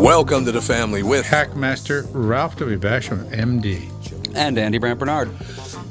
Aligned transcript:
Welcome 0.00 0.46
to 0.46 0.52
the 0.52 0.62
family 0.62 1.02
with 1.02 1.26
Hackmaster 1.26 2.08
Ralph 2.14 2.56
W. 2.56 2.78
Basham, 2.78 3.30
MD. 3.32 3.86
And 4.34 4.56
Andy 4.56 4.78
Brandt 4.78 4.98
Barnard. 4.98 5.28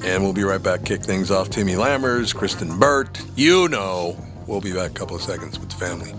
And 0.03 0.23
we'll 0.23 0.33
be 0.33 0.43
right 0.43 0.61
back. 0.61 0.83
Kick 0.83 1.03
things 1.03 1.29
off. 1.29 1.51
Timmy 1.51 1.73
Lammers, 1.73 2.33
Kristen 2.33 2.79
Burt. 2.79 3.21
You 3.35 3.67
know. 3.67 4.17
We'll 4.47 4.61
be 4.61 4.73
back 4.73 4.89
a 4.89 4.93
couple 4.95 5.15
of 5.15 5.21
seconds 5.21 5.59
with 5.59 5.69
the 5.69 5.75
family. 5.75 6.11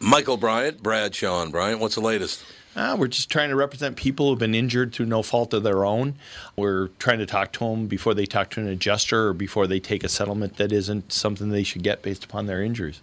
Michael 0.00 0.38
Bryant, 0.38 0.82
Brad 0.82 1.14
Sean 1.14 1.50
Bryant. 1.50 1.80
What's 1.80 1.96
the 1.96 2.00
latest? 2.00 2.42
Uh, 2.74 2.96
we're 2.98 3.08
just 3.08 3.30
trying 3.30 3.50
to 3.50 3.56
represent 3.56 3.96
people 3.96 4.30
who've 4.30 4.38
been 4.38 4.54
injured 4.54 4.94
through 4.94 5.06
no 5.06 5.22
fault 5.22 5.52
of 5.52 5.62
their 5.62 5.84
own. 5.84 6.14
We're 6.56 6.88
trying 6.98 7.18
to 7.18 7.26
talk 7.26 7.52
to 7.52 7.58
them 7.60 7.86
before 7.86 8.14
they 8.14 8.24
talk 8.24 8.48
to 8.50 8.60
an 8.60 8.68
adjuster 8.68 9.28
or 9.28 9.34
before 9.34 9.66
they 9.66 9.80
take 9.80 10.04
a 10.04 10.08
settlement 10.08 10.56
that 10.56 10.72
isn't 10.72 11.12
something 11.12 11.50
they 11.50 11.62
should 11.62 11.82
get 11.82 12.00
based 12.00 12.24
upon 12.24 12.46
their 12.46 12.62
injuries. 12.62 13.02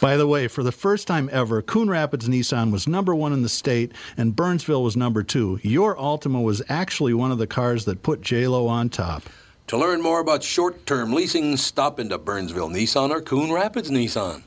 By 0.00 0.16
the 0.16 0.26
way, 0.26 0.48
for 0.48 0.62
the 0.62 0.72
first 0.72 1.06
time 1.06 1.28
ever, 1.32 1.62
Coon 1.62 1.90
Rapids 1.90 2.28
Nissan 2.28 2.70
was 2.72 2.88
number 2.88 3.14
one 3.14 3.32
in 3.32 3.42
the 3.42 3.48
state 3.48 3.92
and 4.16 4.34
Burnsville 4.34 4.82
was 4.82 4.96
number 4.96 5.22
two. 5.22 5.58
Your 5.62 5.96
Altima 5.96 6.42
was 6.42 6.62
actually 6.68 7.14
one 7.14 7.30
of 7.32 7.38
the 7.38 7.46
cars 7.46 7.84
that 7.84 8.02
put 8.02 8.20
JLo 8.20 8.68
on 8.68 8.88
top. 8.88 9.24
To 9.68 9.78
learn 9.78 10.02
more 10.02 10.20
about 10.20 10.42
short-term 10.42 11.12
leasing, 11.12 11.56
stop 11.56 12.00
into 12.00 12.18
Burnsville 12.18 12.70
Nissan 12.70 13.10
or 13.10 13.20
Coon 13.20 13.52
Rapids 13.52 13.90
Nissan. 13.90 14.42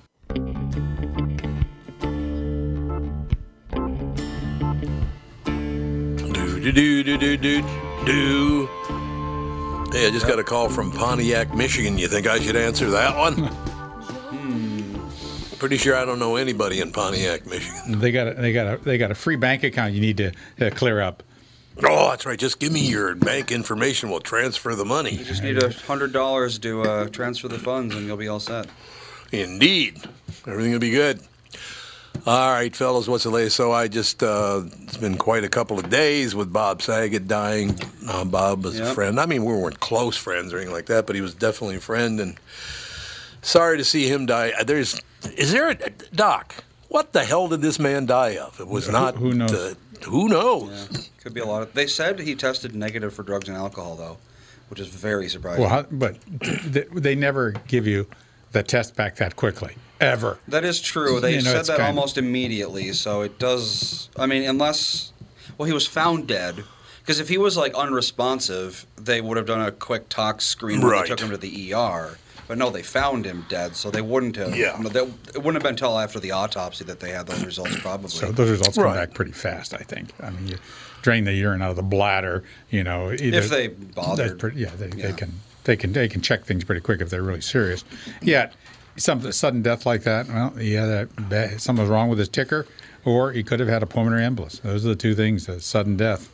Do 6.34 6.72
do 6.72 7.04
do 7.04 7.04
do 7.04 7.18
do 7.18 7.38
do 7.38 7.62
do. 8.06 8.70
Hey, 9.94 10.08
I 10.08 10.12
just 10.12 10.28
got 10.28 10.40
a 10.40 10.44
call 10.44 10.70
from 10.70 10.92
Pontiac, 10.92 11.54
Michigan. 11.54 11.98
You 11.98 12.08
think 12.08 12.28
I 12.28 12.40
should 12.40 12.56
answer 12.56 12.90
that 12.90 13.16
one? 13.16 13.50
Pretty 15.63 15.78
sure 15.78 15.96
I 15.96 16.03
don't 16.03 16.19
know 16.19 16.35
anybody 16.35 16.81
in 16.81 16.91
Pontiac, 16.91 17.46
Michigan. 17.46 17.97
They 18.01 18.12
got 18.12 18.28
a, 18.28 18.34
they 18.34 18.51
got 18.51 18.68
a, 18.68 18.84
they 18.84 18.97
got 18.97 19.12
a 19.12 19.16
free 19.16 19.38
bank 19.38 19.63
account 19.63 19.94
you 19.94 20.01
need 20.01 20.18
to 20.18 20.34
uh, 20.59 20.69
clear 20.72 21.00
up. 21.00 21.24
Oh, 21.81 22.09
that's 22.09 22.25
right. 22.25 22.38
Just 22.38 22.59
give 22.59 22.74
me 22.74 22.85
your 22.85 23.16
bank 23.16 23.50
information. 23.50 24.09
We'll 24.09 24.19
transfer 24.19 24.75
the 24.75 24.84
money. 24.84 25.12
You 25.12 25.24
just 25.24 25.41
need 25.41 25.63
a 25.63 25.72
hundred 25.72 26.12
dollars 26.12 26.59
to 26.59 26.81
uh, 26.81 27.07
transfer 27.07 27.47
the 27.47 27.59
funds, 27.59 27.96
and 27.96 28.06
you'll 28.06 28.18
be 28.18 28.28
all 28.28 28.41
set. 28.41 28.68
Indeed. 29.31 30.01
Everything 30.46 30.74
will 30.74 30.79
be 30.79 30.91
good. 30.91 31.22
All 32.28 32.51
right, 32.51 32.75
fellas, 32.75 33.07
what's 33.07 33.24
the 33.24 33.30
latest? 33.30 33.56
So 33.56 33.72
I 33.72 33.88
just, 33.88 34.22
uh, 34.22 34.63
it's 34.81 34.97
been 34.97 35.18
quite 35.18 35.45
a 35.45 35.50
couple 35.50 35.80
of 35.80 35.90
days 35.90 36.35
with 36.35 36.51
Bob 36.51 36.81
Saget 36.81 37.30
dying. 37.30 37.80
Uh, 38.06 38.25
Bob 38.25 38.66
was 38.66 38.81
a 38.81 38.94
friend. 38.94 39.18
I 39.18 39.28
mean, 39.28 39.45
we 39.45 39.53
weren't 39.53 39.80
close 39.80 40.18
friends 40.18 40.51
or 40.51 40.57
anything 40.57 40.74
like 40.74 40.88
that, 40.88 41.07
but 41.07 41.16
he 41.16 41.22
was 41.22 41.34
definitely 41.34 41.78
a 41.78 41.80
friend. 41.80 42.19
And 42.19 42.38
sorry 43.44 43.78
to 43.78 43.84
see 43.86 44.08
him 44.08 44.26
die. 44.26 44.52
Uh, 44.59 44.64
There's, 44.64 45.00
is 45.38 45.52
there 45.52 45.70
a, 45.70 45.76
Doc, 46.16 46.56
what 46.90 47.14
the 47.14 47.24
hell 47.24 47.48
did 47.48 47.62
this 47.62 47.78
man 47.80 48.06
die 48.08 48.38
of? 48.38 48.59
It 48.59 48.68
was 48.68 48.88
Who- 48.88 48.92
not. 48.92 49.16
who 49.16 49.34
knows? 49.34 49.52
Uh, 49.54 49.74
who 50.09 50.28
knows? 50.28 50.88
Yeah, 50.92 50.98
could 51.22 51.34
be 51.34 51.40
a 51.40 51.46
lot 51.46 51.62
of. 51.64 51.74
They 51.74 51.88
said 51.88 52.20
he 52.20 52.36
tested 52.36 52.76
negative 52.76 53.14
for 53.14 53.24
drugs 53.24 53.48
and 53.48 53.56
alcohol, 53.58 53.96
though, 53.96 54.18
which 54.70 54.80
is 54.80 54.88
very 54.88 55.30
surprising. 55.30 55.62
Well, 55.62 55.70
how, 55.70 55.84
but 55.84 56.18
they, 56.42 56.84
they 56.92 57.16
never 57.16 57.52
give 57.68 57.88
you 57.88 58.08
the 58.52 58.64
test 58.64 58.96
back 58.96 59.16
that 59.18 59.36
quickly, 59.38 59.75
ever. 60.02 60.40
That 60.50 60.66
is 60.66 60.81
true. 60.81 61.20
They 61.22 61.36
You 61.36 61.42
know, 61.42 61.52
said 61.54 61.66
that 61.66 61.78
kind 61.78 61.81
of- 61.92 61.96
almost 61.98 62.18
immediately, 62.18 62.92
so 62.94 63.22
it 63.22 63.40
does. 63.40 64.10
I 64.18 64.25
mean, 64.25 64.44
unless, 64.44 65.14
well, 65.58 65.68
he 65.68 65.74
was 65.74 65.88
found 65.88 66.28
dead. 66.28 66.64
Because 67.00 67.20
if 67.20 67.28
he 67.28 67.38
was 67.38 67.58
like 67.58 67.74
unresponsive, 67.75 68.86
they 68.96 69.20
would 69.20 69.36
have 69.36 69.46
done 69.46 69.60
a 69.62 69.72
quick 69.72 70.08
tox 70.08 70.46
screen 70.46 70.80
when 70.81 71.02
they 71.02 71.08
took 71.08 71.20
him 71.20 71.30
to 71.31 71.38
the 71.38 71.74
ER. 71.74 72.18
But 72.48 72.58
no, 72.58 72.70
they 72.70 72.84
found 72.84 73.26
him 73.26 73.46
dead, 73.50 73.76
so 73.76 73.90
they 73.90 74.02
wouldn't 74.02 74.36
have. 74.36 74.56
Yeah. 74.56 74.78
no, 74.80 74.90
they- 74.90 75.00
it 75.02 75.38
wouldn't 75.38 75.56
have 75.56 75.64
been 75.64 75.72
until 75.72 75.98
after 75.98 76.20
the 76.20 76.31
autopsy 76.31 76.84
that 76.86 77.00
they 77.00 77.12
had 77.12 77.26
those 77.28 77.44
results, 77.46 77.80
probably. 77.80 78.09
So 78.09 78.31
those 78.31 78.50
results 78.50 78.76
come 78.78 78.94
back 78.94 79.14
pretty 79.14 79.31
fast, 79.31 79.74
I 79.74 79.78
think. 79.84 80.09
I 80.22 80.30
mean, 80.30 80.48
you 80.48 80.58
drain 81.02 81.24
the 81.24 81.34
urine 81.34 81.62
out 81.62 81.70
of 81.72 81.76
the 81.78 81.84
bladder, 81.84 82.44
you 82.70 82.84
know. 82.84 83.12
either- 83.12 83.38
If 83.38 83.50
they 83.50 83.68
That's 83.68 83.94
bothered. 83.96 84.40
pretty, 84.40 84.59
yeah, 84.62 84.72
they, 84.78 84.90
Yeah. 84.98 85.08
they 85.08 85.14
can 85.14 85.34
they 85.66 85.76
can 85.78 85.94
they 85.94 86.09
can 86.09 86.20
check 86.22 86.44
things 86.44 86.66
pretty 86.66 86.81
quick 86.81 87.00
if 87.00 87.09
they're 87.09 87.24
really 87.24 87.40
serious. 87.42 87.86
Yet, 88.22 88.54
some 88.98 89.31
sudden 89.31 89.62
death 89.62 89.86
like 89.86 90.04
that, 90.04 90.28
well, 90.28 90.54
yeah, 90.60 90.86
that, 90.86 91.30
that 91.30 91.62
something 91.62 91.88
wrong 91.88 92.10
with 92.10 92.20
his 92.20 92.28
ticker, 92.30 92.68
or 93.06 93.31
he 93.31 93.44
could 93.44 93.62
have 93.62 93.70
had 93.70 93.81
a 93.81 93.86
pulmonary 93.86 94.24
embolus. 94.24 94.62
Those 94.62 94.86
are 94.86 94.90
the 94.90 94.96
two 94.98 95.16
things: 95.16 95.48
a 95.48 95.62
sudden 95.62 95.96
death. 95.96 96.30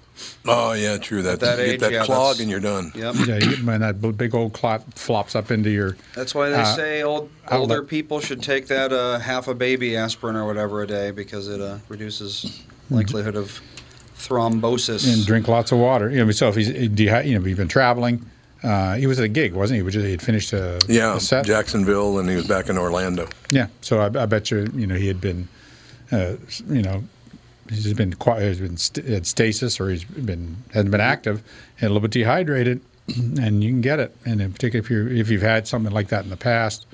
Oh, 0.46 0.74
yeah, 0.74 0.98
true. 0.98 1.22
That, 1.22 1.40
that 1.42 1.58
you 1.60 1.64
age, 1.66 1.72
get 1.72 1.80
that 1.82 1.92
yeah, 1.92 2.04
clog 2.06 2.38
that's- 2.38 2.40
and 2.42 2.50
you're 2.50 2.60
done. 2.60 2.92
Yep. 2.96 3.16
Yeah, 3.28 3.38
you, 3.38 3.66
when 3.66 3.82
that 3.82 4.02
big 4.18 4.34
old 4.36 4.54
clot 4.54 4.82
flops 4.96 5.36
up 5.36 5.52
into 5.52 5.70
your. 5.70 5.96
That's 6.16 6.34
why 6.34 6.50
they 6.50 6.56
Uh, 6.56 6.76
say 6.76 7.04
old, 7.04 7.30
outlet. 7.46 7.60
older 7.60 7.84
people 7.84 8.20
should 8.20 8.42
take 8.42 8.68
that 8.68 8.92
uh, 8.94 9.20
half 9.20 9.48
a 9.48 9.54
baby 9.54 9.96
aspirin 9.98 10.36
or 10.36 10.46
whatever 10.46 10.82
a 10.82 10.88
day 10.88 11.12
because 11.12 11.48
it 11.48 11.62
uh, 11.62 11.78
reduces 11.90 12.62
likelihood 12.90 13.36
of 13.36 13.62
thrombosis. 14.18 15.12
and 15.12 15.26
drink 15.26 15.48
lots 15.48 15.72
of 15.72 15.78
water. 15.80 16.10
You 16.10 16.26
know, 16.26 16.32
so 16.32 16.50
if 16.50 16.56
he's 16.56 16.70
dehy- 16.70 17.26
you 17.28 17.38
know, 17.38 17.46
he's 17.46 17.58
been 17.58 17.68
traveling. 17.68 18.26
Uh, 18.62 18.96
he 18.96 19.08
was 19.08 19.18
at 19.20 19.24
a 19.26 19.30
gig, 19.30 19.54
wasn't 19.54 19.76
he? 19.76 19.80
He 19.80 19.84
was 19.84 19.94
he 19.94 20.12
had 20.12 20.22
finished 20.22 20.52
a, 20.52 20.80
Yeah, 20.90 21.16
a 21.16 21.20
set. 21.22 21.46
Jacksonville, 21.46 22.20
and 22.20 22.30
he 22.30 22.36
was 22.36 22.46
back 22.46 22.68
in 22.70 22.78
Orlando. 22.78 23.30
Yeah, 23.52 23.68
so 23.80 24.00
I, 24.02 24.06
I 24.24 24.26
bet 24.26 24.52
you, 24.52 24.70
you 24.76 24.86
know, 24.86 24.96
he 24.96 25.08
had 25.08 25.22
been, 25.22 25.48
uh, 26.12 26.34
you 26.68 26.82
know, 26.82 27.04
he's 27.70 27.94
been 27.94 28.14
quiet, 28.14 28.48
he's 28.48 28.60
been 28.60 28.78
st- 28.78 29.06
had 29.08 29.26
stasis, 29.28 29.80
or 29.80 29.90
he's 29.90 30.04
been 30.04 30.58
hadn't 30.74 30.92
been 30.92 31.02
active, 31.02 31.44
and 31.80 31.86
a 31.86 31.94
little 31.94 32.02
bit 32.02 32.12
dehydrated, 32.12 32.82
and 33.42 33.64
you 33.64 33.70
can 33.72 33.82
get 33.82 34.00
it. 34.00 34.16
And 34.26 34.42
in 34.42 34.52
particular, 34.54 34.84
if 34.84 34.90
you 34.90 35.08
if 35.08 35.30
you've 35.30 35.42
had 35.42 35.68
something 35.68 35.92
like 35.94 36.10
that 36.10 36.24
in 36.24 36.30
the 36.30 36.38
past, 36.38 36.86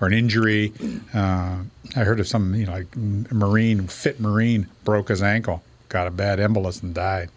or 0.00 0.06
an 0.06 0.12
injury, 0.14 0.72
uh, 1.14 1.58
I 1.96 2.00
heard 2.04 2.20
of 2.20 2.28
some, 2.28 2.54
you 2.54 2.66
know, 2.66 2.72
like 2.72 2.86
a 2.96 3.34
Marine, 3.34 3.86
fit 3.88 4.20
Marine 4.20 4.66
broke 4.84 5.08
his 5.08 5.22
ankle, 5.22 5.62
got 5.88 6.06
a 6.06 6.10
bad 6.10 6.38
embolus, 6.38 6.82
and 6.82 6.94
died. 6.94 7.30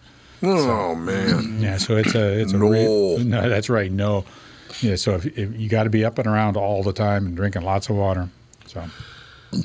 Oh, 0.43 0.95
man. 0.95 1.59
Yeah, 1.61 1.77
so 1.77 1.95
it's 1.95 2.15
a 2.15 2.39
it's 2.41 2.53
a 2.53 2.57
No. 2.57 3.17
no, 3.17 3.47
that's 3.49 3.69
right, 3.69 3.91
no. 3.91 4.25
Yeah, 4.81 4.95
so 4.95 5.15
if, 5.15 5.25
if 5.37 5.59
you 5.59 5.69
got 5.69 5.83
to 5.83 5.89
be 5.89 6.03
up 6.05 6.17
and 6.17 6.25
around 6.27 6.57
all 6.57 6.81
the 6.81 6.93
time 6.93 7.25
and 7.27 7.35
drinking 7.35 7.61
lots 7.61 7.89
of 7.89 7.95
water. 7.97 8.29
So 8.65 8.83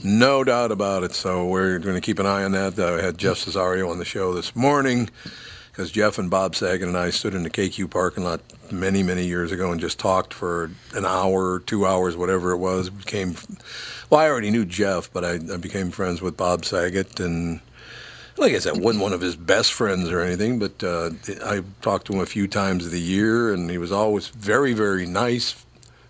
No 0.02 0.42
doubt 0.42 0.72
about 0.72 1.04
it. 1.04 1.14
So 1.14 1.46
we're 1.46 1.78
going 1.78 1.94
to 1.94 2.00
keep 2.00 2.18
an 2.18 2.26
eye 2.26 2.44
on 2.44 2.52
that. 2.52 2.78
I 2.78 3.00
had 3.00 3.18
Jeff 3.18 3.36
Cesario 3.36 3.90
on 3.90 3.98
the 3.98 4.04
show 4.04 4.34
this 4.34 4.56
morning, 4.56 5.08
because 5.70 5.92
Jeff 5.92 6.18
and 6.18 6.28
Bob 6.28 6.56
Saget 6.56 6.88
and 6.88 6.96
I 6.96 7.10
stood 7.10 7.34
in 7.34 7.44
the 7.44 7.50
KQ 7.50 7.90
parking 7.90 8.24
lot 8.24 8.40
many, 8.72 9.02
many 9.02 9.26
years 9.26 9.52
ago 9.52 9.70
and 9.70 9.80
just 9.80 9.98
talked 9.98 10.34
for 10.34 10.70
an 10.94 11.04
hour, 11.04 11.60
two 11.60 11.86
hours, 11.86 12.16
whatever 12.16 12.50
it 12.50 12.56
was. 12.56 12.90
Became, 12.90 13.36
well, 14.10 14.20
I 14.20 14.28
already 14.28 14.50
knew 14.50 14.64
Jeff, 14.64 15.12
but 15.12 15.24
I, 15.24 15.34
I 15.34 15.56
became 15.56 15.90
friends 15.90 16.20
with 16.20 16.36
Bob 16.36 16.64
Saget 16.64 17.20
and. 17.20 17.60
Like 18.38 18.52
I 18.52 18.58
said, 18.58 18.78
wasn't 18.78 19.02
one 19.02 19.14
of 19.14 19.22
his 19.22 19.34
best 19.34 19.72
friends 19.72 20.10
or 20.10 20.20
anything, 20.20 20.58
but 20.58 20.84
uh, 20.84 21.08
I 21.42 21.62
talked 21.80 22.06
to 22.08 22.12
him 22.12 22.20
a 22.20 22.26
few 22.26 22.46
times 22.46 22.84
of 22.84 22.92
the 22.92 23.00
year, 23.00 23.50
and 23.50 23.70
he 23.70 23.78
was 23.78 23.90
always 23.90 24.28
very, 24.28 24.74
very 24.74 25.06
nice, 25.06 25.64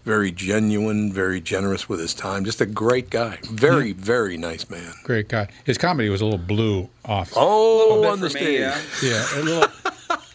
very 0.06 0.30
genuine, 0.30 1.12
very 1.12 1.40
generous 1.40 1.88
with 1.88 2.00
his 2.00 2.14
time. 2.14 2.44
Just 2.46 2.60
a 2.62 2.66
great 2.66 3.10
guy. 3.10 3.38
Very, 3.50 3.92
very 3.92 4.38
nice 4.38 4.70
man. 4.70 4.92
Great 5.02 5.28
guy. 5.28 5.48
His 5.64 5.76
comedy 5.76 6.08
was 6.08 6.20
a 6.20 6.24
little 6.24 6.38
blue 6.38 6.88
off. 7.04 7.32
Oh, 7.36 8.00
bit 8.02 8.10
on 8.12 8.20
the 8.20 8.30
for 8.30 8.34
me, 8.36 8.40
stage. 8.40 8.60
yeah. 8.60 8.80
Yeah, 9.02 9.26
a 9.34 9.42
little. 9.42 9.62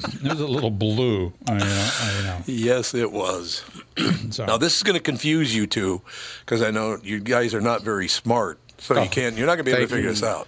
it 0.03 0.23
was 0.23 0.39
a 0.41 0.45
little 0.47 0.69
blue. 0.69 1.31
I 1.47 1.57
know. 1.57 1.89
I 2.01 2.21
know. 2.23 2.37
Yes, 2.45 2.93
it 2.93 3.11
was. 3.11 3.63
So, 4.31 4.45
Now 4.45 4.55
this 4.57 4.77
is 4.77 4.83
going 4.83 4.93
to 4.97 5.03
confuse 5.03 5.53
you 5.53 5.67
two, 5.67 6.01
because 6.45 6.61
I 6.61 6.71
know 6.71 6.97
you 7.03 7.19
guys 7.19 7.53
are 7.53 7.59
not 7.59 7.81
very 7.83 8.07
smart, 8.07 8.57
so 8.77 8.95
Oh, 8.95 9.03
you 9.03 9.09
can't. 9.09 9.35
You're 9.35 9.45
not 9.45 9.55
going 9.55 9.65
to 9.65 9.71
be 9.71 9.71
able 9.71 9.81
to 9.81 9.87
figure 9.87 10.09
you. 10.09 10.15
this 10.15 10.23
out. 10.23 10.47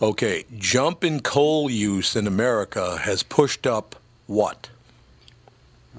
Okay, 0.00 0.44
jump 0.56 1.02
in 1.02 1.18
coal 1.20 1.68
use 1.68 2.14
in 2.14 2.26
America 2.28 2.98
has 2.98 3.24
pushed 3.24 3.66
up 3.66 3.96
what? 4.26 4.70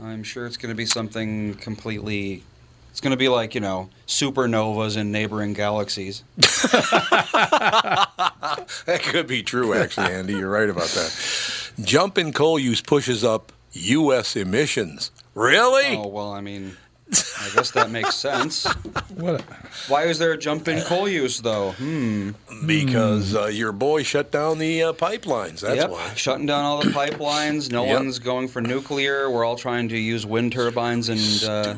I'm 0.02 0.24
sure 0.24 0.46
it's 0.46 0.58
going 0.58 0.70
to 0.70 0.76
be 0.76 0.86
something 0.86 1.56
completely. 1.56 2.44
It's 2.92 3.02
going 3.02 3.12
to 3.12 3.18
be 3.18 3.30
like 3.30 3.54
you 3.56 3.62
know 3.62 3.90
supernovas 4.08 4.98
in 4.98 5.12
neighboring 5.12 5.54
galaxies. 5.54 6.24
That 8.86 9.04
could 9.04 9.28
be 9.28 9.44
true, 9.44 9.74
actually, 9.74 10.12
Andy. 10.12 10.34
You're 10.34 10.50
right 10.50 10.70
about 10.70 10.88
that. 10.90 11.72
Jump 11.82 12.18
in 12.18 12.34
coal 12.34 12.58
use 12.60 12.82
pushes 12.82 13.24
up 13.24 13.52
U.S. 13.74 14.36
emissions. 14.36 15.12
Really? 15.36 15.96
Oh 15.96 16.08
well, 16.08 16.32
I 16.32 16.42
mean, 16.42 16.76
I 17.12 17.50
guess 17.56 17.72
that 17.72 17.90
makes 17.90 18.16
sense. 18.16 18.66
what? 19.16 19.42
Why 19.88 20.04
is 20.04 20.20
there 20.20 20.34
a 20.34 20.38
jump 20.38 20.68
in 20.68 20.82
coal 20.84 21.08
use 21.10 21.40
though? 21.40 21.72
Hmm. 21.72 22.32
Because 22.66 23.36
uh, 23.36 23.46
your 23.48 23.72
boy 23.72 24.04
shut 24.04 24.32
down 24.32 24.60
the 24.60 24.84
uh, 24.84 24.94
pipelines. 24.94 25.62
That's 25.62 25.76
yep. 25.78 25.90
why. 25.90 26.14
Shutting 26.16 26.46
down 26.46 26.64
all 26.66 26.82
the 26.82 26.90
pipelines. 26.92 27.72
No 27.72 27.86
Yep. 27.86 27.96
one's 28.00 28.20
going 28.20 28.48
for 28.48 28.62
nuclear. 28.62 29.30
We're 29.30 29.46
all 29.46 29.56
trying 29.56 29.90
to 29.90 29.98
use 29.98 30.26
wind 30.26 30.52
turbines 30.52 31.10
and 31.10 31.50
uh, 31.50 31.76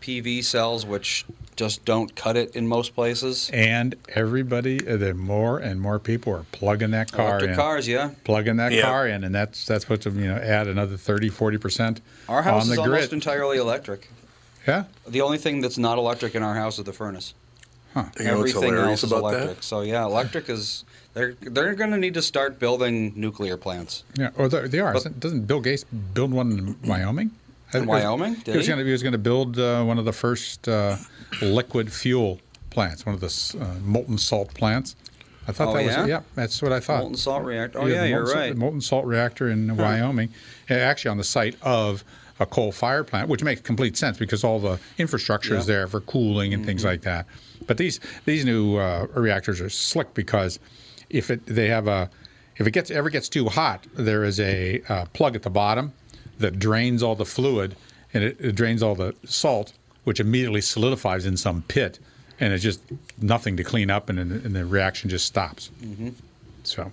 PV 0.00 0.44
cells, 0.44 0.86
which 0.86 1.26
just 1.56 1.84
don't 1.84 2.14
cut 2.16 2.36
it 2.38 2.56
in 2.56 2.66
most 2.66 2.94
places. 2.94 3.50
And 3.52 3.94
everybody, 4.14 4.86
uh, 4.88 4.96
the 4.96 5.12
more 5.12 5.58
and 5.58 5.80
more 5.82 5.98
people 5.98 6.32
are 6.34 6.46
plugging 6.52 6.92
that 6.92 7.12
car 7.12 7.28
Electric 7.30 7.50
in. 7.50 7.56
cars, 7.56 7.86
yeah. 7.88 8.10
Plugging 8.24 8.56
that 8.56 8.72
Yeah. 8.72 8.82
car 8.82 9.06
in, 9.06 9.22
and 9.24 9.34
that's 9.34 9.66
that's 9.66 9.88
what's 9.90 10.06
you 10.06 10.12
know 10.12 10.36
add 10.36 10.66
another 10.68 10.96
30, 10.96 11.28
40 11.28 11.58
percent 11.58 12.00
Our 12.28 12.42
house 12.42 12.62
on 12.62 12.68
the 12.68 12.74
is 12.74 12.78
grid. 12.78 12.90
almost 12.90 13.12
entirely 13.12 13.58
electric. 13.58 14.08
Yeah. 14.66 14.84
The 15.06 15.20
only 15.20 15.38
thing 15.38 15.60
that's 15.60 15.78
not 15.78 15.98
electric 15.98 16.34
in 16.34 16.42
our 16.42 16.54
house 16.54 16.78
is 16.78 16.84
the 16.84 16.92
furnace. 16.92 17.34
You 17.94 18.02
know 18.24 18.38
Everything 18.38 18.62
hilarious 18.62 18.88
else 18.88 19.04
is 19.04 19.12
about 19.12 19.18
electric. 19.34 19.56
that? 19.56 19.64
So 19.64 19.82
yeah, 19.82 20.04
electric 20.04 20.48
is 20.48 20.84
they're 21.12 21.34
they're 21.42 21.74
going 21.74 21.90
to 21.90 21.98
need 21.98 22.14
to 22.14 22.22
start 22.22 22.58
building 22.58 23.12
nuclear 23.16 23.58
plants. 23.58 24.04
Yeah, 24.18 24.30
or 24.36 24.48
they 24.48 24.66
they 24.68 24.80
are. 24.80 24.94
But- 24.94 25.20
Doesn't 25.20 25.46
Bill 25.46 25.60
Gates 25.60 25.84
build 26.14 26.32
one 26.32 26.52
in 26.52 26.88
Wyoming? 26.88 27.26
In 27.28 27.32
think 27.70 27.84
it 27.84 27.88
was- 27.88 28.02
Wyoming? 28.02 28.34
Did 28.36 28.52
he 28.52 28.56
was 28.56 28.66
going 28.68 28.78
to 28.78 28.84
he 28.86 28.92
was 28.92 29.02
going 29.02 29.12
to 29.12 29.18
build 29.18 29.58
uh, 29.58 29.84
one 29.84 29.98
of 29.98 30.06
the 30.06 30.12
first 30.12 30.66
uh, 30.68 30.96
liquid 31.42 31.92
fuel 31.92 32.40
plants, 32.70 33.04
one 33.04 33.14
of 33.14 33.20
the 33.20 33.58
uh, 33.60 33.74
molten 33.84 34.16
salt 34.16 34.54
plants. 34.54 34.96
I 35.46 35.52
thought 35.52 35.68
Oh, 35.68 35.74
that 35.74 35.84
yeah? 35.84 36.00
was 36.00 36.08
yeah. 36.08 36.20
That's 36.34 36.62
what 36.62 36.72
I 36.72 36.80
thought. 36.80 37.00
Molten 37.00 37.18
salt 37.18 37.44
reactor. 37.44 37.78
Oh 37.80 37.88
the 37.88 37.92
yeah, 37.94 38.04
you're 38.04 38.20
molten 38.20 38.32
salt- 38.34 38.38
right. 38.48 38.56
molten 38.56 38.80
salt 38.80 39.04
reactor 39.04 39.50
in 39.50 39.76
Wyoming, 39.76 40.30
uh, 40.70 40.74
actually 40.74 41.10
on 41.10 41.18
the 41.18 41.24
site 41.24 41.56
of 41.60 42.04
a 42.42 42.46
coal 42.46 42.72
fired 42.72 43.06
plant, 43.06 43.28
which 43.28 43.42
makes 43.42 43.60
complete 43.60 43.96
sense 43.96 44.18
because 44.18 44.44
all 44.44 44.58
the 44.58 44.78
infrastructure 44.98 45.54
is 45.56 45.66
there 45.66 45.86
for 45.86 46.00
cooling 46.00 46.52
and 46.52 46.62
Mm-hmm. 46.62 46.68
things 46.68 46.84
like 46.84 47.02
that. 47.02 47.26
But 47.66 47.78
these 47.78 48.00
these 48.24 48.44
new 48.44 48.76
uh, 48.76 49.06
reactors 49.14 49.60
are 49.60 49.70
slick 49.70 50.12
because 50.14 50.58
if 51.08 51.30
it 51.30 51.46
they 51.46 51.68
have 51.68 51.86
a 51.88 52.10
if 52.56 52.66
it 52.66 52.72
gets 52.72 52.90
ever 52.90 53.08
gets 53.10 53.28
too 53.28 53.46
hot, 53.48 53.86
there 53.94 54.24
is 54.24 54.38
a 54.40 54.82
uh, 54.88 55.04
plug 55.12 55.34
at 55.36 55.42
the 55.42 55.50
bottom 55.50 55.92
that 56.38 56.58
drains 56.58 57.02
all 57.02 57.14
the 57.14 57.24
fluid 57.24 57.76
and 58.12 58.24
it, 58.24 58.36
it 58.40 58.54
drains 58.54 58.82
all 58.82 58.94
the 58.94 59.14
salt, 59.24 59.72
which 60.04 60.20
immediately 60.20 60.60
solidifies 60.60 61.24
in 61.24 61.36
some 61.36 61.62
pit, 61.68 61.98
and 62.40 62.52
it's 62.52 62.62
just 62.62 62.80
nothing 63.20 63.56
to 63.56 63.64
clean 63.64 63.90
up, 63.90 64.10
and, 64.10 64.18
and 64.18 64.54
the 64.54 64.66
reaction 64.66 65.08
just 65.08 65.24
stops. 65.24 65.70
Mm-hmm. 65.82 66.10
So. 66.64 66.90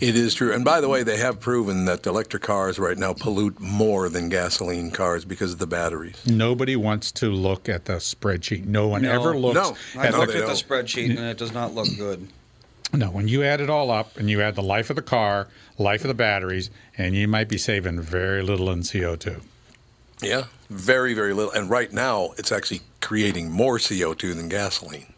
It 0.00 0.14
is 0.16 0.34
true. 0.34 0.52
And 0.52 0.64
by 0.64 0.80
the 0.80 0.88
way, 0.88 1.02
they 1.02 1.16
have 1.16 1.40
proven 1.40 1.84
that 1.86 2.06
electric 2.06 2.42
cars 2.44 2.78
right 2.78 2.96
now 2.96 3.12
pollute 3.14 3.58
more 3.58 4.08
than 4.08 4.28
gasoline 4.28 4.90
cars 4.92 5.24
because 5.24 5.52
of 5.52 5.58
the 5.58 5.66
batteries. 5.66 6.14
Nobody 6.24 6.76
wants 6.76 7.10
to 7.12 7.30
look 7.30 7.68
at 7.68 7.86
the 7.86 7.94
spreadsheet. 7.94 8.64
No 8.64 8.86
one 8.88 9.02
No. 9.02 9.10
ever 9.12 9.36
looks 9.36 9.54
No. 9.56 9.76
I 10.00 10.06
at 10.06 10.12
know 10.12 10.18
looked 10.20 10.34
at 10.36 10.46
the 10.46 10.52
spreadsheet 10.52 11.10
and 11.10 11.18
it 11.18 11.36
does 11.36 11.52
not 11.52 11.74
look 11.74 11.88
good. 11.96 12.28
no. 12.92 13.10
When 13.10 13.26
you 13.26 13.42
add 13.42 13.60
it 13.60 13.68
all 13.70 13.90
up 13.90 14.16
and 14.16 14.30
you 14.30 14.40
add 14.40 14.54
the 14.54 14.62
life 14.62 14.88
of 14.88 14.96
the 14.96 15.02
car, 15.02 15.48
life 15.78 16.02
of 16.04 16.08
the 16.08 16.14
batteries, 16.14 16.70
and 16.96 17.14
you 17.16 17.26
might 17.26 17.48
be 17.48 17.58
saving 17.58 18.00
very 18.00 18.42
little 18.42 18.70
in 18.70 18.84
CO 18.84 19.16
two. 19.16 19.40
Yeah, 20.22 20.44
very, 20.70 21.12
very 21.14 21.32
little. 21.34 21.52
And 21.52 21.68
right 21.70 21.92
now, 21.92 22.30
it's 22.38 22.50
actually 22.52 22.80
creating 23.00 23.50
more 23.50 23.78
CO2 23.78 24.34
than 24.34 24.48
gasoline. 24.48 25.12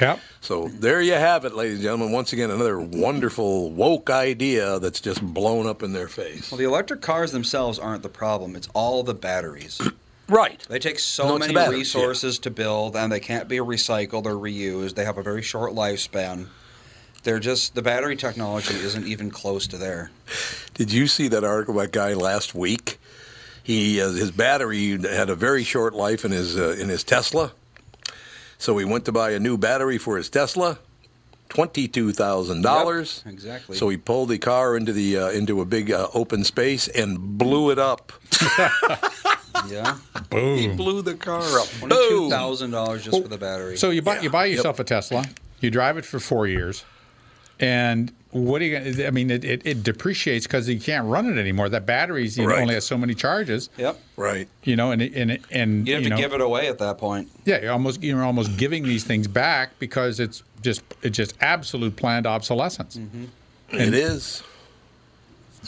Yep. 0.00 0.20
So 0.44 0.68
there 0.68 1.00
you 1.00 1.14
have 1.14 1.46
it, 1.46 1.54
ladies 1.54 1.76
and 1.76 1.82
gentlemen. 1.82 2.12
Once 2.12 2.34
again, 2.34 2.50
another 2.50 2.78
wonderful 2.78 3.70
woke 3.72 4.10
idea 4.10 4.78
that's 4.78 5.00
just 5.00 5.22
blown 5.22 5.66
up 5.66 5.82
in 5.82 5.94
their 5.94 6.06
face. 6.06 6.50
Well, 6.50 6.58
the 6.58 6.64
electric 6.66 7.00
cars 7.00 7.32
themselves 7.32 7.78
aren't 7.78 8.02
the 8.02 8.10
problem. 8.10 8.54
It's 8.54 8.68
all 8.74 9.02
the 9.02 9.14
batteries. 9.14 9.80
Right. 10.26 10.58
They 10.70 10.78
take 10.78 10.98
so 11.00 11.28
No, 11.28 11.38
many 11.38 11.52
batteries, 11.52 11.94
yeah. 11.94 12.00
resources 12.00 12.38
to 12.40 12.50
build, 12.50 12.96
and 12.96 13.12
they 13.12 13.20
can't 13.20 13.46
be 13.46 13.58
recycled 13.58 14.24
or 14.24 14.32
reused. 14.36 14.94
They 14.94 15.04
have 15.04 15.18
a 15.18 15.22
very 15.22 15.42
short 15.42 15.74
lifespan. 15.74 16.46
They're 17.24 17.38
just 17.38 17.74
the 17.74 17.82
battery 17.82 18.16
technology 18.16 18.72
isn't 18.74 19.06
even 19.06 19.30
close 19.30 19.66
to 19.66 19.76
there. 19.76 20.10
Did 20.72 20.90
you 20.90 21.08
see 21.08 21.28
that 21.28 21.44
article 21.44 21.78
about 21.78 21.92
guy 21.92 22.14
last 22.14 22.54
week? 22.54 22.98
He 23.62 24.00
uh, 24.00 24.12
his 24.12 24.30
battery 24.30 24.92
had 25.02 25.28
a 25.28 25.34
very 25.34 25.62
short 25.62 25.92
life 25.92 26.24
in 26.24 26.30
his 26.30 26.58
uh, 26.58 26.70
in 26.80 26.88
his 26.88 27.04
Tesla, 27.04 27.52
so 28.58 28.76
he 28.78 28.84
went 28.84 29.04
to 29.06 29.12
buy 29.12 29.30
a 29.30 29.38
new 29.38 29.56
battery 29.58 29.98
for 29.98 30.16
his 30.16 30.28
Tesla, 30.30 30.78
twenty 31.48 31.88
two 31.88 32.12
thousand 32.12 32.62
dollars. 32.62 33.22
Yep, 33.24 33.34
exactly. 33.34 33.76
So 33.76 33.88
he 33.88 33.96
pulled 33.96 34.28
the 34.30 34.38
car 34.38 34.76
into 34.76 34.92
the 34.92 35.18
uh, 35.18 35.28
into 35.30 35.60
a 35.60 35.64
big 35.64 35.90
uh, 35.90 36.08
open 36.14 36.44
space 36.44 36.88
and 36.88 37.38
blew 37.38 37.70
it 37.70 37.78
up. 37.78 38.12
Yeah, 39.68 39.96
Boom. 40.30 40.58
He 40.58 40.68
blew 40.68 41.00
the 41.00 41.14
car 41.14 41.40
up. 41.40 41.68
Twenty-two 41.78 42.28
thousand 42.28 42.72
dollars 42.72 43.04
just 43.04 43.22
for 43.22 43.28
the 43.28 43.38
battery. 43.38 43.76
So 43.78 43.90
you 43.90 44.02
buy 44.02 44.16
Yeah. 44.16 44.22
you 44.22 44.30
buy 44.30 44.44
Yep. 44.46 44.56
yourself 44.56 44.78
a 44.80 44.84
Tesla, 44.84 45.24
you 45.60 45.70
drive 45.70 45.96
it 45.96 46.04
for 46.04 46.18
four 46.18 46.46
years, 46.46 46.84
and 47.60 48.12
what 48.30 48.60
are 48.60 48.64
you? 48.64 48.78
gonna 48.78 49.06
I 49.06 49.10
mean, 49.10 49.30
it, 49.30 49.44
it, 49.44 49.62
it 49.64 49.82
depreciates 49.84 50.46
because 50.46 50.68
you 50.68 50.80
can't 50.80 51.06
run 51.06 51.26
it 51.26 51.38
anymore. 51.38 51.68
That 51.68 51.86
battery's 51.86 52.36
you 52.36 52.46
know, 52.46 52.56
only 52.56 52.74
has 52.74 52.84
so 52.84 52.98
many 52.98 53.14
charges. 53.14 53.70
yep, 53.76 53.98
Right. 54.16 54.48
You 54.64 54.74
know, 54.74 54.90
and 54.90 55.00
and 55.02 55.38
and 55.50 55.86
you 55.86 55.94
have 55.94 56.02
you 56.02 56.10
to 56.10 56.16
know, 56.16 56.20
give 56.20 56.32
it 56.32 56.40
away 56.40 56.68
at 56.68 56.78
that 56.78 56.98
point. 56.98 57.30
Yeah, 57.44 57.60
you're 57.62 57.72
almost 57.72 58.02
you're 58.02 58.24
almost 58.24 58.56
giving 58.56 58.82
these 58.82 59.04
things 59.04 59.28
back 59.28 59.78
because 59.78 60.18
it's 60.18 60.42
just 60.62 60.82
it's 61.02 61.16
just 61.16 61.34
absolute 61.40 61.94
planned 61.94 62.26
obsolescence. 62.26 62.96
Mm-hmm. 62.96 63.24
It 63.70 63.94
is. 63.94 64.42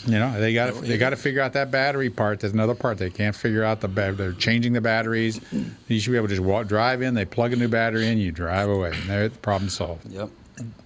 You 0.05 0.19
know, 0.19 0.39
they 0.39 0.53
got 0.53 0.75
they 0.81 0.97
got 0.97 1.09
to 1.11 1.15
figure 1.15 1.41
out 1.41 1.53
that 1.53 1.71
battery 1.71 2.09
part. 2.09 2.41
There's 2.41 2.53
another 2.53 2.75
part 2.75 2.97
they 2.97 3.09
can't 3.09 3.35
figure 3.35 3.63
out. 3.63 3.81
The 3.81 3.87
ba- 3.87 4.13
they're 4.15 4.33
changing 4.33 4.73
the 4.73 4.81
batteries. 4.81 5.39
You 5.87 5.99
should 5.99 6.11
be 6.11 6.17
able 6.17 6.27
to 6.27 6.35
just 6.35 6.45
walk, 6.45 6.67
drive 6.67 7.01
in. 7.01 7.13
They 7.15 7.25
plug 7.25 7.53
a 7.53 7.55
new 7.55 7.67
battery 7.67 8.07
in. 8.07 8.17
You 8.17 8.31
drive 8.31 8.69
away. 8.69 8.91
And 8.93 9.09
there, 9.09 9.29
the 9.29 9.37
problem 9.39 9.69
solved. 9.69 10.05
Yep. 10.11 10.29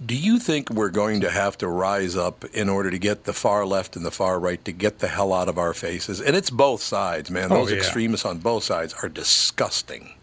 Do 0.06 0.16
you 0.18 0.38
think 0.40 0.70
we're 0.70 0.90
going 0.90 1.22
to 1.22 1.30
have 1.30 1.58
to 1.60 1.68
rise 1.68 2.16
up 2.18 2.44
in 2.54 2.68
order 2.68 2.92
to 2.92 3.00
get 3.00 3.24
the 3.24 3.34
far 3.34 3.66
left 3.66 3.96
and 3.96 4.06
the 4.06 4.12
far 4.12 4.40
right 4.40 4.64
to 4.66 4.72
get 4.72 5.00
the 5.00 5.08
hell 5.08 5.34
out 5.34 5.48
of 5.48 5.58
our 5.58 5.74
faces? 5.74 6.20
And 6.20 6.36
it's 6.36 6.50
both 6.50 6.82
sides, 6.82 7.32
man. 7.32 7.52
Oh, 7.52 7.56
Those 7.56 7.72
yeah. 7.72 7.78
extremists 7.78 8.26
on 8.26 8.40
both 8.40 8.64
sides 8.64 8.94
are 9.02 9.08
disgusting. 9.08 10.14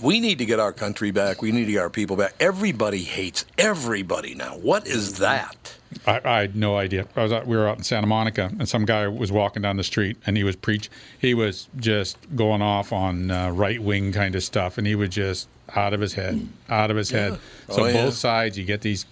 We 0.00 0.20
need 0.20 0.38
to 0.38 0.46
get 0.46 0.58
our 0.60 0.72
country 0.72 1.10
back. 1.10 1.42
We 1.42 1.52
need 1.52 1.66
to 1.66 1.72
get 1.72 1.80
our 1.80 1.90
people 1.90 2.16
back. 2.16 2.34
Everybody 2.40 3.02
hates 3.02 3.44
everybody 3.58 4.34
now. 4.34 4.56
What 4.56 4.86
is 4.86 5.18
that? 5.18 5.74
I, 6.06 6.20
I 6.24 6.40
had 6.40 6.56
no 6.56 6.76
idea. 6.76 7.06
I 7.16 7.22
was 7.22 7.32
out, 7.32 7.46
we 7.46 7.56
were 7.56 7.68
out 7.68 7.78
in 7.78 7.84
Santa 7.84 8.06
Monica, 8.06 8.52
and 8.58 8.68
some 8.68 8.84
guy 8.84 9.06
was 9.08 9.30
walking 9.30 9.62
down 9.62 9.76
the 9.76 9.84
street, 9.84 10.16
and 10.26 10.36
he 10.36 10.44
was 10.44 10.56
preach. 10.56 10.90
He 11.18 11.34
was 11.34 11.68
just 11.76 12.16
going 12.34 12.62
off 12.62 12.92
on 12.92 13.30
uh, 13.30 13.50
right 13.50 13.80
wing 13.80 14.12
kind 14.12 14.34
of 14.34 14.42
stuff, 14.42 14.78
and 14.78 14.86
he 14.86 14.94
was 14.94 15.10
just 15.10 15.48
out 15.74 15.92
of 15.94 16.00
his 16.00 16.14
head, 16.14 16.46
out 16.68 16.90
of 16.90 16.96
his 16.96 17.10
head. 17.10 17.38
So 17.70 17.82
Oh, 17.82 17.86
yeah. 17.86 17.92
both 18.04 18.14
sides, 18.14 18.58
you 18.58 18.64
get 18.64 18.82
these. 18.82 19.06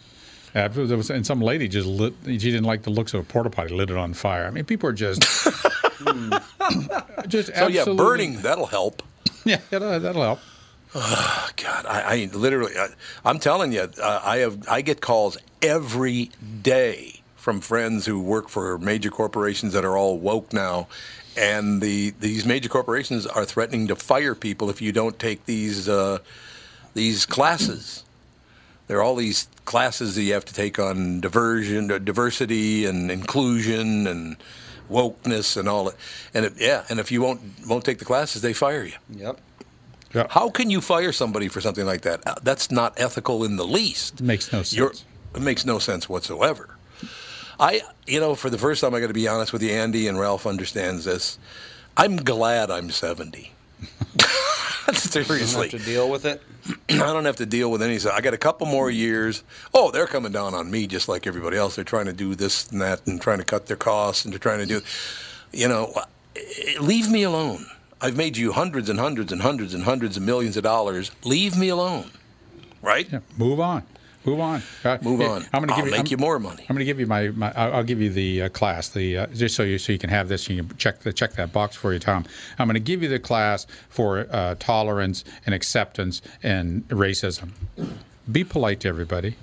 And 0.54 1.26
some 1.26 1.40
lady 1.40 1.66
just 1.66 1.86
lit. 1.86 2.14
She 2.24 2.38
didn't 2.38 2.62
like 2.64 2.82
the 2.84 2.90
looks 2.90 3.12
of 3.12 3.20
a 3.20 3.24
porta 3.24 3.50
potty, 3.50 3.74
lit 3.74 3.90
it 3.90 3.96
on 3.96 4.14
fire. 4.14 4.46
I 4.46 4.50
mean, 4.50 4.64
people 4.64 4.88
are 4.88 4.92
just, 4.92 5.22
just 7.26 7.54
So 7.54 7.66
yeah, 7.66 7.84
burning 7.84 8.40
that'll 8.42 8.66
help. 8.66 9.02
Yeah, 9.44 9.60
that'll, 9.70 9.98
that'll 10.00 10.22
help. 10.22 10.38
God, 10.94 11.86
I, 11.86 12.02
I 12.06 12.30
literally, 12.32 12.72
I, 12.78 12.88
I'm 13.24 13.40
telling 13.40 13.72
you, 13.72 13.88
uh, 14.00 14.20
I 14.22 14.38
have, 14.38 14.68
I 14.68 14.80
get 14.80 15.00
calls 15.00 15.36
every 15.60 16.30
day 16.62 17.13
from 17.44 17.60
friends 17.60 18.06
who 18.06 18.18
work 18.18 18.48
for 18.48 18.78
major 18.78 19.10
corporations 19.10 19.74
that 19.74 19.84
are 19.84 19.98
all 19.98 20.16
woke 20.16 20.50
now, 20.54 20.88
and 21.36 21.82
the 21.82 22.14
these 22.18 22.46
major 22.46 22.70
corporations 22.70 23.26
are 23.26 23.44
threatening 23.44 23.86
to 23.86 23.94
fire 23.94 24.34
people 24.34 24.70
if 24.70 24.80
you 24.80 24.92
don't 24.92 25.18
take 25.18 25.44
these 25.44 25.86
uh, 25.86 26.18
these 26.94 27.26
classes. 27.26 28.02
There 28.86 28.96
are 28.98 29.02
all 29.02 29.14
these 29.14 29.46
classes 29.66 30.14
that 30.14 30.22
you 30.22 30.32
have 30.32 30.46
to 30.46 30.54
take 30.54 30.78
on 30.78 31.20
diversion, 31.20 31.90
uh, 31.90 31.98
diversity, 31.98 32.86
and 32.86 33.10
inclusion, 33.10 34.06
and 34.06 34.36
wokeness, 34.90 35.58
and 35.58 35.68
all 35.68 35.84
that. 35.84 35.96
And 36.32 36.46
it, 36.46 36.54
yeah, 36.56 36.84
and 36.88 36.98
if 36.98 37.12
you 37.12 37.20
won't 37.20 37.42
won't 37.68 37.84
take 37.84 37.98
the 37.98 38.06
classes, 38.06 38.40
they 38.40 38.54
fire 38.54 38.84
you. 38.84 38.96
Yep. 39.10 39.38
How 40.30 40.48
can 40.48 40.70
you 40.70 40.80
fire 40.80 41.12
somebody 41.12 41.48
for 41.48 41.60
something 41.60 41.84
like 41.84 42.02
that? 42.02 42.22
Uh, 42.26 42.36
That's 42.42 42.70
not 42.70 42.94
ethical 42.96 43.44
in 43.44 43.56
the 43.56 43.66
least. 43.66 44.22
Makes 44.22 44.50
no 44.50 44.62
sense. 44.62 44.72
You're, 44.72 44.92
it 45.34 45.42
makes 45.42 45.66
no 45.66 45.78
sense 45.78 46.08
whatsoever. 46.08 46.73
I, 47.58 47.82
you 48.06 48.20
know, 48.20 48.34
for 48.34 48.50
the 48.50 48.58
first 48.58 48.80
time, 48.80 48.94
I 48.94 49.00
got 49.00 49.08
to 49.08 49.14
be 49.14 49.28
honest 49.28 49.52
with 49.52 49.62
you, 49.62 49.70
Andy, 49.70 50.08
and 50.08 50.18
Ralph 50.18 50.46
understands 50.46 51.04
this. 51.04 51.38
I'm 51.96 52.16
glad 52.16 52.70
I'm 52.70 52.90
70. 52.90 53.52
Don't 54.86 54.96
Seriously, 54.96 55.70
have 55.70 55.80
to 55.80 55.86
deal 55.86 56.10
with 56.10 56.26
it. 56.26 56.42
I 56.90 56.96
don't 56.98 57.24
have 57.24 57.36
to 57.36 57.46
deal 57.46 57.70
with 57.70 57.82
any. 57.82 57.98
I 58.10 58.20
got 58.20 58.34
a 58.34 58.38
couple 58.38 58.66
more 58.66 58.90
years. 58.90 59.42
Oh, 59.72 59.90
they're 59.90 60.06
coming 60.06 60.32
down 60.32 60.54
on 60.54 60.70
me 60.70 60.86
just 60.86 61.08
like 61.08 61.26
everybody 61.26 61.56
else. 61.56 61.76
They're 61.76 61.84
trying 61.84 62.04
to 62.06 62.12
do 62.12 62.34
this 62.34 62.70
and 62.70 62.80
that 62.82 63.06
and 63.06 63.20
trying 63.20 63.38
to 63.38 63.44
cut 63.44 63.66
their 63.66 63.76
costs 63.78 64.24
and 64.24 64.32
they're 64.32 64.38
trying 64.38 64.58
to 64.60 64.66
do, 64.66 64.82
you 65.52 65.68
know, 65.68 65.92
eh, 66.36 66.74
leave 66.80 67.10
me 67.10 67.22
alone. 67.22 67.64
I've 68.00 68.16
made 68.16 68.36
you 68.36 68.52
hundreds 68.52 68.90
and 68.90 69.00
hundreds 69.00 69.32
and 69.32 69.40
hundreds 69.40 69.72
and 69.72 69.84
hundreds 69.84 70.18
of 70.18 70.22
millions 70.22 70.56
of 70.58 70.62
dollars. 70.62 71.10
Leave 71.24 71.56
me 71.56 71.68
alone, 71.70 72.10
right? 72.82 73.10
Yeah, 73.10 73.20
move 73.38 73.60
on. 73.60 73.84
Move 74.24 74.40
on. 74.40 74.62
Uh, 74.84 74.98
Move 75.02 75.20
on. 75.20 75.44
I'm 75.52 75.60
going 75.64 75.68
to 75.68 75.74
I'll 75.74 75.76
give 75.76 75.84
you. 75.86 75.90
make 75.90 75.98
I'm- 76.00 76.06
you 76.08 76.16
more 76.16 76.38
money. 76.38 76.64
I'm 76.68 76.74
going 76.74 76.78
to 76.80 76.84
give 76.86 76.98
you 76.98 77.06
my. 77.06 77.28
my 77.28 77.52
I'll, 77.54 77.74
I'll 77.76 77.84
give 77.84 78.00
you 78.00 78.10
the 78.10 78.42
uh, 78.42 78.48
class. 78.48 78.88
The 78.88 79.18
uh, 79.18 79.26
just 79.28 79.54
so 79.54 79.62
you 79.62 79.78
so 79.78 79.92
you 79.92 79.98
can 79.98 80.10
have 80.10 80.28
this. 80.28 80.48
You 80.48 80.62
can 80.64 80.76
check 80.78 81.00
the 81.00 81.12
check 81.12 81.32
that 81.34 81.52
box 81.52 81.76
for 81.76 81.92
you, 81.92 81.98
Tom. 81.98 82.24
I'm 82.58 82.66
going 82.66 82.74
to 82.74 82.80
give 82.80 83.02
you 83.02 83.08
the 83.08 83.18
class 83.18 83.66
for 83.90 84.26
uh, 84.30 84.54
tolerance 84.58 85.24
and 85.44 85.54
acceptance 85.54 86.22
and 86.42 86.88
racism. 86.88 87.50
Be 88.30 88.44
polite 88.44 88.80
to 88.80 88.88
everybody 88.88 89.36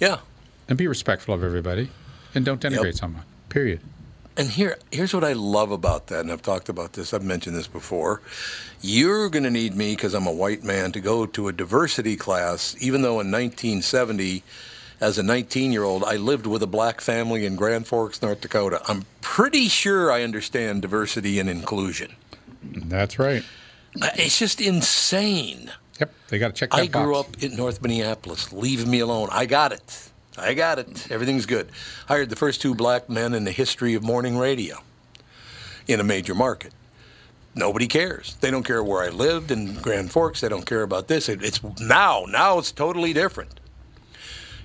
Yeah. 0.00 0.20
and 0.68 0.78
be 0.78 0.86
respectful 0.88 1.34
of 1.34 1.44
everybody, 1.44 1.90
and 2.34 2.44
don't 2.44 2.60
denigrate 2.60 2.84
Yep. 2.84 2.94
someone. 2.94 3.22
Period. 3.50 3.80
And 4.38 4.48
here, 4.50 4.78
here's 4.90 5.14
what 5.14 5.24
I 5.24 5.32
love 5.32 5.70
about 5.70 6.08
that, 6.08 6.20
and 6.20 6.30
I've 6.32 6.42
talked 6.42 6.68
about 6.68 6.92
this. 6.92 7.14
I've 7.14 7.22
mentioned 7.24 7.56
this 7.56 7.66
before. 7.66 8.20
You're 8.86 9.28
going 9.30 9.42
to 9.42 9.50
need 9.50 9.74
me 9.74 9.96
because 9.96 10.14
I'm 10.14 10.28
a 10.28 10.32
white 10.32 10.62
man 10.62 10.92
to 10.92 11.00
go 11.00 11.26
to 11.26 11.48
a 11.48 11.52
diversity 11.52 12.14
class, 12.14 12.76
even 12.78 13.02
though 13.02 13.18
in 13.18 13.32
1970, 13.32 14.44
as 15.00 15.18
a 15.18 15.22
19-year-old, 15.22 16.04
I 16.04 16.14
lived 16.14 16.46
with 16.46 16.62
a 16.62 16.68
black 16.68 17.00
family 17.00 17.44
in 17.44 17.56
Grand 17.56 17.88
Forks, 17.88 18.22
North 18.22 18.40
Dakota. 18.40 18.80
I'm 18.86 19.04
pretty 19.20 19.66
sure 19.66 20.12
I 20.12 20.22
understand 20.22 20.82
diversity 20.82 21.40
and 21.40 21.50
inclusion. 21.50 22.14
That's 22.62 23.18
right. 23.18 23.42
It's 23.96 24.38
just 24.38 24.60
insane. 24.60 25.72
Yep. 25.98 26.14
They 26.28 26.38
got 26.38 26.48
to 26.48 26.54
check 26.54 26.70
that 26.70 26.78
I 26.78 26.86
grew 26.86 27.14
box. 27.14 27.28
up 27.28 27.42
in 27.42 27.56
North 27.56 27.82
Minneapolis. 27.82 28.52
Leave 28.52 28.86
me 28.86 29.00
alone. 29.00 29.30
I 29.32 29.46
got 29.46 29.72
it. 29.72 30.10
I 30.38 30.54
got 30.54 30.78
it. 30.78 31.10
Everything's 31.10 31.46
good. 31.46 31.70
Hired 32.06 32.30
the 32.30 32.36
first 32.36 32.62
two 32.62 32.72
black 32.72 33.08
men 33.10 33.34
in 33.34 33.42
the 33.42 33.52
history 33.52 33.94
of 33.94 34.04
morning 34.04 34.38
radio 34.38 34.76
in 35.88 35.98
a 35.98 36.04
major 36.04 36.36
market. 36.36 36.72
Nobody 37.56 37.88
cares. 37.88 38.36
They 38.40 38.50
don't 38.50 38.64
care 38.64 38.84
where 38.84 39.02
I 39.02 39.08
lived 39.08 39.50
in 39.50 39.76
Grand 39.76 40.12
Forks. 40.12 40.42
They 40.42 40.48
don't 40.48 40.66
care 40.66 40.82
about 40.82 41.08
this. 41.08 41.28
It, 41.28 41.42
it's 41.42 41.60
now. 41.80 42.26
Now 42.28 42.58
it's 42.58 42.70
totally 42.70 43.14
different. 43.14 43.58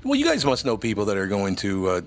Well, 0.04 0.16
you 0.16 0.26
guys 0.26 0.44
must 0.44 0.66
know 0.66 0.78
people 0.78 1.06
that 1.06 1.16
are 1.16 1.28
going 1.28 1.56
to 1.58 1.88
uh, 1.88 2.02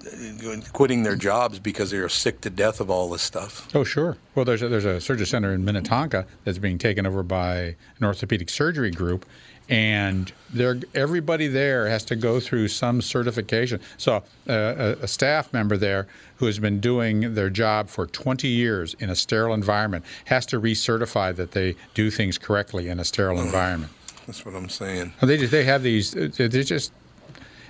quitting 0.72 1.04
their 1.04 1.14
jobs 1.16 1.58
because 1.60 1.90
they 1.90 1.98
are 1.98 2.08
sick 2.08 2.40
to 2.42 2.50
death 2.50 2.80
of 2.80 2.90
all 2.90 3.08
this 3.08 3.22
stuff. 3.22 3.68
Oh, 3.74 3.84
sure. 3.84 4.18
Well, 4.34 4.44
there's 4.44 4.62
a, 4.62 4.68
there's 4.68 4.84
a 4.84 5.00
surgery 5.00 5.26
center 5.26 5.54
in 5.54 5.64
Minnetonka 5.64 6.26
that's 6.42 6.58
being 6.58 6.76
taken 6.76 7.06
over 7.06 7.22
by 7.22 7.76
an 7.98 8.04
orthopedic 8.04 8.50
surgery 8.50 8.90
group, 8.90 9.24
and 9.68 10.32
they're, 10.54 10.80
everybody 10.94 11.46
there 11.46 11.88
has 11.88 12.04
to 12.06 12.16
go 12.16 12.40
through 12.40 12.68
some 12.68 13.02
certification. 13.02 13.80
So, 13.96 14.16
uh, 14.49 14.52
a, 14.52 14.96
a 15.02 15.08
staff 15.08 15.52
member 15.52 15.76
there 15.76 16.06
who 16.37 16.46
has 16.46 16.58
been 16.58 16.80
doing 16.80 17.34
their 17.34 17.50
job 17.50 17.88
for 17.88 18.06
20 18.06 18.49
years 18.49 18.94
in 18.99 19.11
a 19.11 19.16
sterile 19.16 19.54
environment 19.54 20.04
has 20.26 20.46
to 20.46 20.61
recertify 20.61 21.34
that 21.37 21.52
they 21.52 21.76
do 21.94 22.11
things 22.11 22.38
correctly 22.38 22.88
in 22.88 23.00
a 23.00 23.04
sterile 23.04 23.40
environment. 23.40 23.92
That's 24.26 24.44
what 24.46 24.54
I'm 24.54 24.68
saying. 24.68 25.12
They 25.20 25.37
just 25.37 25.52
they 25.52 25.64
have 25.64 25.82
these. 25.82 26.12
They 26.12 26.49
just. 26.49 26.92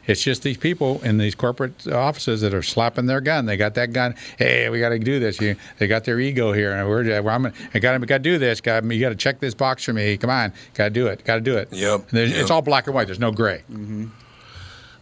It's 0.07 0.23
just 0.23 0.43
these 0.43 0.57
people 0.57 1.03
in 1.03 1.19
these 1.19 1.35
corporate 1.35 1.87
offices 1.89 2.41
that 2.43 2.53
are 2.53 2.63
slapping 2.63 3.07
their 3.07 3.21
gun. 3.21 3.47
They 3.47 3.57
got 3.57 3.75
that 3.75 3.93
gun. 3.93 4.15
Hey, 4.39 4.69
we 4.69 4.81
got 4.81 4.91
to 4.91 4.99
do 4.99 5.19
this. 5.19 5.41
You, 5.41 5.57
they 5.79 5.87
got 5.87 6.05
their 6.05 6.21
ego 6.21 6.53
here, 6.53 6.73
and 6.73 6.89
we're. 6.89 7.23
well, 7.23 7.35
I'm. 7.35 7.53
I 7.73 7.79
got 7.79 7.99
to. 7.99 8.07
Got 8.07 8.19
to 8.19 8.23
do 8.23 8.39
this. 8.39 8.61
Got. 8.61 8.85
You 8.85 9.01
got 9.01 9.11
to 9.11 9.17
check 9.17 9.41
this 9.41 9.55
box 9.55 9.85
for 9.85 9.93
me. 9.93 10.17
Come 10.17 10.31
on. 10.31 10.53
Got 10.75 10.85
to 10.85 10.91
do 10.91 11.07
it. 11.07 11.25
Got 11.25 11.37
to 11.37 11.41
do 11.41 11.57
it. 11.57 11.69
Yep, 11.73 12.13
yep. 12.13 12.29
It's 12.31 12.51
all 12.51 12.63
black 12.63 12.87
and 12.87 12.95
white. 12.95 13.07
There's 13.07 13.19
no 13.19 13.33
gray. 13.33 13.63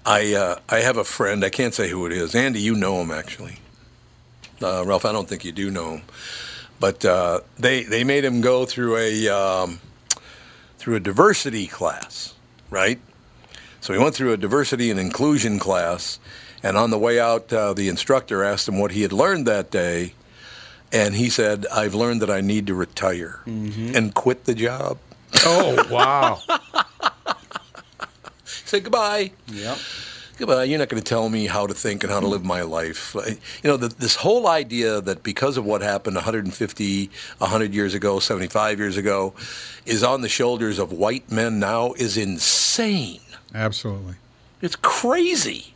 I 0.05 0.35
uh, 0.35 0.59
I 0.69 0.81
have 0.81 0.97
a 0.97 1.05
friend. 1.05 1.45
I 1.45 1.51
can't 1.51 1.75
say 1.75 1.89
who 1.89 2.07
it 2.07 2.13
is. 2.13 2.35
Andy, 2.35 2.61
you 2.61 2.75
know 2.75 3.01
him 3.01 3.11
actually. 3.11 3.59
Uh, 4.61 4.85
Ralph, 4.87 5.05
I 5.05 5.13
don't 5.13 5.29
think 5.29 5.45
you 5.45 5.53
do 5.53 5.71
know 5.71 5.97
him, 5.97 6.03
but 6.79 7.05
uh, 7.05 7.41
they 7.59 7.83
they 7.83 8.05
made 8.05 8.25
him 8.25 8.41
go 8.41 8.65
through 8.65 8.97
a 8.97 9.29
um, 9.29 9.81
through 10.79 10.97
a 10.97 11.01
diversity 11.01 11.67
class, 11.67 12.35
right? 12.71 13.01
So 13.83 13.93
he 13.93 13.99
went 13.99 14.15
through 14.15 14.33
a 14.33 14.37
diversity 14.37 14.91
and 14.91 14.99
inclusion 14.99 15.59
class, 15.59 16.19
and 16.63 16.77
on 16.79 16.91
the 16.91 16.99
way 16.99 17.19
out, 17.21 17.53
uh, 17.53 17.75
the 17.75 17.89
instructor 17.89 18.43
asked 18.45 18.69
him 18.69 18.79
what 18.79 18.93
he 18.93 19.03
had 19.03 19.13
learned 19.13 19.45
that 19.49 19.71
day, 19.73 20.15
and 20.93 21.17
he 21.17 21.29
said, 21.29 21.67
"I've 21.73 21.93
learned 21.95 22.23
that 22.23 22.31
I 22.31 22.41
need 22.41 22.69
to 22.69 22.75
retire 22.75 23.41
and 23.45 24.15
quit 24.15 24.45
the 24.45 24.55
job." 24.55 24.99
Oh 25.45 25.87
wow. 25.91 26.41
Say 28.45 28.81
goodbye. 28.81 29.33
Yep. 29.49 29.79
Goodbye. 30.43 30.65
You're 30.65 30.81
not 30.81 30.89
going 30.89 31.01
to 31.01 31.09
tell 31.09 31.29
me 31.29 31.47
how 31.47 31.69
to 31.69 31.73
think 31.73 32.03
and 32.03 32.13
how 32.13 32.19
to 32.19 32.27
live 32.27 32.45
my 32.45 32.63
life. 32.63 33.15
You 33.15 33.71
know, 33.71 33.77
the, 33.77 33.87
this 33.87 34.17
whole 34.17 34.49
idea 34.49 35.01
that 35.01 35.23
because 35.23 35.57
of 35.57 35.65
what 35.65 35.83
happened 35.83 36.17
150, 36.17 37.11
100 37.39 37.73
years 37.73 37.95
ago, 37.95 38.19
75 38.19 38.81
years 38.81 38.97
ago, 38.97 39.35
is 39.87 40.03
on 40.03 40.21
the 40.23 40.29
shoulders 40.29 40.81
of 40.81 40.91
white 40.91 41.31
men 41.31 41.61
now 41.61 41.93
is 41.93 42.17
insane. 42.17 43.21
Absolutely. 43.55 44.15
It's 44.61 44.75
crazy. 44.75 45.75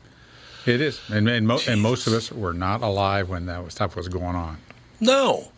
It 0.66 0.80
is, 0.80 1.00
and 1.10 1.28
and, 1.28 1.46
mo- 1.46 1.60
and 1.68 1.80
most 1.80 2.08
of 2.08 2.12
us 2.12 2.32
were 2.32 2.52
not 2.52 2.82
alive 2.82 3.28
when 3.28 3.46
that 3.46 3.70
stuff 3.70 3.94
was 3.94 4.08
going 4.08 4.34
on. 4.34 4.56
No. 4.98 5.52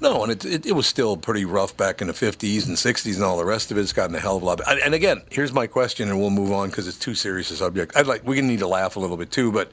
No, 0.00 0.22
and 0.22 0.32
it, 0.32 0.44
it, 0.44 0.66
it 0.66 0.72
was 0.72 0.86
still 0.86 1.16
pretty 1.16 1.44
rough 1.44 1.76
back 1.76 2.02
in 2.02 2.08
the 2.08 2.12
50s 2.12 2.66
and 2.66 2.76
60s 2.76 3.14
and 3.14 3.24
all 3.24 3.38
the 3.38 3.44
rest 3.46 3.70
of 3.70 3.78
it. 3.78 3.80
It's 3.80 3.94
gotten 3.94 4.14
a 4.14 4.20
hell 4.20 4.36
of 4.36 4.42
a 4.42 4.46
lot. 4.46 4.60
And 4.84 4.94
again, 4.94 5.22
here's 5.30 5.52
my 5.52 5.66
question, 5.66 6.10
and 6.10 6.20
we'll 6.20 6.30
move 6.30 6.52
on 6.52 6.68
because 6.68 6.86
it's 6.86 6.98
too 6.98 7.14
serious 7.14 7.50
a 7.50 7.56
subject. 7.56 7.96
I'd 7.96 8.06
like 8.06 8.24
gonna 8.24 8.42
need 8.42 8.58
to 8.58 8.66
laugh 8.66 8.96
a 8.96 9.00
little 9.00 9.16
bit 9.16 9.30
too, 9.30 9.50
but 9.52 9.70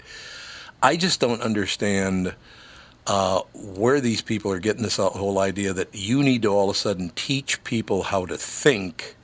I 0.82 0.96
just 0.96 1.20
don't 1.20 1.42
understand 1.42 2.36
uh, 3.06 3.42
where 3.54 4.00
these 4.00 4.22
people 4.22 4.52
are 4.52 4.60
getting 4.60 4.84
this 4.84 4.96
whole 4.96 5.40
idea 5.40 5.74
that 5.74 5.90
you 5.94 6.24
need 6.24 6.44
to 6.44 6.50
all 6.50 6.70
of 6.70 6.76
a 6.76 6.80
sudden 6.80 7.12
teach 7.16 7.62
people 7.66 8.04
how 8.04 8.26
to 8.26 8.38
think 8.38 9.18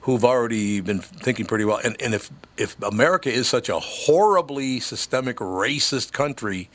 who've 0.00 0.24
already 0.24 0.80
been 0.80 0.98
thinking 1.00 1.46
pretty 1.46 1.64
well. 1.64 1.80
And, 1.82 2.00
and 2.02 2.12
if, 2.12 2.30
if 2.56 2.80
America 2.82 3.32
is 3.32 3.48
such 3.48 3.68
a 3.68 3.78
horribly 3.78 4.80
systemic 4.80 5.36
racist 5.36 6.12
country, 6.12 6.68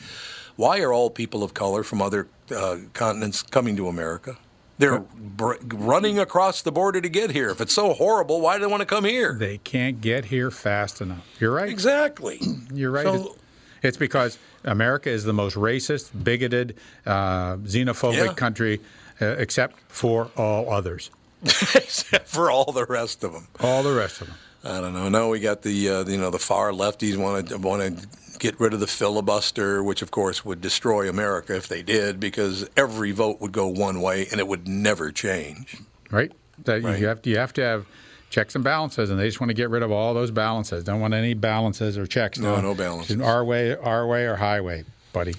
why 0.55 0.79
are 0.79 0.91
all 0.91 1.09
people 1.09 1.43
of 1.43 1.53
color 1.53 1.83
from 1.83 2.01
other 2.01 2.27
uh, 2.51 2.77
continents 2.93 3.41
coming 3.43 3.75
to 3.77 3.87
America? 3.87 4.37
They're 4.77 4.99
br- 4.99 5.55
running 5.65 6.19
across 6.19 6.61
the 6.61 6.71
border 6.71 7.01
to 7.01 7.09
get 7.09 7.31
here. 7.31 7.49
If 7.49 7.59
it's 7.59 7.73
so 7.73 7.93
horrible, 7.93 8.39
why 8.39 8.55
do 8.55 8.61
they 8.61 8.67
want 8.67 8.79
to 8.81 8.85
come 8.85 9.03
here? 9.03 9.33
They 9.37 9.57
can't 9.57 9.99
get 9.99 10.25
here 10.25 10.49
fast 10.51 11.01
enough. 11.01 11.25
You're 11.39 11.51
right. 11.51 11.69
Exactly. 11.69 12.39
You're 12.73 12.91
right. 12.91 13.05
So- 13.05 13.35
it's, 13.81 13.95
because 13.97 14.37
America 14.65 15.09
is 15.09 15.23
the 15.23 15.31
most 15.33 15.55
racist, 15.55 16.11
bigoted, 16.23 16.75
uh, 17.05 17.55
xenophobic 17.57 18.25
Yeah. 18.27 18.33
country, 18.33 18.81
uh, 19.21 19.25
except 19.37 19.79
for 19.87 20.31
all 20.35 20.69
others. 20.71 21.11
Except 21.43 22.27
for 22.27 22.51
all 22.51 22.73
the 22.73 22.85
rest 22.85 23.23
of 23.23 23.31
them. 23.31 23.47
All 23.61 23.81
the 23.83 23.93
rest 23.93 24.19
of 24.19 24.27
them. 24.27 24.35
I 24.63 24.81
don't 24.81 24.93
know. 24.93 25.07
Now 25.09 25.29
we 25.29 25.39
got 25.39 25.61
the 25.61 25.89
uh, 25.89 26.05
you 26.05 26.17
know 26.17 26.29
the 26.29 26.39
far 26.39 26.71
lefties 26.71 27.15
want 27.17 27.49
to 27.49 27.57
want 27.57 27.81
to 27.99 28.07
get 28.39 28.59
rid 28.59 28.73
of 28.73 28.79
the 28.79 28.87
filibuster, 28.87 29.83
which 29.83 30.01
of 30.01 30.11
course 30.11 30.43
would 30.45 30.61
destroy 30.61 31.09
America 31.09 31.55
if 31.55 31.67
they 31.67 31.81
did, 31.81 32.19
because 32.19 32.69
every 32.77 33.11
vote 33.11 33.39
would 33.41 33.51
go 33.51 33.67
one 33.67 34.01
way 34.01 34.27
and 34.31 34.39
it 34.39 34.47
would 34.47 34.67
never 34.67 35.11
change. 35.11 35.77
right? 36.11 36.31
That 36.65 36.83
Right. 36.83 36.99
you 36.99 37.07
have 37.07 37.25
you 37.25 37.37
have 37.37 37.53
to 37.53 37.61
have 37.61 37.85
checks 38.29 38.53
and 38.55 38.63
balances, 38.63 39.09
and 39.09 39.19
they 39.19 39.27
just 39.27 39.39
want 39.39 39.49
to 39.49 39.53
get 39.53 39.69
rid 39.69 39.81
of 39.81 39.91
all 39.91 40.13
those 40.13 40.29
balances. 40.31 40.83
Don't 40.83 40.99
want 40.99 41.13
any 41.13 41.33
balances 41.33 41.97
or 41.97 42.05
checks. 42.05 42.37
No, 42.37 42.59
no 42.59 42.75
balances. 42.75 43.19
Our 43.21 43.43
way, 43.45 43.75
our 43.75 44.05
way, 44.07 44.25
or 44.25 44.35
highway, 44.35 44.83
buddy. 45.13 45.35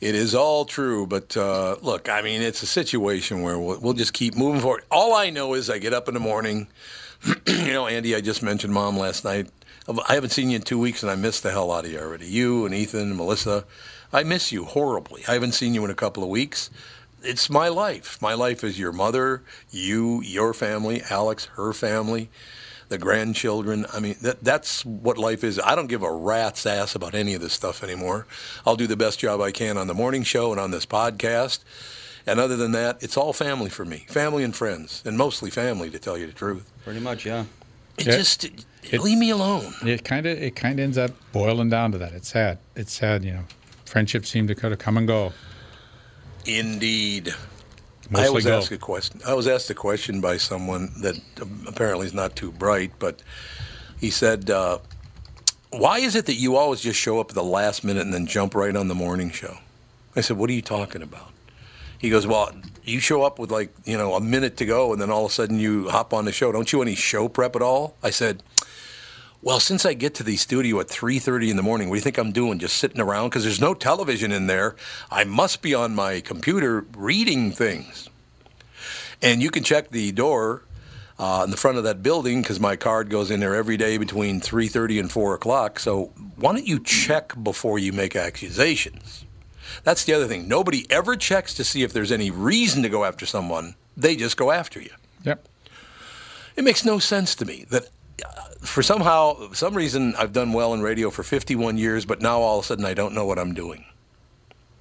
It 0.00 0.14
is 0.14 0.34
all 0.34 0.64
true, 0.64 1.06
but 1.06 1.36
uh, 1.36 1.76
look, 1.82 2.08
I 2.08 2.22
mean, 2.22 2.40
it's 2.40 2.62
a 2.62 2.66
situation 2.66 3.42
where 3.42 3.58
we'll, 3.58 3.78
we'll 3.80 3.92
just 3.92 4.14
keep 4.14 4.34
moving 4.34 4.62
forward. 4.62 4.82
All 4.90 5.12
I 5.14 5.28
know 5.28 5.52
is 5.52 5.68
I 5.68 5.76
get 5.78 5.92
up 5.92 6.08
in 6.08 6.14
the 6.14 6.20
morning. 6.20 6.68
you 7.46 7.72
know, 7.72 7.86
Andy, 7.86 8.14
I 8.14 8.20
just 8.20 8.42
mentioned 8.42 8.72
mom 8.72 8.96
last 8.98 9.24
night. 9.24 9.48
I 10.08 10.14
haven't 10.14 10.30
seen 10.30 10.50
you 10.50 10.56
in 10.56 10.62
two 10.62 10.78
weeks, 10.78 11.02
and 11.02 11.10
I 11.10 11.16
miss 11.16 11.40
the 11.40 11.50
hell 11.50 11.72
out 11.72 11.84
of 11.84 11.90
you 11.90 11.98
already. 11.98 12.26
You 12.26 12.64
and 12.64 12.74
Ethan 12.74 13.00
and 13.00 13.16
Melissa, 13.16 13.64
I 14.12 14.22
miss 14.22 14.52
you 14.52 14.64
horribly. 14.64 15.22
I 15.26 15.34
haven't 15.34 15.52
seen 15.52 15.74
you 15.74 15.84
in 15.84 15.90
a 15.90 15.94
couple 15.94 16.22
of 16.22 16.28
weeks. 16.28 16.70
It's 17.22 17.50
my 17.50 17.68
life. 17.68 18.20
My 18.22 18.34
life 18.34 18.64
is 18.64 18.78
your 18.78 18.92
mother, 18.92 19.42
you, 19.70 20.22
your 20.22 20.54
family, 20.54 21.02
Alex, 21.10 21.46
her 21.56 21.72
family, 21.72 22.30
the 22.88 22.98
grandchildren. 22.98 23.84
I 23.92 24.00
mean, 24.00 24.16
that, 24.22 24.42
that's 24.42 24.84
what 24.86 25.18
life 25.18 25.44
is. 25.44 25.58
I 25.58 25.74
don't 25.74 25.88
give 25.88 26.02
a 26.02 26.12
rat's 26.12 26.64
ass 26.64 26.94
about 26.94 27.14
any 27.14 27.34
of 27.34 27.42
this 27.42 27.52
stuff 27.52 27.82
anymore. 27.82 28.26
I'll 28.64 28.76
do 28.76 28.86
the 28.86 28.96
best 28.96 29.18
job 29.18 29.40
I 29.40 29.52
can 29.52 29.76
on 29.76 29.86
the 29.86 29.94
morning 29.94 30.22
show 30.22 30.50
and 30.52 30.60
on 30.60 30.70
this 30.70 30.86
podcast. 30.86 31.58
And 32.26 32.38
other 32.38 32.56
than 32.56 32.72
that, 32.72 33.02
it's 33.02 33.16
all 33.16 33.32
family 33.32 33.70
for 33.70 33.84
me, 33.84 34.04
family 34.08 34.44
and 34.44 34.54
friends, 34.54 35.02
and 35.06 35.16
mostly 35.16 35.50
family, 35.50 35.90
to 35.90 35.98
tell 35.98 36.18
you 36.18 36.26
the 36.26 36.32
truth. 36.32 36.70
Pretty 36.84 37.00
much, 37.00 37.24
yeah. 37.24 37.44
It 37.98 38.06
Yeah. 38.06 38.16
just 38.16 38.44
it, 38.44 39.00
leave 39.00 39.18
me 39.18 39.30
alone. 39.30 39.74
It 39.84 40.04
kind 40.04 40.26
of 40.26 40.38
it 40.40 40.54
kind 40.56 40.78
of 40.78 40.84
ends 40.84 40.98
up 40.98 41.10
boiling 41.32 41.68
down 41.70 41.92
to 41.92 41.98
that. 41.98 42.12
It's 42.12 42.28
sad. 42.28 42.58
It's 42.76 42.92
sad. 42.92 43.24
You 43.24 43.32
know, 43.32 43.44
friendships 43.84 44.28
seem 44.28 44.46
to 44.48 44.54
kind 44.54 44.72
of 44.72 44.78
come 44.78 44.96
and 44.96 45.06
go. 45.06 45.32
Indeed. 46.46 47.34
Mostly 48.10 48.26
I 48.26 48.30
was 48.30 48.44
go. 48.44 48.58
asked 48.58 48.72
a 48.72 48.78
question. 48.78 49.20
I 49.26 49.34
was 49.34 49.46
asked 49.46 49.70
a 49.70 49.74
question 49.74 50.20
by 50.20 50.36
someone 50.36 50.92
that 51.02 51.16
um, 51.40 51.64
apparently 51.68 52.06
is 52.06 52.14
not 52.14 52.34
too 52.34 52.50
bright, 52.50 52.92
but 52.98 53.22
he 54.00 54.10
said, 54.10 54.50
uh, 54.50 54.78
"Why 55.70 55.98
is 55.98 56.16
it 56.16 56.26
that 56.26 56.34
you 56.34 56.56
always 56.56 56.80
just 56.80 56.98
show 56.98 57.20
up 57.20 57.30
at 57.30 57.34
the 57.34 57.44
last 57.44 57.84
minute 57.84 58.02
and 58.02 58.12
then 58.12 58.26
jump 58.26 58.54
right 58.54 58.74
on 58.74 58.88
the 58.88 58.94
morning 58.96 59.30
show?" 59.30 59.58
I 60.16 60.22
said, 60.22 60.38
"What 60.38 60.50
are 60.50 60.54
you 60.54 60.62
talking 60.62 61.02
about?" 61.02 61.29
He 62.00 62.10
goes, 62.10 62.26
"Well, 62.26 62.50
you 62.82 62.98
show 62.98 63.22
up 63.22 63.38
with 63.38 63.50
like 63.50 63.72
you 63.84 63.96
know 63.96 64.14
a 64.14 64.20
minute 64.20 64.56
to 64.56 64.66
go, 64.66 64.92
and 64.92 65.00
then 65.00 65.10
all 65.10 65.26
of 65.26 65.30
a 65.30 65.34
sudden 65.34 65.58
you 65.58 65.88
hop 65.90 66.12
on 66.12 66.24
the 66.24 66.32
show. 66.32 66.50
Don't 66.50 66.72
you 66.72 66.82
any 66.82 66.94
show 66.94 67.28
prep 67.28 67.54
at 67.54 67.62
all?" 67.62 67.96
I 68.02 68.10
said. 68.10 68.42
Well, 69.42 69.58
since 69.58 69.86
I 69.86 69.94
get 69.94 70.12
to 70.16 70.22
the 70.22 70.36
studio 70.36 70.80
at 70.80 70.88
3:30 70.88 71.48
in 71.48 71.56
the 71.56 71.62
morning, 71.62 71.88
what 71.88 71.94
do 71.94 71.98
you 71.98 72.02
think 72.02 72.18
I'm 72.18 72.30
doing? 72.30 72.58
Just 72.58 72.76
sitting 72.76 73.00
around 73.00 73.30
because 73.30 73.42
there's 73.42 73.60
no 73.60 73.72
television 73.72 74.32
in 74.32 74.48
there. 74.48 74.76
I 75.10 75.24
must 75.24 75.62
be 75.62 75.72
on 75.74 75.94
my 75.94 76.20
computer 76.20 76.84
reading 76.94 77.50
things. 77.50 78.10
And 79.22 79.42
you 79.42 79.50
can 79.50 79.64
check 79.64 79.90
the 79.90 80.12
door 80.12 80.64
uh, 81.18 81.42
in 81.44 81.50
the 81.50 81.56
front 81.56 81.78
of 81.78 81.84
that 81.84 82.02
building 82.02 82.42
because 82.42 82.58
my 82.58 82.76
card 82.76 83.10
goes 83.10 83.30
in 83.30 83.40
there 83.40 83.54
every 83.54 83.76
day 83.76 83.98
between 83.98 84.40
3:30 84.40 85.00
and 85.00 85.12
4 85.12 85.34
o'clock. 85.34 85.78
So 85.78 86.12
why 86.36 86.52
don't 86.52 86.66
you 86.66 86.78
check 86.78 87.32
before 87.42 87.78
you 87.78 87.92
make 87.92 88.16
accusations? 88.16 89.24
That's 89.84 90.04
the 90.04 90.12
other 90.14 90.26
thing. 90.26 90.48
Nobody 90.48 90.86
ever 90.90 91.16
checks 91.16 91.54
to 91.54 91.64
see 91.64 91.82
if 91.82 91.92
there's 91.92 92.12
any 92.12 92.30
reason 92.30 92.82
to 92.82 92.88
go 92.88 93.04
after 93.04 93.26
someone. 93.26 93.74
They 93.96 94.16
just 94.16 94.36
go 94.36 94.50
after 94.50 94.80
you. 94.80 94.90
Yep. 95.24 95.46
It 96.56 96.64
makes 96.64 96.84
no 96.84 96.98
sense 96.98 97.34
to 97.36 97.44
me 97.44 97.66
that 97.70 97.84
uh, 98.24 98.42
for 98.60 98.82
somehow, 98.82 99.52
some 99.52 99.74
reason, 99.74 100.14
I've 100.16 100.32
done 100.32 100.52
well 100.52 100.74
in 100.74 100.82
radio 100.82 101.10
for 101.10 101.22
51 101.22 101.78
years, 101.78 102.04
but 102.04 102.20
now 102.20 102.40
all 102.40 102.58
of 102.58 102.64
a 102.64 102.66
sudden 102.66 102.84
I 102.84 102.94
don't 102.94 103.14
know 103.14 103.24
what 103.26 103.38
I'm 103.38 103.54
doing. 103.54 103.84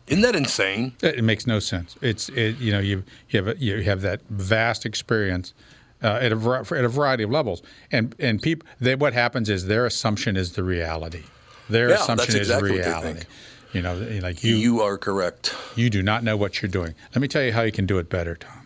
Isn't 0.07 0.23
that 0.23 0.35
insane? 0.35 0.93
It, 1.01 1.23
makes 1.23 1.45
no 1.45 1.59
sense. 1.59 1.95
It's 2.01 2.29
it, 2.29 2.57
you 2.57 2.71
know 2.71 2.79
you 2.79 3.03
you 3.29 3.43
have 3.43 3.55
a, 3.55 3.59
you 3.59 3.83
have 3.83 4.01
that 4.01 4.21
vast 4.29 4.83
experience 4.83 5.53
uh, 6.01 6.19
at 6.19 6.31
a 6.31 6.65
at 6.75 6.83
a 6.83 6.89
variety 6.89 7.23
of 7.23 7.29
levels, 7.29 7.61
and 7.91 8.15
and 8.17 8.41
people 8.41 8.67
they, 8.79 8.95
what 8.95 9.13
happens 9.13 9.49
is 9.49 9.67
their 9.67 9.85
assumption 9.85 10.35
is 10.35 10.53
the 10.53 10.63
reality. 10.63 11.23
Their 11.69 11.89
Yeah, 11.89 11.95
assumption 11.95 12.33
that's 12.33 12.35
exactly 12.35 12.71
is 12.71 12.87
what 12.87 13.01
they 13.03 13.09
reality. 13.09 13.27
You 13.73 13.81
know, 13.83 13.95
like 14.21 14.43
you, 14.43 14.55
You 14.55 14.81
are 14.81 14.97
correct. 14.97 15.53
you 15.75 15.89
do 15.89 16.01
not 16.01 16.23
know 16.23 16.35
what 16.35 16.61
you're 16.61 16.69
doing. 16.71 16.95
Let 17.13 17.21
me 17.21 17.27
tell 17.27 17.43
you 17.43 17.51
how 17.53 17.61
you 17.61 17.71
can 17.71 17.85
do 17.85 17.97
it 17.99 18.09
better, 18.09 18.35
Tom. 18.35 18.65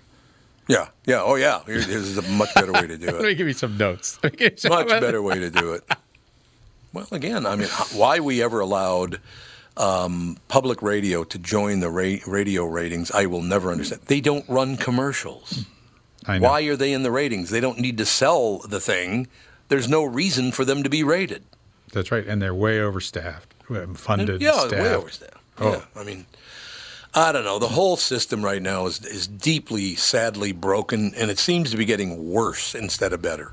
Yeah, 0.69 0.87
yeah, 1.05 1.21
oh 1.21 1.35
yeah. 1.35 1.61
Here, 1.65 1.81
here's 1.81 2.17
a 2.17 2.21
much 2.21 2.53
better 2.55 2.71
way 2.71 2.87
to 2.87 2.97
do 2.97 3.07
it. 3.09 3.13
Let 3.19 3.23
me 3.23 3.35
give 3.35 3.47
you 3.47 3.53
some 3.53 3.77
notes. 3.77 4.17
You 4.39 4.51
some- 4.55 4.71
Much 4.71 4.87
better 4.87 5.21
way 5.21 5.39
to 5.39 5.49
do 5.49 5.73
it. 5.73 5.83
Well, 6.93 7.07
again, 7.11 7.45
I 7.45 7.55
mean, 7.57 7.67
why 7.93 8.19
we 8.21 8.41
ever 8.41 8.59
allowed 8.61 9.19
um, 9.75 10.37
public 10.47 10.81
radio 10.81 11.23
to 11.25 11.37
join 11.39 11.79
the 11.79 11.89
ra- 11.89 12.17
radio 12.27 12.65
ratings, 12.65 13.11
I 13.11 13.25
will 13.25 13.41
never 13.41 13.71
understand. 13.71 14.03
They 14.05 14.21
don't 14.21 14.47
run 14.47 14.77
commercials. 14.77 15.65
I 16.27 16.37
know. 16.37 16.47
Why 16.47 16.61
are 16.61 16.75
they 16.77 16.93
in 16.93 17.03
the 17.03 17.11
ratings? 17.11 17.49
They 17.49 17.59
don't 17.59 17.79
need 17.79 17.97
to 17.97 18.05
sell 18.05 18.59
the 18.59 18.79
thing. 18.79 19.27
There's 19.67 19.89
no 19.89 20.03
reason 20.05 20.51
for 20.51 20.63
them 20.63 20.83
to 20.83 20.89
be 20.89 21.03
rated. 21.03 21.43
That's 21.91 22.11
right, 22.11 22.25
and 22.25 22.41
they're 22.41 22.55
way 22.55 22.79
overstaffed, 22.79 23.52
funded. 23.95 24.41
Yeah, 24.41 24.67
staffed. 24.67 24.73
way 24.73 24.93
overstaffed. 24.93 25.37
Oh. 25.59 25.71
Yeah, 25.71 25.81
I 25.95 26.03
mean, 26.03 26.25
I 27.13 27.31
don't 27.31 27.43
know. 27.45 27.59
The 27.59 27.67
whole 27.69 27.97
system 27.97 28.43
right 28.43 28.61
now 28.61 28.85
is 28.87 29.05
is 29.05 29.27
deeply, 29.27 29.95
sadly 29.95 30.51
broken, 30.51 31.13
and 31.15 31.29
it 31.29 31.39
seems 31.39 31.71
to 31.71 31.77
be 31.77 31.85
getting 31.85 32.31
worse 32.31 32.73
instead 32.75 33.13
of 33.13 33.21
better. 33.21 33.51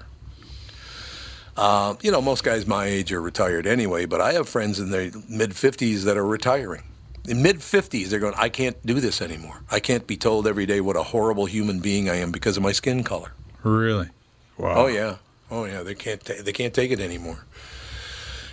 Uh, 1.57 1.95
you 2.01 2.11
know, 2.11 2.23
most 2.23 2.43
guys 2.43 2.67
my 2.67 2.87
age 2.87 3.13
are 3.13 3.21
retired 3.21 3.67
anyway, 3.67 4.07
but 4.07 4.21
I 4.21 4.33
have 4.33 4.49
friends 4.49 4.81
in 4.81 4.91
their 4.91 5.11
mid 5.29 5.55
fifties 5.55 6.05
that 6.05 6.17
are 6.17 6.27
retiring. 6.27 6.85
In 7.29 7.43
mid 7.43 7.63
fifties, 7.63 8.11
they're 8.11 8.21
going, 8.21 8.35
"I 8.37 8.49
can't 8.49 8.85
do 8.87 8.99
this 8.99 9.21
anymore. 9.21 9.61
I 9.71 9.79
can't 9.79 10.07
be 10.07 10.17
told 10.17 10.47
every 10.47 10.65
day 10.65 10.81
what 10.81 10.97
a 10.97 11.03
horrible 11.03 11.45
human 11.45 11.81
being 11.81 12.09
I 12.09 12.17
am 12.17 12.33
because 12.33 12.57
of 12.57 12.63
my 12.63 12.73
skin 12.73 13.05
color." 13.05 13.33
Really? 13.63 14.09
Wow. 14.57 14.85
Oh 14.85 14.87
yeah, 14.87 15.17
oh 15.51 15.65
yeah. 15.67 15.83
They 15.83 15.95
can't 15.95 16.25
ta- 16.25 16.43
they 16.43 16.53
can't 16.53 16.73
take 16.73 16.93
it 16.93 17.01
anymore. 17.01 17.45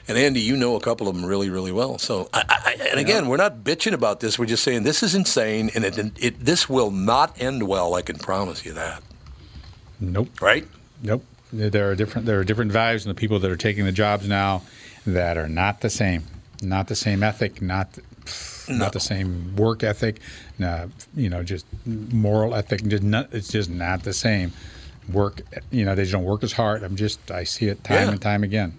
And 0.07 0.17
Andy, 0.17 0.39
you 0.39 0.55
know 0.55 0.75
a 0.75 0.79
couple 0.79 1.07
of 1.09 1.15
them 1.15 1.25
really, 1.25 1.49
really 1.49 1.71
well. 1.71 1.97
So, 1.97 2.29
I, 2.33 2.43
I, 2.47 2.87
and 2.91 2.99
again, 2.99 3.27
we're 3.27 3.37
not 3.37 3.57
bitching 3.63 3.91
about 3.91 4.21
this. 4.21 4.39
We're 4.39 4.45
just 4.45 4.63
saying 4.63 4.83
this 4.83 5.03
is 5.03 5.13
insane, 5.13 5.69
and 5.75 5.83
it, 5.83 5.97
it 6.17 6.39
this 6.39 6.69
will 6.69 6.91
not 6.91 7.35
end 7.41 7.67
well. 7.67 7.93
I 7.93 8.01
can 8.01 8.17
promise 8.17 8.65
you 8.65 8.73
that. 8.73 9.03
Nope. 9.99 10.41
Right? 10.41 10.65
Nope. 11.03 11.25
There 11.51 11.89
are 11.89 11.95
different. 11.95 12.25
There 12.25 12.39
are 12.39 12.43
different 12.43 12.71
values 12.71 13.05
in 13.05 13.09
the 13.09 13.15
people 13.15 13.39
that 13.39 13.51
are 13.51 13.57
taking 13.57 13.85
the 13.85 13.91
jobs 13.91 14.27
now 14.27 14.61
that 15.05 15.37
are 15.37 15.49
not 15.49 15.81
the 15.81 15.89
same. 15.89 16.23
Not 16.61 16.87
the 16.87 16.95
same 16.95 17.21
ethic. 17.23 17.61
Not 17.61 17.97
not 18.69 18.93
the 18.93 18.99
same 18.99 19.55
work 19.55 19.83
ethic. 19.83 20.19
No, 20.57 20.89
you 21.15 21.29
know, 21.29 21.43
just 21.43 21.65
moral 21.85 22.55
ethic. 22.55 22.83
Just 22.87 23.03
not, 23.03 23.33
it's 23.33 23.47
just 23.49 23.69
not 23.69 24.03
the 24.03 24.13
same. 24.13 24.51
Work. 25.11 25.41
You 25.71 25.85
know, 25.85 25.95
they 25.95 26.03
just 26.03 26.11
don't 26.13 26.25
work 26.25 26.43
as 26.43 26.51
hard. 26.53 26.83
I'm 26.83 26.95
just. 26.95 27.31
I 27.31 27.43
see 27.43 27.67
it 27.67 27.83
time 27.83 28.07
Yeah. 28.07 28.11
and 28.11 28.21
time 28.21 28.43
again. 28.43 28.73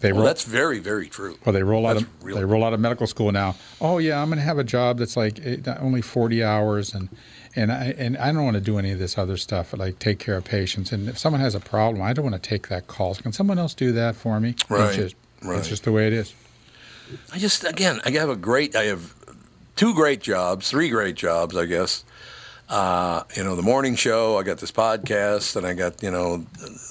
They 0.00 0.12
Well, 0.12 0.20
roll, 0.20 0.26
that's 0.26 0.44
very, 0.44 0.78
very 0.78 1.08
true. 1.08 1.38
well, 1.44 1.52
they 1.54 1.62
roll 1.62 1.86
out 1.86 1.96
of 1.96 2.06
real. 2.22 2.36
they 2.36 2.44
roll 2.44 2.62
out 2.64 2.74
of 2.74 2.80
medical 2.80 3.06
school 3.06 3.32
now. 3.32 3.54
Oh 3.80 3.98
yeah, 3.98 4.20
I'm 4.20 4.28
going 4.28 4.38
to 4.38 4.44
have 4.44 4.58
a 4.58 4.64
job 4.64 4.98
that's 4.98 5.16
like 5.16 5.40
eh, 5.44 5.56
only 5.80 6.02
40 6.02 6.44
hours, 6.44 6.92
and 6.94 7.08
and 7.54 7.72
I 7.72 7.94
and 7.96 8.16
I 8.18 8.30
don't 8.32 8.44
want 8.44 8.56
to 8.56 8.60
do 8.60 8.78
any 8.78 8.90
of 8.92 8.98
this 8.98 9.16
other 9.16 9.36
stuff 9.38 9.72
like 9.72 9.98
take 9.98 10.18
care 10.18 10.36
of 10.36 10.44
patients. 10.44 10.92
And 10.92 11.08
if 11.08 11.16
someone 11.18 11.40
has 11.40 11.54
a 11.54 11.60
problem, 11.60 12.02
I 12.02 12.12
don't 12.12 12.30
want 12.30 12.40
to 12.42 12.48
take 12.48 12.68
that 12.68 12.86
call. 12.88 13.14
Can 13.14 13.32
someone 13.32 13.58
else 13.58 13.72
do 13.72 13.92
that 13.92 14.16
for 14.16 14.38
me? 14.38 14.54
Right, 14.68 14.88
It's 14.88 14.96
just 14.96 15.14
right. 15.42 15.58
it's 15.58 15.68
just 15.68 15.84
the 15.84 15.92
way 15.92 16.06
it 16.06 16.12
is. 16.12 16.34
I 17.32 17.38
just 17.38 17.64
again, 17.64 18.00
I 18.04 18.10
have 18.10 18.28
a 18.28 18.36
great. 18.36 18.76
I 18.76 18.84
have 18.84 19.14
two 19.76 19.94
great 19.94 20.20
jobs, 20.20 20.70
three 20.70 20.90
great 20.90 21.14
jobs, 21.14 21.56
I 21.56 21.64
guess. 21.64 22.04
Uh, 22.68 23.22
you 23.36 23.44
know, 23.44 23.54
the 23.54 23.62
morning 23.62 23.94
show. 23.94 24.38
I 24.38 24.42
got 24.42 24.58
this 24.58 24.72
podcast, 24.72 25.54
and 25.54 25.64
I 25.64 25.74
got 25.74 26.02
you 26.02 26.10
know 26.10 26.38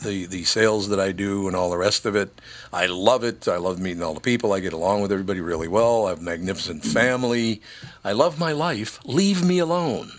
the 0.03 0.25
the 0.25 0.45
sales 0.45 0.87
that 0.89 1.01
I 1.01 1.11
do, 1.11 1.47
and 1.47 1.55
all 1.55 1.69
the 1.69 1.77
rest 1.77 2.05
of 2.05 2.15
it. 2.15 2.39
I 2.71 2.85
love 2.85 3.25
it. 3.25 3.47
I 3.47 3.57
love 3.57 3.79
meeting 3.79 4.01
all 4.01 4.13
the 4.13 4.21
people. 4.21 4.53
I 4.53 4.61
get 4.61 4.71
along 4.71 5.01
with 5.01 5.11
everybody 5.11 5.41
really 5.41 5.67
well. 5.67 6.05
I 6.05 6.11
have 6.11 6.19
a 6.19 6.23
magnificent 6.23 6.85
family. 6.85 7.61
I 8.05 8.13
love 8.13 8.39
my 8.39 8.53
life. 8.53 8.99
Leave 9.03 9.43
me 9.43 9.59
alone. 9.59 10.11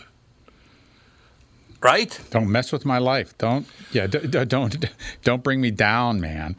Right? 1.81 2.19
Don't 2.31 2.51
mess 2.51 2.71
with 2.73 2.85
my 2.85 2.99
life. 2.99 3.37
Don't 3.39 3.67
yeah. 3.93 4.07
D- 4.07 4.27
d- 4.27 4.45
don't 4.45 4.77
don't 5.25 5.43
bring 5.43 5.63
me 5.63 5.71
down, 5.71 6.21
man. 6.21 6.57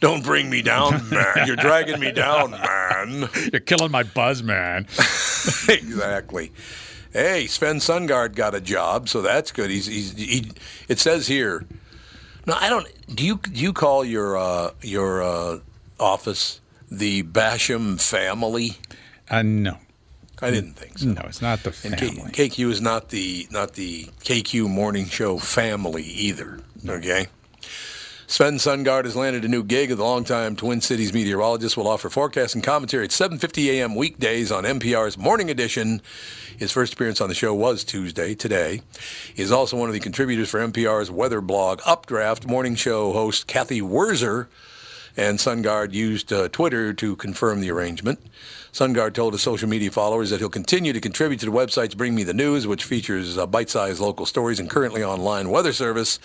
Don't 0.00 0.24
bring 0.24 0.50
me 0.50 0.62
down, 0.62 1.08
man. 1.10 1.46
You're 1.46 1.56
dragging 1.56 2.00
me 2.00 2.10
down, 2.10 2.50
man. 2.50 3.28
You're 3.52 3.60
killing 3.60 3.90
my 3.90 4.02
buzz, 4.02 4.42
man. 4.42 4.82
exactly. 5.68 6.52
Hey, 7.16 7.46
Sven 7.46 7.76
Sundgaard 7.76 8.34
got 8.34 8.54
a 8.54 8.60
job, 8.60 9.08
so 9.08 9.22
that's 9.22 9.50
good. 9.50 9.70
He's, 9.70 9.86
he's 9.86 10.12
he. 10.16 10.50
It 10.86 10.98
says 10.98 11.26
here. 11.26 11.64
No, 12.46 12.54
I 12.60 12.68
don't. 12.68 12.86
Do 13.14 13.24
you 13.24 13.38
do 13.38 13.58
you 13.58 13.72
call 13.72 14.04
your 14.04 14.36
uh, 14.36 14.72
your 14.82 15.22
uh, 15.22 15.58
office 15.98 16.60
the 16.90 17.22
Basham 17.22 17.98
family? 18.00 18.72
Uh, 19.30 19.40
no, 19.42 19.78
I 20.42 20.50
didn't 20.50 20.74
think 20.74 20.98
so. 20.98 21.06
no, 21.08 21.22
it's 21.24 21.40
not 21.40 21.60
the 21.62 21.74
And 21.84 21.96
K- 21.96 22.08
family. 22.10 22.32
KQ 22.32 22.70
is 22.70 22.80
not 22.82 23.08
the 23.08 23.48
not 23.50 23.72
the 23.74 24.04
KQ 24.22 24.68
morning 24.68 25.06
show 25.06 25.38
family 25.38 26.02
either. 26.04 26.60
Okay. 26.86 27.28
Sven 28.28 28.56
Sundgaard 28.56 29.04
has 29.04 29.14
landed 29.14 29.44
a 29.44 29.48
new 29.48 29.62
gig. 29.62 29.90
The 29.90 30.02
longtime 30.02 30.56
Twin 30.56 30.80
Cities 30.80 31.12
meteorologist 31.12 31.76
will 31.76 31.86
offer 31.86 32.10
forecast 32.10 32.56
and 32.56 32.64
commentary 32.64 33.04
at 33.04 33.10
7:50 33.10 33.68
a.m. 33.68 33.94
weekdays 33.94 34.50
on 34.50 34.64
MPR's 34.64 35.16
Morning 35.16 35.48
Edition. 35.48 36.02
His 36.58 36.72
first 36.72 36.94
appearance 36.94 37.20
on 37.20 37.28
the 37.28 37.36
show 37.36 37.54
was 37.54 37.84
Tuesday, 37.84 38.34
today. 38.34 38.82
He 39.32 39.42
is 39.44 39.52
also 39.52 39.76
one 39.76 39.88
of 39.88 39.92
the 39.92 40.00
contributors 40.00 40.50
for 40.50 40.58
MPR's 40.58 41.08
weather 41.08 41.40
blog 41.40 41.80
Updraft. 41.86 42.48
Morning 42.48 42.74
show 42.74 43.12
host 43.12 43.46
Cathy 43.46 43.80
Wurzer 43.80 44.48
and 45.16 45.38
Sundgaard 45.38 45.92
used 45.92 46.32
uh, 46.32 46.48
Twitter 46.48 46.92
to 46.94 47.14
confirm 47.14 47.60
the 47.60 47.70
arrangement. 47.70 48.18
Sundgaard 48.72 49.14
told 49.14 49.34
his 49.34 49.42
social 49.42 49.68
media 49.68 49.92
followers 49.92 50.30
that 50.30 50.40
he'll 50.40 50.48
continue 50.48 50.92
to 50.92 51.00
contribute 51.00 51.38
to 51.40 51.46
the 51.46 51.52
website's 51.52 51.94
Bring 51.94 52.16
Me 52.16 52.24
the 52.24 52.34
News, 52.34 52.66
which 52.66 52.82
features 52.82 53.38
uh, 53.38 53.46
bite-sized 53.46 54.00
local 54.00 54.26
stories 54.26 54.58
and 54.58 54.68
currently 54.68 55.04
online 55.04 55.48
weather 55.48 55.72
service. 55.72 56.18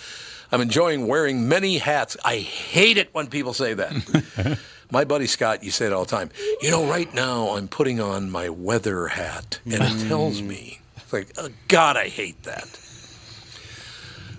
I'm 0.52 0.60
enjoying 0.60 1.06
wearing 1.06 1.48
many 1.48 1.78
hats. 1.78 2.16
I 2.24 2.36
hate 2.36 2.98
it 2.98 3.08
when 3.12 3.28
people 3.28 3.54
say 3.54 3.72
that. 3.72 4.58
my 4.90 5.04
buddy 5.04 5.26
Scott, 5.26 5.64
you 5.64 5.70
say 5.70 5.86
it 5.86 5.92
all 5.92 6.04
the 6.04 6.10
time. 6.10 6.30
You 6.60 6.70
know, 6.70 6.84
right 6.84 7.12
now 7.14 7.56
I'm 7.56 7.68
putting 7.68 8.00
on 8.00 8.30
my 8.30 8.50
weather 8.50 9.08
hat, 9.08 9.60
and 9.64 9.82
it 9.82 10.08
tells 10.08 10.42
mm. 10.42 10.48
me, 10.48 10.80
it's 10.96 11.12
like, 11.12 11.28
oh, 11.38 11.48
God, 11.68 11.96
I 11.96 12.08
hate 12.08 12.42
that. 12.42 12.78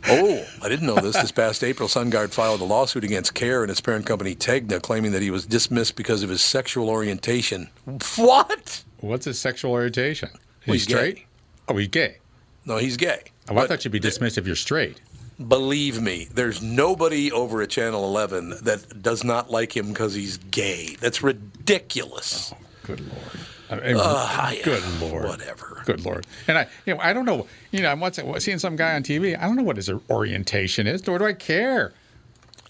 Oh, 0.05 0.45
I 0.61 0.69
didn't 0.69 0.85
know 0.85 0.95
this. 0.95 1.15
This 1.15 1.31
past 1.31 1.63
April, 1.63 1.87
Sundgaard 1.87 2.33
filed 2.33 2.61
a 2.61 2.65
lawsuit 2.65 3.03
against 3.05 3.33
KARE 3.33 3.63
and 3.63 3.71
its 3.71 3.79
parent 3.79 4.05
company 4.05 4.35
Tegna, 4.35 4.81
claiming 4.81 5.13
that 5.13 5.21
he 5.21 5.31
was 5.31 5.45
dismissed 5.45 5.95
because 5.95 6.23
of 6.23 6.29
his 6.29 6.41
sexual 6.41 6.89
orientation. 6.89 7.69
What? 8.17 8.83
What's 8.99 9.25
his 9.25 9.39
sexual 9.39 9.71
orientation? 9.71 10.29
Well, 10.67 10.73
he's 10.73 10.85
gay. 10.85 10.93
straight? 10.93 11.25
Oh, 11.69 11.77
he's 11.77 11.87
gay. 11.87 12.17
No, 12.65 12.77
he's 12.77 12.97
gay. 12.97 13.23
Oh, 13.49 13.57
I 13.57 13.65
thought 13.65 13.83
you'd 13.85 13.91
be 13.91 13.99
dismissed 13.99 14.37
if 14.37 14.45
you're 14.45 14.55
straight. 14.55 15.01
Believe 15.47 16.01
me, 16.01 16.27
there's 16.33 16.61
nobody 16.61 17.31
over 17.31 17.61
at 17.61 17.69
Channel 17.69 18.03
11 18.05 18.55
that 18.63 19.01
does 19.01 19.23
not 19.23 19.49
like 19.49 19.75
him 19.75 19.89
because 19.89 20.13
he's 20.13 20.37
gay. 20.37 20.95
That's 20.99 21.23
ridiculous. 21.23 22.53
Oh, 22.53 22.57
good 22.83 22.99
lord. 23.01 23.21
I 23.69 23.75
mean, 23.87 23.97
I- 23.97 24.61
good 24.63 24.83
lord. 25.01 25.25
Whatever. 25.25 25.81
Good 25.85 26.05
lord. 26.05 26.27
And 26.47 26.57
I, 26.59 26.67
you 26.85 26.93
know, 26.93 26.99
I 27.01 27.13
don't 27.13 27.25
know. 27.25 27.47
You 27.71 27.81
know, 27.81 27.89
I'm 27.89 27.99
watching, 27.99 28.39
seeing 28.39 28.59
some 28.59 28.75
guy 28.75 28.93
on 28.95 29.03
TV. 29.03 29.37
I 29.37 29.43
don't 29.47 29.55
know 29.55 29.63
what 29.63 29.77
his 29.77 29.89
orientation 30.09 30.85
is. 30.85 31.05
Nor 31.07 31.17
do 31.19 31.25
I 31.25 31.33
care. 31.33 31.93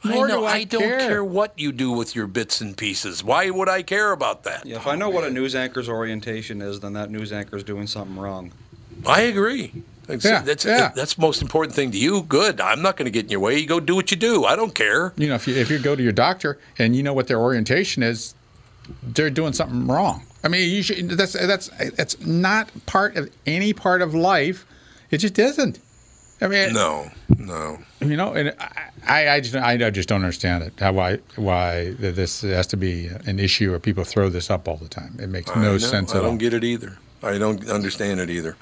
Nor 0.05 0.25
I 0.25 0.27
know. 0.29 0.39
do 0.39 0.45
I, 0.45 0.51
I 0.53 0.63
don't 0.63 0.81
care. 0.81 0.99
care. 0.99 1.23
what 1.23 1.57
you 1.59 1.71
do 1.71 1.91
with 1.91 2.15
your 2.15 2.27
bits 2.27 2.61
and 2.61 2.75
pieces. 2.77 3.23
Why 3.23 3.49
would 3.49 3.69
I 3.69 3.83
care 3.83 4.11
about 4.13 4.43
that? 4.43 4.65
Yeah, 4.65 4.77
if 4.77 4.87
I 4.87 4.95
know 4.95 5.09
what 5.09 5.23
a 5.25 5.29
news 5.29 5.53
anchor's 5.55 5.89
orientation 5.89 6.61
is, 6.61 6.79
then 6.79 6.93
that 6.93 7.09
news 7.11 7.31
anchor's 7.33 7.63
doing 7.63 7.87
something 7.87 8.17
wrong. 8.17 8.51
I 9.05 9.21
agree. 9.21 9.83
That's, 10.07 10.25
Yeah, 10.25 10.41
that's, 10.41 10.65
yeah. 10.65 10.91
that's 10.95 11.15
the 11.15 11.21
most 11.21 11.41
important 11.41 11.75
thing 11.75 11.91
to 11.91 11.97
you. 11.97 12.23
Good. 12.23 12.59
I'm 12.59 12.81
not 12.81 12.97
going 12.97 13.05
to 13.05 13.11
get 13.11 13.25
in 13.25 13.31
your 13.31 13.39
way. 13.39 13.57
You 13.57 13.67
go 13.67 13.79
do 13.79 13.95
what 13.95 14.11
you 14.11 14.17
do. 14.17 14.45
I 14.45 14.55
don't 14.55 14.75
care. 14.75 15.13
You 15.17 15.27
know, 15.29 15.35
if 15.35 15.47
you 15.47 15.55
if 15.55 15.69
you 15.69 15.79
go 15.79 15.95
to 15.95 16.03
your 16.03 16.11
doctor 16.11 16.59
and 16.77 16.95
you 16.95 17.03
know 17.03 17.13
what 17.13 17.27
their 17.27 17.39
orientation 17.39 18.03
is, 18.03 18.35
they're 19.01 19.29
doing 19.29 19.53
something 19.53 19.87
wrong. 19.87 20.25
I 20.43 20.49
mean, 20.49 20.69
you 20.69 20.83
should, 20.83 21.09
that's 21.11 21.33
that's 21.33 21.69
that's 21.95 22.19
not 22.19 22.69
part 22.85 23.15
of 23.15 23.29
any 23.45 23.71
part 23.73 24.01
of 24.01 24.13
life. 24.13 24.65
It 25.09 25.19
just 25.19 25.39
isn't. 25.39 25.79
I 26.41 26.47
mean, 26.47 26.73
No, 26.73 27.09
no. 27.37 27.79
you 28.01 28.17
know, 28.17 28.33
and 28.33 28.53
I, 28.59 28.89
I, 29.07 29.29
I 29.35 29.39
just 29.39 29.55
I 29.55 29.89
just 29.91 30.09
don't 30.09 30.21
understand 30.21 30.63
it. 30.63 30.73
How 30.77 30.91
why 30.91 31.19
why 31.37 31.91
this 31.93 32.41
has 32.41 32.67
to 32.67 32.77
be 32.77 33.07
an 33.25 33.39
issue 33.39 33.73
or 33.73 33.79
people 33.79 34.03
throw 34.03 34.27
this 34.27 34.49
up 34.49 34.67
all 34.67 34.75
the 34.75 34.89
time. 34.89 35.15
It 35.21 35.29
makes 35.29 35.55
no 35.55 35.77
sense 35.77 36.13
I 36.13 36.17
at 36.17 36.19
all. 36.21 36.27
I 36.27 36.29
don't 36.31 36.37
get 36.39 36.53
it 36.53 36.65
either. 36.65 36.97
I 37.21 37.37
don't 37.37 37.69
understand 37.69 38.19
it 38.19 38.29
either. 38.29 38.57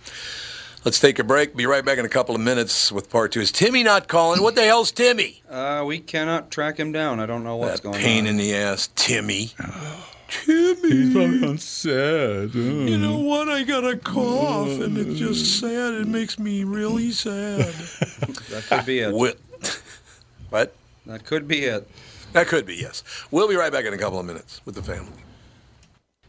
Let's 0.83 0.99
take 0.99 1.19
a 1.19 1.23
break. 1.23 1.55
Be 1.55 1.67
right 1.67 1.85
back 1.85 1.99
in 1.99 2.05
a 2.05 2.09
couple 2.09 2.33
of 2.33 2.41
minutes 2.41 2.91
with 2.91 3.07
part 3.09 3.31
two. 3.33 3.39
Is 3.39 3.51
Timmy 3.51 3.83
not 3.83 4.07
calling? 4.07 4.41
What 4.41 4.55
the 4.55 4.63
hell's 4.63 4.91
Timmy? 4.91 5.43
Uh, 5.47 5.83
we 5.85 5.99
cannot 5.99 6.49
track 6.49 6.79
him 6.79 6.91
down. 6.91 7.19
I 7.19 7.27
don't 7.27 7.43
know 7.43 7.55
what's 7.55 7.81
that 7.81 7.83
going 7.83 7.99
pain 7.99 8.21
on. 8.21 8.25
Pain 8.25 8.27
in 8.27 8.37
the 8.37 8.55
ass, 8.55 8.89
Timmy. 8.95 9.51
Timmy. 10.27 10.89
He's 10.89 11.13
probably 11.13 11.47
on 11.47 11.57
sad. 11.59 12.55
You 12.55 12.97
know 12.97 13.19
what? 13.19 13.47
I 13.47 13.61
got 13.61 13.85
a 13.85 13.95
cough, 13.95 14.79
and 14.79 14.97
it's 14.97 15.19
just 15.19 15.59
sad. 15.59 15.93
It 15.93 16.07
makes 16.07 16.39
me 16.39 16.63
really 16.63 17.11
sad. 17.11 17.59
that 18.49 18.63
could 18.67 18.85
be 18.85 19.01
it. 19.01 19.07
Wi- 19.11 19.35
what? 20.49 20.73
That 21.05 21.25
could 21.25 21.47
be 21.47 21.59
it. 21.65 21.87
That 22.33 22.47
could 22.47 22.65
be, 22.65 22.75
yes. 22.77 23.03
We'll 23.29 23.49
be 23.49 23.55
right 23.55 23.71
back 23.71 23.85
in 23.85 23.93
a 23.93 23.97
couple 23.99 24.19
of 24.19 24.25
minutes 24.25 24.61
with 24.65 24.73
the 24.73 24.81
family. 24.81 25.21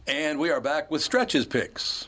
And 0.05 0.37
we 0.37 0.51
are 0.51 0.59
back 0.59 0.91
with 0.91 1.01
stretches 1.01 1.45
picks. 1.45 2.07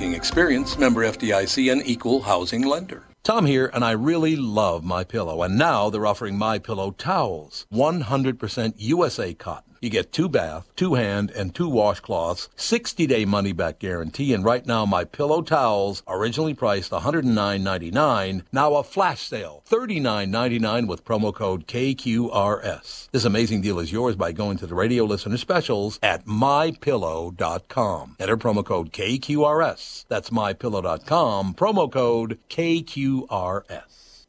experience, 0.03 0.77
member 0.77 1.01
FDIC, 1.01 1.71
and 1.71 1.81
equal 1.85 2.23
housing 2.23 2.63
lender. 2.63 3.05
Tom 3.23 3.45
here, 3.45 3.69
and 3.71 3.85
I 3.85 3.91
really 3.91 4.35
love 4.35 4.83
my 4.83 5.03
pillow. 5.03 5.43
And 5.43 5.57
now 5.57 5.89
they're 5.89 6.07
offering 6.07 6.37
my 6.37 6.57
pillow 6.57 6.89
towels, 6.91 7.67
100% 7.71 8.73
USA 8.77 9.33
cotton. 9.35 9.70
You 9.81 9.89
get 9.89 10.11
two 10.11 10.29
bath, 10.29 10.71
two 10.75 10.93
hand, 10.93 11.31
and 11.31 11.55
two 11.55 11.67
washcloths, 11.67 12.49
60 12.55 13.07
day 13.07 13.25
money 13.25 13.51
back 13.51 13.79
guarantee. 13.79 14.31
And 14.31 14.45
right 14.45 14.63
now, 14.63 14.85
my 14.85 15.03
pillow 15.05 15.41
towels, 15.41 16.03
originally 16.07 16.53
priced 16.53 16.91
$109.99, 16.91 18.43
now 18.51 18.75
a 18.75 18.83
flash 18.83 19.21
sale, 19.21 19.63
$39.99 19.67 20.87
with 20.87 21.03
promo 21.03 21.33
code 21.33 21.65
KQRS. 21.65 23.09
This 23.11 23.25
amazing 23.25 23.61
deal 23.61 23.79
is 23.79 23.91
yours 23.91 24.15
by 24.15 24.31
going 24.31 24.57
to 24.59 24.67
the 24.67 24.75
radio 24.75 25.03
listener 25.03 25.37
specials 25.37 25.97
at 26.03 26.27
mypillow.com. 26.27 28.17
Enter 28.19 28.37
promo 28.37 28.63
code 28.63 28.93
KQRS. 28.93 30.05
That's 30.07 30.29
mypillow.com, 30.29 31.55
promo 31.55 31.91
code 31.91 32.37
KQRS. 32.49 34.27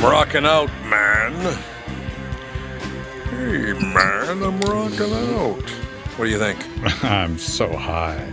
Rocking 0.00 0.44
out, 0.46 0.70
man. 0.84 1.32
Hey, 3.30 3.72
man, 3.72 4.42
I'm 4.42 4.60
rocking 4.60 5.12
out. 5.12 5.60
What 6.16 6.24
do 6.26 6.30
you 6.30 6.38
think? 6.38 6.64
I'm 7.04 7.36
so 7.36 7.76
high. 7.76 8.32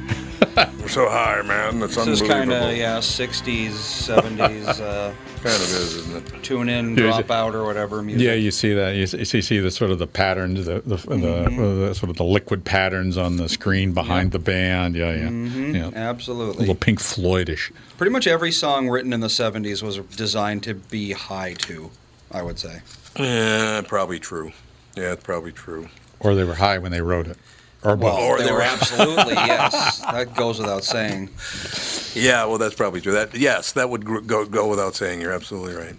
We're 0.80 0.88
so 0.88 1.10
high, 1.10 1.41
man. 1.41 1.80
That's 1.80 1.95
This 1.95 2.21
is 2.21 2.28
kind 2.28 2.51
of, 2.51 2.75
yeah, 2.78 2.99
60s, 2.99 3.69
70s, 3.71 4.80
uh, 4.80 5.12
Kind 5.45 5.62
of 5.62 5.69
is, 5.69 5.95
isn't 5.95 6.15
it? 6.36 6.43
tune 6.43 6.69
in, 6.69 6.97
Yeah, 6.97 7.03
drop 7.03 7.29
out, 7.29 7.53
or 7.55 7.65
whatever 7.65 8.01
music. 8.01 8.25
Yeah, 8.25 8.34
you 8.34 8.49
see 8.51 8.73
that. 8.73 8.95
You 8.95 9.05
see, 9.05 9.38
you 9.38 9.41
see 9.43 9.60
the 9.60 9.69
sort 9.71 9.91
of 9.91 9.99
the 9.99 10.08
patterns, 10.08 10.65
the 10.65 10.81
the, 10.86 10.95
Mm-hmm. 10.97 11.55
the, 11.58 11.88
the 11.88 11.93
sort 11.95 12.10
of 12.10 12.17
the 12.17 12.23
liquid 12.23 12.65
patterns 12.65 13.15
on 13.17 13.38
the 13.38 13.47
screen 13.47 13.93
behind 13.93 14.31
the 14.31 14.39
band. 14.39 14.95
Yeah, 14.95 15.12
yeah, 15.13 15.27
Mm-hmm. 15.27 15.75
yeah. 15.75 15.89
A 15.93 15.95
Absolutely. 16.10 16.62
little 16.62 16.75
Pink 16.75 16.99
Floydish. 16.99 17.71
Pretty 17.97 18.12
much 18.12 18.25
every 18.27 18.51
song 18.51 18.89
written 18.89 19.13
in 19.13 19.19
the 19.19 19.27
70s 19.27 19.84
was 19.84 19.97
designed 20.17 20.63
to 20.63 20.73
be 20.73 21.12
high 21.12 21.53
to, 21.60 21.91
I 22.31 22.41
would 22.41 22.58
say. 22.60 22.81
Yeah, 23.19 23.81
probably 23.88 24.19
true. 24.19 24.51
Yeah, 24.97 25.12
it's 25.13 25.23
probably 25.23 25.51
true. 25.51 25.89
Or 26.19 26.34
they 26.36 26.43
were 26.43 26.55
high 26.55 26.77
when 26.79 26.91
they 26.91 27.01
wrote 27.01 27.27
it. 27.27 27.38
Or 27.84 27.95
both. 27.95 28.17
Or 28.19 28.38
they 28.39 28.45
they 28.45 28.51
were 28.51 28.58
were- 28.58 28.63
absolutely, 28.63 29.34
yes. 29.36 29.99
That 30.12 30.36
goes 30.36 30.58
without 30.60 30.84
saying. 30.84 31.29
Yeah, 32.15 32.45
well, 32.45 32.58
that's 32.58 32.75
probably 32.75 33.01
true. 33.01 33.13
That 33.13 33.36
yes, 33.36 33.73
that 33.73 33.89
would 33.89 34.06
gr- 34.06 34.21
go 34.21 34.45
go 34.45 34.67
without 34.67 34.95
saying. 34.95 35.21
You're 35.21 35.34
absolutely 35.34 35.73
right. 35.75 35.95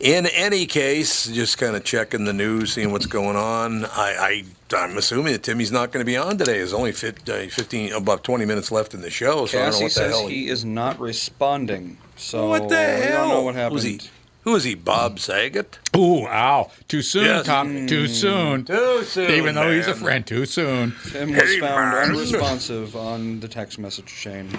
In 0.00 0.26
any 0.26 0.66
case, 0.66 1.26
just 1.28 1.56
kind 1.56 1.76
of 1.76 1.84
checking 1.84 2.24
the 2.24 2.32
news, 2.32 2.74
seeing 2.74 2.92
what's 2.92 3.06
going 3.06 3.36
on. 3.36 3.84
I, 3.86 4.44
I 4.70 4.76
I'm 4.76 4.98
assuming 4.98 5.32
that 5.32 5.42
Timmy's 5.42 5.72
not 5.72 5.92
going 5.92 6.04
to 6.04 6.04
be 6.04 6.16
on 6.16 6.36
today. 6.36 6.58
There's 6.58 6.74
only 6.74 6.92
15, 6.92 7.34
uh, 7.34 7.48
15, 7.48 7.92
about 7.92 8.24
20 8.24 8.44
minutes 8.44 8.70
left 8.72 8.92
in 8.92 9.00
the 9.00 9.10
show, 9.10 9.46
so 9.46 9.58
I 9.58 9.62
don't 9.62 9.70
know 9.70 9.78
Cassie 9.80 9.84
what 9.84 9.88
the 9.88 9.94
says 9.94 10.10
hell. 10.12 10.26
he 10.26 10.48
is 10.48 10.64
not 10.64 10.98
responding. 10.98 11.96
So 12.16 12.48
what 12.48 12.68
the 12.68 12.76
hell? 12.76 13.20
don't 13.20 13.28
know 13.30 13.42
what 13.42 13.54
happened. 13.54 13.80
Who's 13.80 14.02
he? 14.04 14.10
Who 14.44 14.54
is 14.56 14.64
he? 14.64 14.74
Bob 14.74 15.18
Saget? 15.18 15.78
Ooh, 15.96 16.26
ow. 16.26 16.70
Too 16.86 17.00
soon, 17.00 17.24
Yes. 17.24 17.46
Tom. 17.46 17.86
Too 17.86 18.02
hmm. 18.06 18.12
soon. 18.12 18.64
Too 18.66 19.02
soon, 19.04 19.30
Even 19.30 19.54
though 19.54 19.72
he's 19.72 19.86
a 19.86 19.94
friend, 19.94 20.26
too 20.26 20.44
soon. 20.44 20.94
Tim 21.10 21.32
was 21.32 21.40
Hey, 21.42 21.60
found 21.60 21.92
man. 21.92 22.10
unresponsive 22.10 22.94
on 22.94 23.40
the 23.40 23.48
text 23.48 23.78
message 23.78 24.06
chain. 24.06 24.50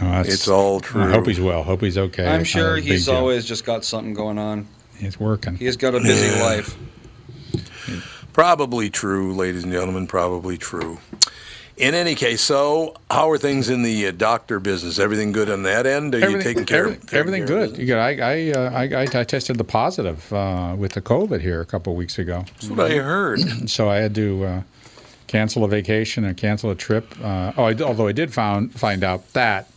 Oh, 0.00 0.20
It's 0.22 0.48
all 0.48 0.80
true. 0.80 1.02
I 1.02 1.10
hope 1.10 1.26
he's 1.26 1.40
well. 1.40 1.62
Hope 1.62 1.82
he's 1.82 1.98
okay. 1.98 2.26
I'm 2.26 2.44
sure 2.44 2.72
a 2.72 2.74
big 2.76 2.84
he's 2.84 3.06
deal. 3.06 3.14
always 3.16 3.44
just 3.44 3.64
got 3.66 3.84
something 3.84 4.14
going 4.14 4.38
on. 4.38 4.66
He's 4.98 5.20
working. 5.20 5.56
He's 5.56 5.76
got 5.76 5.94
a 5.94 6.00
busy 6.00 6.34
Yeah. 6.34 6.42
life. 6.42 6.74
Probably 8.32 8.90
true, 8.90 9.34
ladies 9.34 9.64
and 9.64 9.72
gentlemen. 9.72 10.06
Probably 10.06 10.56
true. 10.58 10.98
In 11.76 11.94
any 11.94 12.14
case, 12.14 12.40
so 12.40 12.94
how 13.10 13.30
are 13.30 13.36
things 13.36 13.68
in 13.68 13.82
the 13.82 14.06
uh, 14.06 14.10
doctor 14.10 14.58
business? 14.58 14.98
Everything 14.98 15.30
good 15.32 15.50
on 15.50 15.62
that 15.64 15.84
end? 15.86 16.14
Are 16.14 16.30
you 16.30 16.40
taking 16.40 16.64
care 16.64 16.86
everything, 16.86 17.02
of 17.02 17.14
everything 17.14 17.42
taking 17.42 17.54
care 17.54 17.64
of 17.64 17.70
good. 17.72 17.78
You 17.78 17.86
got, 17.86 17.98
I, 17.98 18.12
I, 18.16 18.50
uh, 18.50 18.70
I, 18.70 18.82
I, 19.02 19.02
I 19.02 19.24
tested 19.24 19.58
the 19.58 19.64
positive 19.64 20.32
uh, 20.32 20.74
with 20.78 20.92
the 20.92 21.02
COVID 21.02 21.42
here 21.42 21.60
a 21.60 21.66
couple 21.66 21.92
of 21.92 21.98
weeks 21.98 22.18
ago. 22.18 22.44
That's 22.54 22.68
what 22.68 22.90
I 22.90 22.96
heard. 22.96 23.40
So 23.68 23.90
I 23.90 23.96
had 23.96 24.14
to 24.14 24.44
uh, 24.44 24.62
cancel 25.26 25.64
a 25.64 25.68
vacation 25.68 26.24
and 26.24 26.36
cancel 26.36 26.70
a 26.70 26.74
trip. 26.74 27.14
Uh, 27.22 27.52
oh, 27.56 27.64
I, 27.64 27.74
although 27.82 28.06
I 28.06 28.12
did 28.12 28.32
found, 28.32 28.72
find 28.72 29.04
out 29.04 29.30
that 29.34 29.68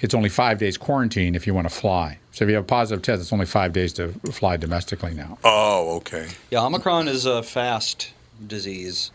it's 0.00 0.14
only 0.14 0.30
five 0.30 0.58
days 0.58 0.76
quarantine 0.76 1.34
if 1.34 1.46
you 1.46 1.54
want 1.54 1.68
to 1.68 1.74
fly. 1.74 2.18
So 2.32 2.44
if 2.44 2.48
you 2.48 2.56
have 2.56 2.64
a 2.64 2.66
positive 2.66 3.02
test, 3.02 3.22
it's 3.22 3.32
only 3.32 3.46
five 3.46 3.72
days 3.72 3.92
to 3.94 4.08
fly 4.32 4.56
domestically 4.56 5.14
now. 5.14 5.38
Oh, 5.44 5.96
okay. 5.98 6.28
Yeah, 6.50 6.64
Omicron 6.64 7.06
is 7.06 7.26
a 7.26 7.42
fast 7.44 8.12
disease. 8.44 9.12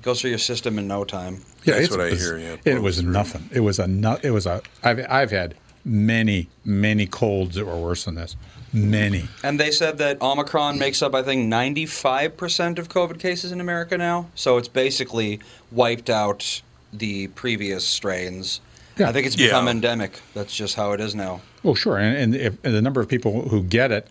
It 0.00 0.04
goes 0.04 0.22
through 0.22 0.30
your 0.30 0.38
system 0.38 0.78
in 0.78 0.88
no 0.88 1.04
time. 1.04 1.44
Yeah, 1.64 1.74
that's 1.74 1.90
what 1.90 2.00
I 2.00 2.08
hear, 2.14 2.38
yeah. 2.38 2.56
it 2.64 2.80
was 2.80 3.02
nothing. 3.02 3.50
It 3.52 3.60
was 3.60 3.78
a 3.78 3.86
nut. 3.86 4.24
It 4.24 4.30
was 4.30 4.46
a. 4.46 4.62
I've 4.82 5.04
I've 5.10 5.30
had 5.30 5.56
many 5.84 6.48
many 6.64 7.06
colds 7.06 7.56
that 7.56 7.66
were 7.66 7.76
worse 7.76 8.04
than 8.04 8.14
this. 8.14 8.34
Many. 8.72 9.28
And 9.42 9.60
they 9.60 9.70
said 9.70 9.98
that 9.98 10.22
Omicron 10.22 10.78
makes 10.78 11.02
up, 11.02 11.14
I 11.14 11.22
think, 11.22 11.52
95% 11.52 12.78
of 12.78 12.88
COVID 12.88 13.18
cases 13.18 13.52
in 13.52 13.60
America 13.60 13.98
now. 13.98 14.28
So 14.34 14.56
it's 14.56 14.68
basically 14.68 15.40
wiped 15.70 16.08
out 16.08 16.62
the 16.92 17.26
previous 17.28 17.84
strains. 17.84 18.62
Yeah. 18.96 19.10
I 19.10 19.12
think 19.12 19.26
it's 19.26 19.36
become 19.36 19.66
Yeah. 19.66 19.72
endemic. 19.72 20.20
That's 20.32 20.56
just 20.56 20.76
how 20.76 20.92
it 20.92 21.00
is 21.00 21.14
now. 21.14 21.42
Well, 21.62 21.74
sure, 21.74 21.98
and, 21.98 22.16
and, 22.16 22.34
if, 22.34 22.64
and 22.64 22.72
the 22.72 22.80
number 22.80 23.00
of 23.02 23.08
people 23.08 23.48
who 23.48 23.62
get 23.62 23.90
it 23.92 24.06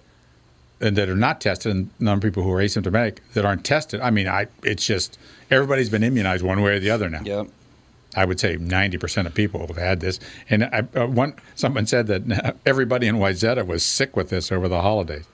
and 0.81 0.95
that 0.95 1.09
are 1.09 1.15
not 1.15 1.41
tested, 1.41 1.71
and 1.75 1.89
the 1.97 2.05
number 2.05 2.27
of 2.27 2.33
people 2.33 2.43
who 2.43 2.51
are 2.51 2.61
asymptomatic 2.61 3.17
that 3.33 3.45
aren't 3.45 3.65
tested. 3.65 4.01
I 4.01 4.11
mean, 4.11 4.27
I 4.27 4.47
it's 4.63 4.85
just 4.85 5.17
everybody's 5.51 5.89
been 5.89 6.03
immunized 6.03 6.43
one 6.43 6.61
way 6.61 6.75
or 6.75 6.79
the 6.79 6.89
other 6.89 7.09
now. 7.09 7.21
Yep. 7.23 7.47
I 8.15 8.25
would 8.25 8.39
say 8.39 8.57
ninety 8.57 8.97
percent 8.97 9.27
of 9.27 9.33
people 9.33 9.67
have 9.67 9.77
had 9.77 9.99
this, 9.99 10.19
and 10.49 10.63
I, 10.65 10.83
uh, 10.95 11.07
one 11.07 11.35
someone 11.55 11.85
said 11.85 12.07
that 12.07 12.57
everybody 12.65 13.07
in 13.07 13.15
Wayzata 13.17 13.65
was 13.65 13.83
sick 13.83 14.15
with 14.15 14.29
this 14.29 14.51
over 14.51 14.67
the 14.67 14.81
holidays. 14.81 15.25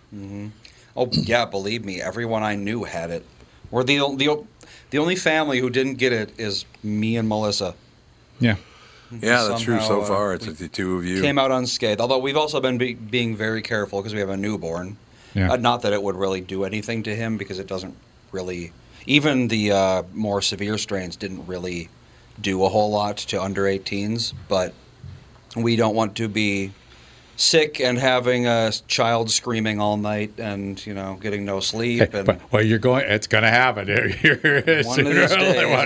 Oh, 0.97 1.09
yeah, 1.11 1.45
believe 1.45 1.83
me, 1.83 2.01
everyone 2.01 2.43
I 2.43 2.55
knew 2.55 2.85
had 2.85 3.11
it. 3.11 3.25
We're 3.69 3.83
the, 3.83 3.97
the, 4.15 4.45
the 4.91 4.97
only 4.97 5.15
family 5.15 5.59
who 5.59 5.69
didn't 5.69 5.95
get 5.95 6.13
it 6.13 6.31
is 6.39 6.65
me 6.83 7.17
and 7.17 7.27
Melissa. 7.27 7.75
Yeah, 8.39 8.55
Yeah, 9.11 9.47
that's 9.49 9.61
true. 9.61 9.79
So 9.79 9.87
Somehow, 9.87 10.01
uh, 10.01 10.05
far, 10.05 10.33
it's 10.35 10.45
the 10.45 10.69
two 10.69 10.95
of 10.95 11.05
you. 11.05 11.21
Came 11.21 11.37
out 11.37 11.51
unscathed. 11.51 11.99
Although 11.99 12.19
we've 12.19 12.37
also 12.37 12.61
been 12.61 12.77
be, 12.77 12.93
being 12.93 13.35
very 13.35 13.61
careful 13.61 13.99
because 13.99 14.13
we 14.13 14.19
have 14.19 14.29
a 14.29 14.37
newborn. 14.37 14.97
Yeah. 15.35 15.51
Uh, 15.51 15.57
not 15.57 15.83
that 15.83 15.93
it 15.93 16.01
would 16.01 16.15
really 16.15 16.41
do 16.41 16.63
anything 16.63 17.03
to 17.03 17.15
him 17.15 17.37
because 17.37 17.59
it 17.59 17.67
doesn't 17.67 17.95
really. 18.31 18.71
Even 19.05 19.47
the 19.49 19.71
uh, 19.71 20.03
more 20.13 20.41
severe 20.41 20.79
strains 20.79 21.15
didn't 21.15 21.45
really 21.45 21.89
do 22.41 22.63
a 22.65 22.69
whole 22.69 22.89
lot 22.89 23.17
to 23.17 23.41
under 23.41 23.63
18s, 23.63 24.33
but 24.47 24.73
we 25.55 25.75
don't 25.75 25.93
want 25.95 26.15
to 26.17 26.27
be 26.27 26.71
sick 27.37 27.79
and 27.81 27.97
having 27.97 28.47
a 28.47 28.71
child 28.87 29.29
screaming 29.29 29.79
all 29.79 29.97
night 29.97 30.31
and 30.37 30.85
you 30.85 30.93
know 30.93 31.17
getting 31.21 31.43
no 31.43 31.59
sleep 31.59 31.99
Hey, 31.99 32.19
and 32.19 32.25
but, 32.27 32.51
well, 32.51 32.63
you're 32.63 32.79
going. 32.79 33.05
It's 33.07 33.27
going 33.27 33.43
to 33.43 33.49
happen. 33.49 33.87
One 33.87 33.97
of 33.97 34.05
these 34.05 34.55
days, 34.65 34.85
one, 34.85 35.01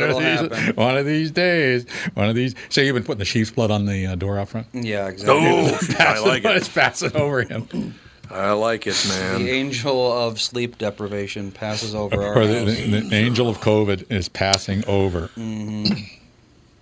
of 0.03 0.15
these, 0.15 0.57
happen. 0.57 0.75
one 0.75 0.97
of 0.97 1.05
these 1.05 1.31
days. 1.31 1.85
One 2.13 2.29
of 2.29 2.35
these. 2.35 2.55
So 2.69 2.81
you've 2.81 2.93
been 2.93 3.03
putting 3.03 3.19
the 3.19 3.25
sheep's 3.25 3.51
blood 3.51 3.71
on 3.71 3.85
the 3.85 4.07
uh, 4.07 4.15
door 4.15 4.38
out 4.38 4.49
front. 4.49 4.67
yeah 4.73 5.07
exactly 5.07 5.35
Oh, 5.45 5.79
I 5.99 6.19
like 6.19 6.45
it. 6.45 6.55
It's 6.57 6.69
passing 6.69 7.15
over 7.15 7.41
him. 7.41 7.95
I 8.31 8.51
like 8.51 8.85
it, 8.87 9.05
man. 9.09 9.43
the 9.43 9.49
angel 9.51 10.11
of 10.11 10.39
sleep 10.39 10.77
deprivation 10.77 11.51
passes 11.51 11.95
over 11.95 12.21
our 12.21 12.37
Or 12.39 12.47
the, 12.47 12.59
the, 12.65 12.99
the 13.09 13.15
angel 13.15 13.49
of 13.49 13.59
COVID 13.59 14.11
is 14.11 14.29
passing 14.29 14.85
over. 14.85 15.29
Mm-hmm. 15.35 15.93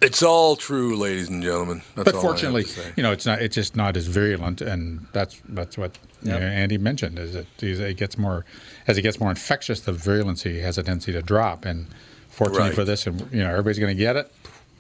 It's 0.01 0.21
all 0.21 0.55
true, 0.55 0.95
ladies 0.95 1.27
and 1.29 1.41
gentlemen. 1.41 1.81
That's 1.95 2.05
But 2.05 2.15
all 2.15 2.21
fortunately, 2.21 2.63
I 2.63 2.67
have 2.67 2.75
to 2.75 2.81
say. 2.81 2.93
you 2.97 3.03
know, 3.03 3.12
it's 3.12 3.25
not. 3.25 3.41
It's 3.41 3.55
just 3.55 3.75
not 3.75 3.97
as 3.97 4.05
virulent, 4.05 4.62
and 4.62 5.07
that's 5.12 5.41
that's 5.49 5.75
what 5.77 5.97
you 6.21 6.31
know, 6.31 6.38
Andy 6.38 6.77
mentioned. 6.77 7.17
Is 7.17 7.33
that 7.33 7.47
it 7.63 7.97
gets 7.97 8.15
more 8.17 8.45
as 8.86 8.97
it 8.99 9.01
gets 9.01 9.19
more 9.19 9.31
infectious, 9.31 9.79
the 9.79 9.93
virulency 9.93 10.62
has 10.62 10.77
a 10.77 10.83
tendency 10.83 11.12
to 11.13 11.21
drop. 11.23 11.65
And 11.65 11.88
fortunately 12.29 12.67
Right. 12.67 12.75
for 12.75 12.83
this, 12.83 13.07
and 13.07 13.21
you 13.31 13.39
know, 13.39 13.49
everybody's 13.49 13.79
going 13.79 13.95
to 13.95 13.99
get 13.99 14.15
it. 14.15 14.31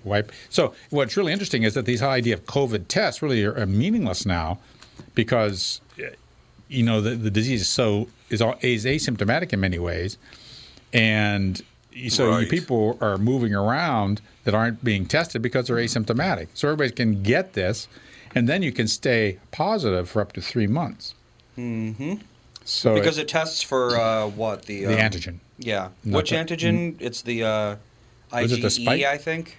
Wipe. 0.03 0.31
So 0.49 0.75
what's 0.91 1.17
really 1.17 1.31
interesting 1.33 1.63
is 1.63 1.73
that 1.73 1.85
these 1.85 1.99
whole 1.99 2.11
idea 2.11 2.35
of 2.35 2.45
COVID 2.45 2.87
tests 2.87 3.21
really 3.23 3.43
are, 3.43 3.57
are 3.57 3.65
meaningless 3.65 4.23
now, 4.25 4.59
because 5.15 5.81
you 6.69 6.83
know 6.83 7.01
the, 7.01 7.11
the 7.15 7.31
disease 7.31 7.61
is 7.61 7.67
so 7.67 8.07
is, 8.29 8.41
all, 8.41 8.55
is 8.61 8.85
asymptomatic 8.85 9.53
in 9.53 9.59
many 9.59 9.79
ways, 9.79 10.17
and 10.93 11.61
so 12.09 12.25
you 12.25 12.31
Right. 12.37 12.49
people 12.49 12.97
are 13.01 13.17
moving 13.17 13.53
around 13.55 14.21
that 14.43 14.53
aren't 14.53 14.83
being 14.83 15.05
tested 15.05 15.41
because 15.41 15.67
they're 15.67 15.77
asymptomatic. 15.77 16.47
So 16.53 16.67
everybody 16.69 16.91
can 16.91 17.23
get 17.23 17.53
this, 17.53 17.87
and 18.35 18.47
then 18.47 18.61
you 18.63 18.71
can 18.71 18.87
stay 18.87 19.39
positive 19.51 20.09
for 20.09 20.21
up 20.21 20.33
to 20.33 20.41
three 20.41 20.67
months. 20.67 21.13
Mm-hmm. 21.57 22.15
So 22.65 22.93
because 22.95 23.17
it, 23.17 23.21
it 23.23 23.27
tests 23.29 23.61
for 23.63 23.97
uh, 23.97 24.27
what 24.27 24.63
the 24.65 24.85
the 24.85 24.93
um, 24.93 25.11
antigen. 25.11 25.39
Yeah, 25.57 25.89
Not 26.03 26.17
which 26.17 26.29
the- 26.29 26.35
antigen? 26.35 26.95
It's 26.99 27.21
the 27.23 27.43
uh, 27.43 27.75
Was 28.31 28.51
it 28.51 28.59
IgE, 28.61 28.85
the? 28.85 29.07
I 29.07 29.17
think. 29.17 29.57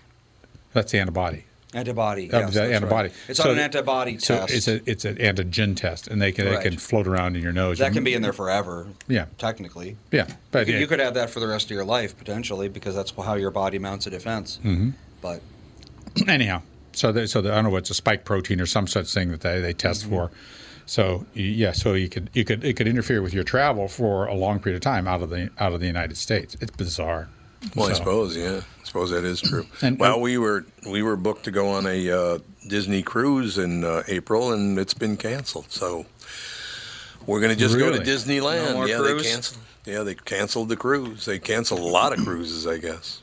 That's 0.75 0.93
the 0.93 0.99
antibody. 1.01 1.45
Antibody. 1.75 2.33
Uh, 2.33 2.41
yes, 2.41 2.57
antibody. 2.57 3.09
Right. 3.11 3.17
It's 3.29 3.39
So 3.39 3.51
on 3.51 3.57
an 3.57 3.63
antibody 3.63 4.19
So 4.19 4.39
test. 4.39 4.55
it's 4.55 4.69
a 4.69 4.91
it's 4.91 5.05
an 5.05 5.17
antigen 5.17 5.77
test, 5.77 6.09
and 6.09 6.21
they 6.21 6.33
can 6.33 6.47
they 6.47 6.63
can 6.63 6.79
float 6.79 7.07
around 7.07 7.37
in 7.37 7.43
your 7.43 7.53
nose. 7.53 7.79
that 7.79 7.93
can 7.93 8.05
be 8.05 8.15
in 8.15 8.23
there 8.23 8.33
forever. 8.33 8.87
Yeah. 9.07 9.27
Technically, 9.37 9.97
Yeah, 10.11 10.27
but 10.51 10.67
you, 10.67 10.75
yeah, 10.75 10.81
you 10.81 10.87
could 10.87 10.99
have 11.01 11.15
that 11.15 11.29
for 11.29 11.41
the 11.41 11.47
rest 11.49 11.67
of 11.67 11.73
your 11.73 11.85
life 11.85 12.17
potentially 12.17 12.69
because 12.71 12.95
that's 12.95 13.11
how 13.11 13.35
your 13.35 13.51
body 13.51 13.79
mounts 13.79 14.07
a 14.07 14.11
defense. 14.11 14.59
Mm-hmm. 14.65 14.91
But 15.21 15.43
anyhow, 16.27 16.63
so 16.93 17.13
the, 17.13 17.29
so 17.29 17.43
the, 17.43 17.53
I 17.53 17.57
don't 17.57 17.65
know 17.65 17.71
what's 17.71 17.91
a 17.91 17.95
spike 17.95 18.25
protein 18.25 18.61
or 18.63 18.67
some 18.67 18.87
such 18.87 19.13
thing 19.13 19.31
that 19.31 19.43
they, 19.43 19.61
they 19.61 19.75
test 19.75 20.05
Mm-hmm. 20.05 20.11
for. 20.15 20.31
So 20.87 21.27
yeah, 21.35 21.73
so 21.73 21.93
you 21.93 22.09
could 22.09 22.31
you 22.33 22.47
could 22.47 22.65
it 22.65 22.77
could 22.79 22.89
interfere 22.89 23.21
with 23.21 23.35
your 23.35 23.45
travel 23.45 23.89
for 23.89 24.25
a 24.25 24.35
long 24.35 24.59
period 24.59 24.77
of 24.77 24.81
time 24.83 25.07
out 25.07 25.21
of 25.21 25.29
the 25.29 25.51
out 25.59 25.75
of 25.75 25.81
the 25.81 25.87
United 25.87 26.17
States. 26.17 26.57
It's 26.63 26.71
bizarre. 26.71 27.29
Well, 27.75 27.91
I 27.91 27.93
suppose, 27.93 28.37
yeah. 28.37 28.61
I 28.81 28.85
suppose 28.85 29.11
that 29.11 29.25
is 29.25 29.41
true. 29.41 29.67
And- 29.83 29.99
well, 29.99 30.21
we 30.21 30.39
were 30.39 30.65
we 30.89 31.03
were 31.03 31.17
booked 31.17 31.45
to 31.45 31.51
go 31.51 31.69
on 31.69 31.87
a 31.87 32.11
uh, 32.11 32.39
Disney 32.67 33.03
cruise 33.03 33.59
in 33.59 33.85
uh, 33.85 34.03
April, 34.09 34.53
and 34.53 34.79
it's 34.79 34.95
been 34.95 35.17
canceled. 35.17 35.71
So 35.71 36.07
we're 37.27 37.41
going 37.41 37.53
to 37.53 37.59
just 37.59 37.79
go 37.79 37.93
to 37.93 37.99
Disneyland. 37.99 38.75
No 38.75 38.85
yeah, 38.85 38.99
cruise? 38.99 39.23
they 39.23 39.31
canceled. 39.31 39.59
Yeah, 39.85 40.03
they 40.03 40.15
canceled 40.15 40.69
the 40.69 40.77
cruise. 40.77 41.25
They 41.25 41.39
canceled 41.39 41.81
a 41.81 41.85
lot 41.85 42.13
of 42.17 42.25
cruises, 42.25 42.67
I 42.67 42.79
guess. 42.79 43.23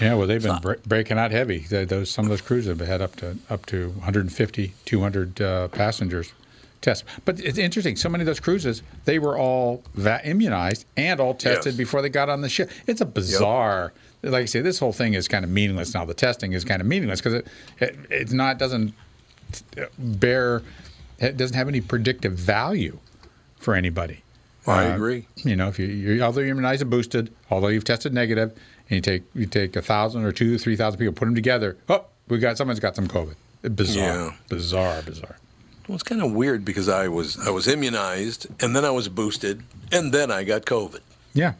Yeah, 0.00 0.14
well, 0.14 0.26
they've 0.26 0.42
been 0.42 0.58
bre- 0.58 0.74
breaking 0.84 1.18
out 1.18 1.30
heavy. 1.30 1.58
They, 1.58 1.84
those 1.84 2.10
some 2.10 2.24
of 2.24 2.30
those 2.30 2.40
cruises 2.40 2.76
have 2.76 2.86
had 2.86 3.00
up 3.00 3.16
to 3.16 3.38
up 3.48 3.66
to 3.66 3.90
150, 3.90 4.74
200 4.84 5.40
uh, 5.40 5.68
passengers 5.68 6.32
test. 6.82 7.04
But 7.24 7.40
it's 7.40 7.56
interesting. 7.58 7.96
So 7.96 8.08
many 8.10 8.22
of 8.22 8.26
those 8.26 8.40
cruises, 8.40 8.82
they 9.06 9.18
were 9.18 9.38
all 9.38 9.82
va- 9.94 10.20
immunized 10.24 10.84
and 10.96 11.18
all 11.20 11.32
tested 11.34 11.72
Yes. 11.72 11.76
before 11.78 12.02
they 12.02 12.08
got 12.10 12.28
on 12.28 12.40
the 12.42 12.48
ship. 12.48 12.70
It's 12.86 13.00
a 13.00 13.06
bizarre. 13.06 13.92
Like 14.22 14.42
I 14.42 14.44
say, 14.44 14.60
this 14.60 14.78
whole 14.78 14.92
thing 14.92 15.14
is 15.14 15.26
kind 15.26 15.44
of 15.44 15.50
meaningless 15.50 15.94
now. 15.94 16.04
The 16.04 16.14
testing 16.14 16.52
is 16.52 16.64
kind 16.64 16.80
of 16.80 16.86
meaningless 16.86 17.20
because 17.20 17.34
it, 17.34 17.46
it 17.80 17.96
it's 18.10 18.32
not 18.32 18.58
doesn't 18.58 18.94
bear 19.98 20.62
it 21.18 21.36
doesn't 21.36 21.56
have 21.56 21.68
any 21.68 21.80
predictive 21.80 22.32
value 22.32 22.98
for 23.56 23.74
anybody. 23.74 24.22
I 24.66 24.86
Uh, 24.90 24.94
agree. 24.94 25.26
You 25.36 25.56
know, 25.56 25.68
if 25.68 25.78
you, 25.78 25.86
you're 25.86 26.22
although 26.24 26.40
you're 26.40 26.50
immunized 26.50 26.82
and 26.82 26.90
boosted, 26.90 27.32
although 27.50 27.68
you've 27.68 27.84
tested 27.84 28.12
negative, 28.12 28.50
and 28.88 28.96
you 28.96 29.00
take 29.00 29.22
you 29.34 29.46
take 29.46 29.76
a 29.76 29.82
thousand 29.82 30.24
or 30.24 30.32
two, 30.32 30.58
three 30.58 30.76
thousand 30.76 30.98
people, 30.98 31.12
put 31.14 31.24
them 31.26 31.34
together. 31.34 31.76
Oh, 31.88 32.04
we 32.28 32.38
got 32.38 32.56
someone's 32.58 32.80
got 32.80 32.94
some 32.96 33.08
COVID. 33.08 33.34
Bizarre, 33.74 34.04
Yeah. 34.04 34.32
bizarre, 34.48 35.02
bizarre. 35.02 35.36
Well, 35.92 35.96
it's 35.96 36.04
kind 36.04 36.22
of 36.22 36.32
weird 36.32 36.64
because 36.64 36.88
I 36.88 37.08
was 37.08 37.38
I 37.38 37.50
was 37.50 37.68
immunized, 37.68 38.46
and 38.62 38.74
then 38.74 38.82
I 38.82 38.90
was 38.90 39.10
boosted, 39.10 39.62
and 39.92 40.10
then 40.10 40.30
I 40.30 40.42
got 40.42 40.64
COVID. 40.64 41.00
Yeah, 41.34 41.52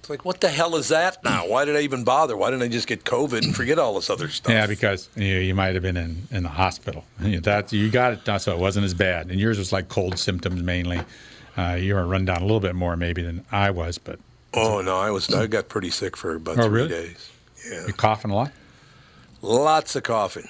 It's 0.00 0.10
like, 0.10 0.22
what 0.22 0.42
the 0.42 0.50
hell 0.50 0.76
is 0.76 0.88
that 0.88 1.24
now? 1.24 1.48
Why 1.48 1.64
did 1.64 1.76
I 1.76 1.80
even 1.80 2.04
bother? 2.04 2.36
Why 2.36 2.50
didn't 2.50 2.62
I 2.62 2.68
just 2.68 2.86
get 2.86 3.04
COVID 3.04 3.42
and 3.42 3.56
forget 3.56 3.78
all 3.78 3.94
this 3.94 4.10
other 4.10 4.28
stuff? 4.28 4.52
yeah, 4.52 4.66
because 4.66 5.08
you, 5.16 5.24
you 5.36 5.54
might 5.54 5.72
have 5.72 5.82
been 5.82 5.96
in, 5.96 6.28
in 6.30 6.42
the 6.42 6.50
hospital. 6.50 7.06
You 7.22 7.40
that 7.40 7.72
you 7.72 7.88
got 7.90 8.12
it, 8.12 8.22
done, 8.26 8.38
so 8.38 8.52
it 8.52 8.58
wasn't 8.58 8.84
as 8.84 8.92
bad. 8.92 9.30
And 9.30 9.40
yours 9.40 9.56
was 9.56 9.72
like 9.72 9.88
cold 9.88 10.18
symptoms 10.18 10.62
mainly. 10.62 11.00
Uh, 11.56 11.78
you 11.80 11.94
were 11.94 12.04
run 12.04 12.26
down 12.26 12.42
a 12.42 12.44
little 12.44 12.60
bit 12.60 12.74
more 12.74 12.98
maybe 12.98 13.22
than 13.22 13.46
I 13.50 13.70
was, 13.70 13.96
but 13.96 14.18
Oh 14.52 14.82
no, 14.82 14.98
I 14.98 15.10
was 15.10 15.32
I 15.34 15.46
got 15.46 15.70
pretty 15.70 15.88
sick 15.90 16.18
for 16.18 16.34
about 16.34 16.58
Oh, 16.58 16.64
three 16.64 16.82
really? 16.82 16.88
days. 16.90 17.30
Yeah, 17.66 17.86
you 17.86 17.94
coughing 17.94 18.30
a 18.30 18.34
lot. 18.34 18.52
lots 19.40 19.96
of 19.96 20.02
coughing. 20.02 20.48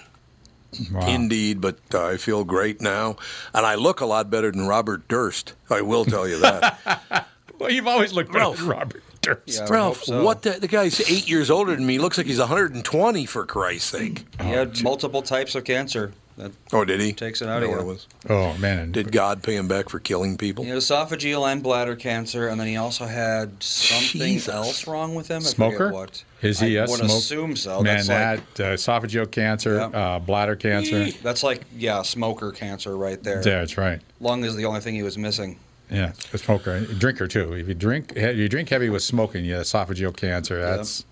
Wow. 0.93 1.07
Indeed, 1.09 1.61
but 1.61 1.79
uh, 1.93 2.07
I 2.07 2.17
feel 2.17 2.45
great 2.45 2.81
now, 2.81 3.17
and 3.53 3.67
I 3.67 3.75
look 3.75 4.01
a 4.01 4.07
lot 4.07 4.31
better 4.31 4.51
than 4.53 4.67
Robert 4.69 5.09
Durst. 5.09 5.55
I 5.69 5.81
will 5.83 6.05
tell 6.05 6.29
you 6.29 6.39
that. 6.41 7.27
Well, 7.59 7.71
you've 7.71 7.87
always 7.89 8.15
looked 8.15 8.33
better 8.33 8.39
Ralph. 8.45 8.57
than 8.57 8.69
Robert 8.69 9.03
Durst. 9.21 9.41
Yeah, 9.47 9.67
Ralph, 9.69 10.05
so. 10.05 10.25
what 10.25 10.41
the, 10.41 10.53
the 10.53 10.67
guy's 10.67 10.99
eight 11.11 11.29
years 11.29 11.51
older 11.51 11.77
than 11.77 11.85
me. 11.85 11.99
Looks 11.99 12.17
like 12.17 12.27
he's 12.27 12.39
120 12.39 13.27
for 13.27 13.45
Christ's 13.45 13.91
sake. 13.91 14.25
He 14.41 14.49
had 14.49 14.83
multiple 14.83 15.21
types 15.21 15.55
of 15.55 15.65
cancer. 15.65 16.13
That 16.39 16.53
Oh, 16.73 16.87
did 16.87 17.03
he? 17.03 17.13
Takes 17.13 17.43
it 17.43 17.51
out 17.51 17.61
Know 17.61 17.71
of 17.75 17.81
you. 17.81 17.87
was? 17.87 18.07
Oh 18.31 18.57
man, 18.57 18.93
Did 18.93 19.13
God 19.13 19.43
pay 19.43 19.57
him 19.57 19.69
back 19.69 19.91
for 19.91 19.99
killing 20.01 20.39
people? 20.39 20.65
he 20.65 20.71
had 20.71 20.79
esophageal 20.79 21.53
and 21.53 21.63
bladder 21.63 21.97
cancer, 21.97 22.49
and 22.49 22.59
then 22.59 22.67
he 22.67 22.77
also 22.79 23.05
had 23.05 23.63
something 23.63 24.21
Jesus. 24.27 24.49
else 24.55 24.87
wrong 24.87 25.15
with 25.15 25.29
him. 25.29 25.39
I 25.39 25.41
forget 25.41 25.55
smoker? 25.55 25.93
What? 25.93 26.25
Is 26.43 26.59
he 26.61 26.79
I 26.79 26.85
a 26.85 26.89
would 26.89 26.99
smoke- 26.99 27.11
assume 27.11 27.57
so. 27.57 27.83
man, 27.83 27.97
That's 27.97 28.09
that 28.09 28.37
like 28.39 28.61
uh, 28.61 28.63
esophageal 28.75 29.31
cancer, 29.31 29.77
Yeah. 29.77 29.99
uh, 30.15 30.19
bladder 30.19 30.57
cancer. 30.57 31.11
that's 31.23 31.43
like 31.43 31.63
yeah, 31.77 32.03
smoker 32.03 32.51
cancer 32.53 32.97
right 32.97 33.23
there. 33.23 33.37
Yeah, 33.39 33.59
that's 33.61 33.77
right. 33.77 34.01
Lung 34.21 34.45
is 34.45 34.57
the 34.57 34.65
only 34.65 34.81
thing 34.81 34.95
he 34.95 35.03
was 35.03 35.19
missing. 35.19 35.59
Yeah, 35.91 36.13
a 36.33 36.39
smoker, 36.39 36.77
a 36.77 36.95
drinker 36.95 37.27
too. 37.27 37.53
If 37.53 37.67
you 37.69 37.75
drink, 37.75 38.13
if 38.17 38.37
you 38.37 38.49
drink 38.49 38.69
heavy 38.69 38.89
with 38.91 39.03
smoking, 39.03 39.45
you 39.45 39.55
have 39.55 39.65
esophageal 39.65 40.17
cancer. 40.17 40.61
That's 40.61 41.05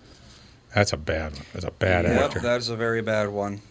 that's 0.73 0.93
a 0.93 0.97
bad 0.97 1.33
one. 1.33 1.45
That's 1.53 1.65
a 1.65 1.71
bad 1.71 2.05
Yep, 2.05 2.21
actor. 2.21 2.39
that's 2.39 2.69
a 2.69 2.75
very 2.75 3.01
bad 3.01 3.29
one. 3.29 3.61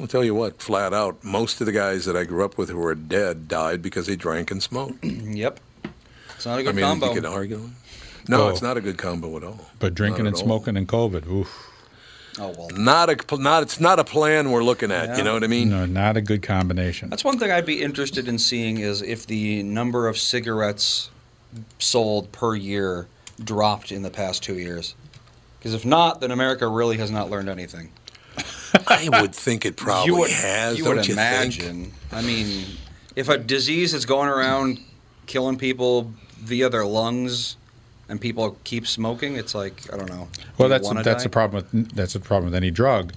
I'll 0.00 0.06
tell 0.08 0.24
you 0.24 0.34
what, 0.34 0.60
flat 0.60 0.92
out, 0.92 1.22
most 1.24 1.60
of 1.60 1.66
the 1.66 1.72
guys 1.72 2.04
that 2.04 2.16
I 2.16 2.24
grew 2.24 2.44
up 2.44 2.58
with 2.58 2.68
who 2.70 2.76
were 2.76 2.94
dead 2.94 3.48
died 3.48 3.80
because 3.82 4.06
they 4.06 4.16
drank 4.16 4.50
and 4.50 4.62
smoked. 4.62 5.02
Yep. 5.04 5.60
It's 6.36 6.44
not 6.46 6.58
a 6.58 6.62
good 6.62 6.70
I 6.70 6.72
mean, 6.72 6.84
combo. 6.84 7.08
you 7.08 7.14
could 7.14 7.26
argue. 7.26 7.70
No, 8.28 8.44
Oh. 8.44 8.48
it's 8.48 8.62
not 8.62 8.76
a 8.76 8.80
good 8.80 8.98
combo 8.98 9.36
at 9.36 9.44
all. 9.44 9.66
but 9.78 9.94
drinking 9.94 10.24
Not 10.24 10.28
and 10.28 10.36
at 10.36 10.40
all. 10.42 10.46
smoking 10.46 10.76
and 10.76 10.86
COVID, 10.88 11.26
oof, 11.26 11.66
Oh 12.38 12.54
well. 12.56 12.68
Not 12.76 13.10
a 13.10 13.16
pl- 13.16 13.38
not. 13.38 13.62
It's 13.64 13.80
not 13.80 13.98
a 13.98 14.04
plan 14.04 14.50
we're 14.52 14.62
looking 14.62 14.92
at. 14.92 15.08
Yeah. 15.10 15.16
You 15.18 15.24
know 15.24 15.34
what 15.34 15.42
I 15.44 15.48
mean? 15.48 15.68
no, 15.68 15.84
not 15.84 16.16
a 16.16 16.20
good 16.20 16.42
combination. 16.42 17.10
That's 17.10 17.24
one 17.24 17.38
thing 17.38 17.50
I'd 17.50 17.66
be 17.66 17.82
interested 17.82 18.28
in 18.28 18.38
seeing 18.38 18.78
is 18.78 19.02
if 19.02 19.26
the 19.26 19.62
number 19.64 20.06
of 20.06 20.16
cigarettes 20.16 21.10
sold 21.80 22.30
per 22.32 22.54
year 22.54 23.08
dropped 23.42 23.90
in 23.90 24.02
the 24.02 24.10
past 24.10 24.42
two 24.44 24.58
years. 24.58 24.94
Because 25.58 25.74
if 25.74 25.84
not, 25.84 26.20
then 26.20 26.30
America 26.30 26.68
really 26.68 26.96
has 26.98 27.10
not 27.10 27.28
learned 27.30 27.48
anything. 27.48 27.90
I 28.86 29.08
would 29.20 29.34
think 29.34 29.66
it 29.66 29.76
probably 29.76 30.06
you 30.12 30.18
would, 30.20 30.30
has. 30.30 30.78
you 30.78 30.84
don't 30.84 30.96
would 30.96 31.08
you 31.08 31.14
think? 31.16 31.58
imagine. 31.58 31.92
I 32.12 32.22
mean, 32.22 32.64
if 33.16 33.28
a 33.28 33.36
disease 33.38 33.92
is 33.92 34.06
going 34.06 34.28
around 34.28 34.78
killing 35.26 35.58
people 35.58 36.12
via 36.38 36.68
their 36.70 36.86
lungs, 36.86 37.56
and 38.10 38.20
people 38.20 38.56
keep 38.64 38.86
smoking, 38.86 39.36
it's 39.36 39.54
like 39.54 39.92
I 39.92 39.96
don't 39.96 40.08
know. 40.10 40.28
Well, 40.58 40.68
Do 40.68 40.74
that's 40.74 40.86
wanna 40.86 41.02
that's 41.02 41.22
die? 41.22 41.28
the 41.28 41.30
problem 41.30 41.64
with 41.72 41.94
that's 41.94 42.12
the 42.12 42.20
problem 42.20 42.46
with 42.46 42.54
any 42.54 42.70
drug. 42.70 43.12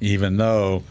Even 0.00 0.36
though, 0.36 0.82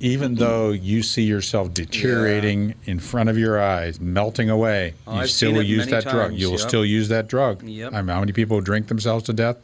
even 0.00 0.36
though 0.36 0.70
you 0.70 1.02
see 1.02 1.24
yourself 1.24 1.74
deteriorating 1.74 2.74
in 2.84 2.98
front 3.00 3.28
of 3.28 3.36
your 3.36 3.60
eyes, 3.60 4.00
melting 4.00 4.48
away, 4.48 4.94
Oh, 5.06 5.14
you 5.16 5.20
I've 5.22 5.30
still 5.30 5.52
will 5.52 5.62
use 5.62 5.80
many 5.90 5.90
that 5.90 6.04
drug. 6.10 6.32
You 6.34 6.46
will 6.50 6.58
yep. 6.58 6.68
still 6.68 6.84
use 6.84 7.08
that 7.08 7.26
drug. 7.28 7.62
Yep. 7.62 7.92
I 7.92 8.00
mean, 8.02 8.08
how 8.14 8.20
many 8.20 8.32
people 8.32 8.60
drink 8.60 8.86
themselves 8.88 9.24
to 9.24 9.32
death? 9.32 9.56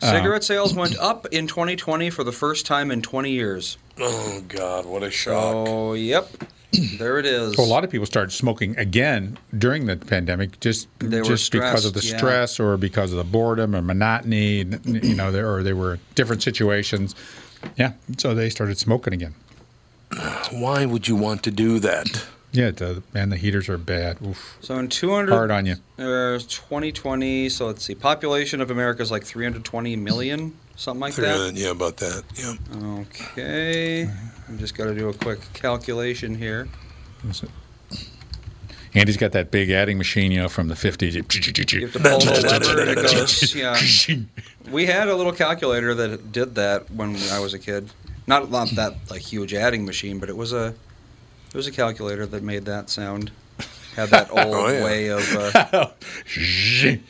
Uh, 0.00 0.10
Cigarette 0.10 0.42
sales 0.42 0.74
went 0.74 0.98
up 0.98 1.26
in 1.30 1.46
2020 1.46 2.10
for 2.10 2.24
the 2.24 2.32
first 2.32 2.66
time 2.66 2.90
in 2.90 3.02
20 3.02 3.30
years. 3.30 3.76
Oh 4.00 4.42
God, 4.48 4.86
what 4.86 5.02
a 5.02 5.10
shock! 5.10 5.54
Oh, 5.68 5.92
yep, 5.92 6.28
there 6.98 7.18
it 7.18 7.26
is. 7.26 7.54
So 7.54 7.62
a 7.62 7.66
lot 7.66 7.84
of 7.84 7.90
people 7.90 8.06
started 8.06 8.30
smoking 8.32 8.76
again 8.78 9.38
during 9.56 9.86
the 9.86 9.96
pandemic, 9.96 10.58
just 10.60 10.88
They 10.98 11.18
were 11.18 11.24
just 11.24 11.52
because 11.52 11.84
of 11.84 11.92
the 11.94 12.00
stressed, 12.00 12.12
yeah. 12.12 12.18
stress 12.18 12.60
or 12.60 12.76
because 12.76 13.12
of 13.12 13.18
the 13.18 13.24
boredom 13.24 13.74
or 13.76 13.82
monotony, 13.82 14.60
n- 14.60 14.80
you 15.02 15.14
know, 15.14 15.30
there- 15.30 15.50
or 15.52 15.62
they 15.62 15.72
were 15.74 15.98
different 16.14 16.42
situations. 16.42 17.14
Yeah, 17.76 17.92
so 18.18 18.34
they 18.34 18.48
started 18.50 18.78
smoking 18.78 19.12
again. 19.12 19.34
Why 20.50 20.84
would 20.84 21.08
you 21.08 21.16
want 21.16 21.42
to 21.44 21.50
do 21.50 21.78
that? 21.80 22.26
Yeah, 22.52 22.70
the, 22.70 23.02
man, 23.14 23.30
the 23.30 23.36
heaters 23.38 23.68
are 23.70 23.78
bad. 23.78 24.18
Oof. 24.26 24.58
So 24.60 24.76
in 24.78 24.88
200, 24.88 25.32
Hard 25.32 25.50
on 25.50 25.64
you. 25.64 25.76
Uh, 25.98 26.38
2020. 26.38 27.48
So 27.48 27.66
let's 27.66 27.82
see. 27.82 27.94
Population 27.94 28.60
of 28.60 28.70
America 28.70 29.00
is 29.00 29.10
like 29.10 29.24
320 29.24 29.96
million, 29.96 30.54
something 30.82 31.00
like 31.00 31.14
that. 31.14 31.52
Yeah, 31.54 31.70
about 31.70 31.96
that. 31.98 32.24
Yeah. 32.34 32.54
Okay. 33.00 34.02
I'm 34.48 34.58
just 34.58 34.76
got 34.76 34.84
to 34.86 34.94
do 34.94 35.08
a 35.08 35.14
quick 35.14 35.40
calculation 35.54 36.34
here. 36.34 36.68
Andy's 38.94 39.16
got 39.16 39.32
that 39.32 39.50
big 39.50 39.70
adding 39.70 39.96
machine, 39.96 40.32
you 40.32 40.40
know, 40.42 40.48
from 40.50 40.68
the 40.68 40.74
50s. 40.74 41.14
You 41.14 41.80
have 41.86 41.92
to 41.94 41.98
pull 41.98 42.18
the 42.18 42.46
lever 42.46 42.80
and 42.82 42.90
it 42.90 42.96
goes. 42.96 43.54
Yeah. 43.54 43.78
We 44.70 44.86
had 44.86 45.08
a 45.08 45.16
little 45.16 45.32
calculator 45.32 45.92
that 45.94 46.30
did 46.30 46.54
that 46.54 46.88
when 46.90 47.16
I 47.32 47.40
was 47.40 47.52
a 47.52 47.58
kid. 47.58 47.90
Not 48.28 48.48
not 48.50 48.68
that 48.76 48.94
like 49.10 49.20
huge 49.22 49.52
adding 49.54 49.84
machine, 49.84 50.20
but 50.20 50.28
it 50.28 50.36
was 50.36 50.52
a 50.52 50.66
it 51.48 51.56
was 51.56 51.66
a 51.66 51.72
calculator 51.72 52.26
that 52.26 52.42
made 52.44 52.64
that 52.66 52.88
sound. 52.88 53.32
Had 53.96 54.10
that 54.10 54.30
old 54.36 54.40
Oh, 54.54 54.68
yeah. 54.68 54.84
way 54.84 55.08
of. 55.08 55.36
Uh, 55.36 55.88
It 56.36 57.00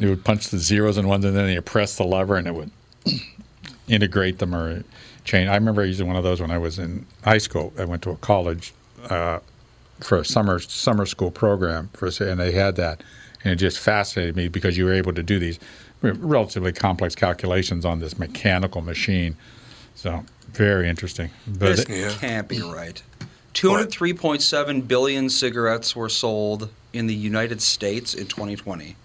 yep. 0.00 0.10
would 0.10 0.24
punch 0.24 0.48
the 0.48 0.58
zeros 0.58 0.96
and 0.96 1.08
ones, 1.08 1.24
and 1.24 1.36
then 1.36 1.50
you 1.50 1.62
press 1.62 1.96
the 1.96 2.04
lever, 2.04 2.36
and 2.36 2.46
it 2.46 2.54
would 2.54 2.70
integrate 3.88 4.38
them 4.38 4.54
or 4.54 4.84
change. 5.24 5.48
I 5.48 5.54
remember 5.54 5.84
using 5.84 6.06
one 6.06 6.16
of 6.16 6.24
those 6.24 6.40
when 6.40 6.50
I 6.50 6.58
was 6.58 6.78
in 6.78 7.06
high 7.24 7.38
school. 7.38 7.72
I 7.78 7.84
went 7.84 8.02
to 8.02 8.10
a 8.10 8.16
college 8.16 8.72
uh, 9.08 9.40
for 10.00 10.18
a 10.18 10.24
summer 10.24 10.58
summer 10.58 11.06
school 11.06 11.30
program, 11.30 11.90
for, 11.92 12.06
and 12.24 12.40
they 12.40 12.52
had 12.52 12.76
that, 12.76 13.02
and 13.44 13.52
it 13.52 13.56
just 13.56 13.78
fascinated 13.78 14.36
me 14.36 14.48
because 14.48 14.76
you 14.76 14.84
were 14.84 14.94
able 14.94 15.12
to 15.12 15.22
do 15.22 15.38
these 15.38 15.58
relatively 16.02 16.72
complex 16.72 17.14
calculations 17.14 17.84
on 17.84 18.00
this 18.00 18.18
mechanical 18.18 18.80
machine. 18.80 19.36
So 19.94 20.24
very 20.52 20.88
interesting. 20.88 21.30
But 21.46 21.76
This 21.76 21.88
Yeah. 21.88 22.14
can't 22.18 22.48
be 22.48 22.62
right. 22.62 23.02
203.7 23.54 24.80
billion 24.80 25.28
cigarettes 25.28 25.94
were 25.94 26.08
sold 26.08 26.70
in 26.92 27.06
the 27.06 27.14
United 27.14 27.60
States 27.60 28.14
in 28.14 28.26
2020, 28.26 28.96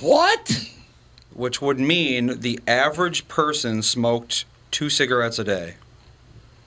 What? 0.00 0.66
which 1.34 1.62
would 1.62 1.78
mean 1.78 2.40
the 2.40 2.58
average 2.66 3.28
person 3.28 3.80
smoked 3.82 4.44
two 4.72 4.90
cigarettes 4.90 5.38
a 5.38 5.44
day. 5.44 5.74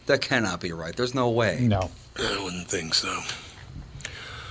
That 0.05 0.21
cannot 0.21 0.61
be 0.61 0.71
right. 0.71 0.95
There's 0.95 1.13
no 1.13 1.29
way. 1.29 1.59
no, 1.61 1.91
I 2.17 2.41
wouldn't 2.41 2.67
think 2.69 2.93
so. 2.93 3.19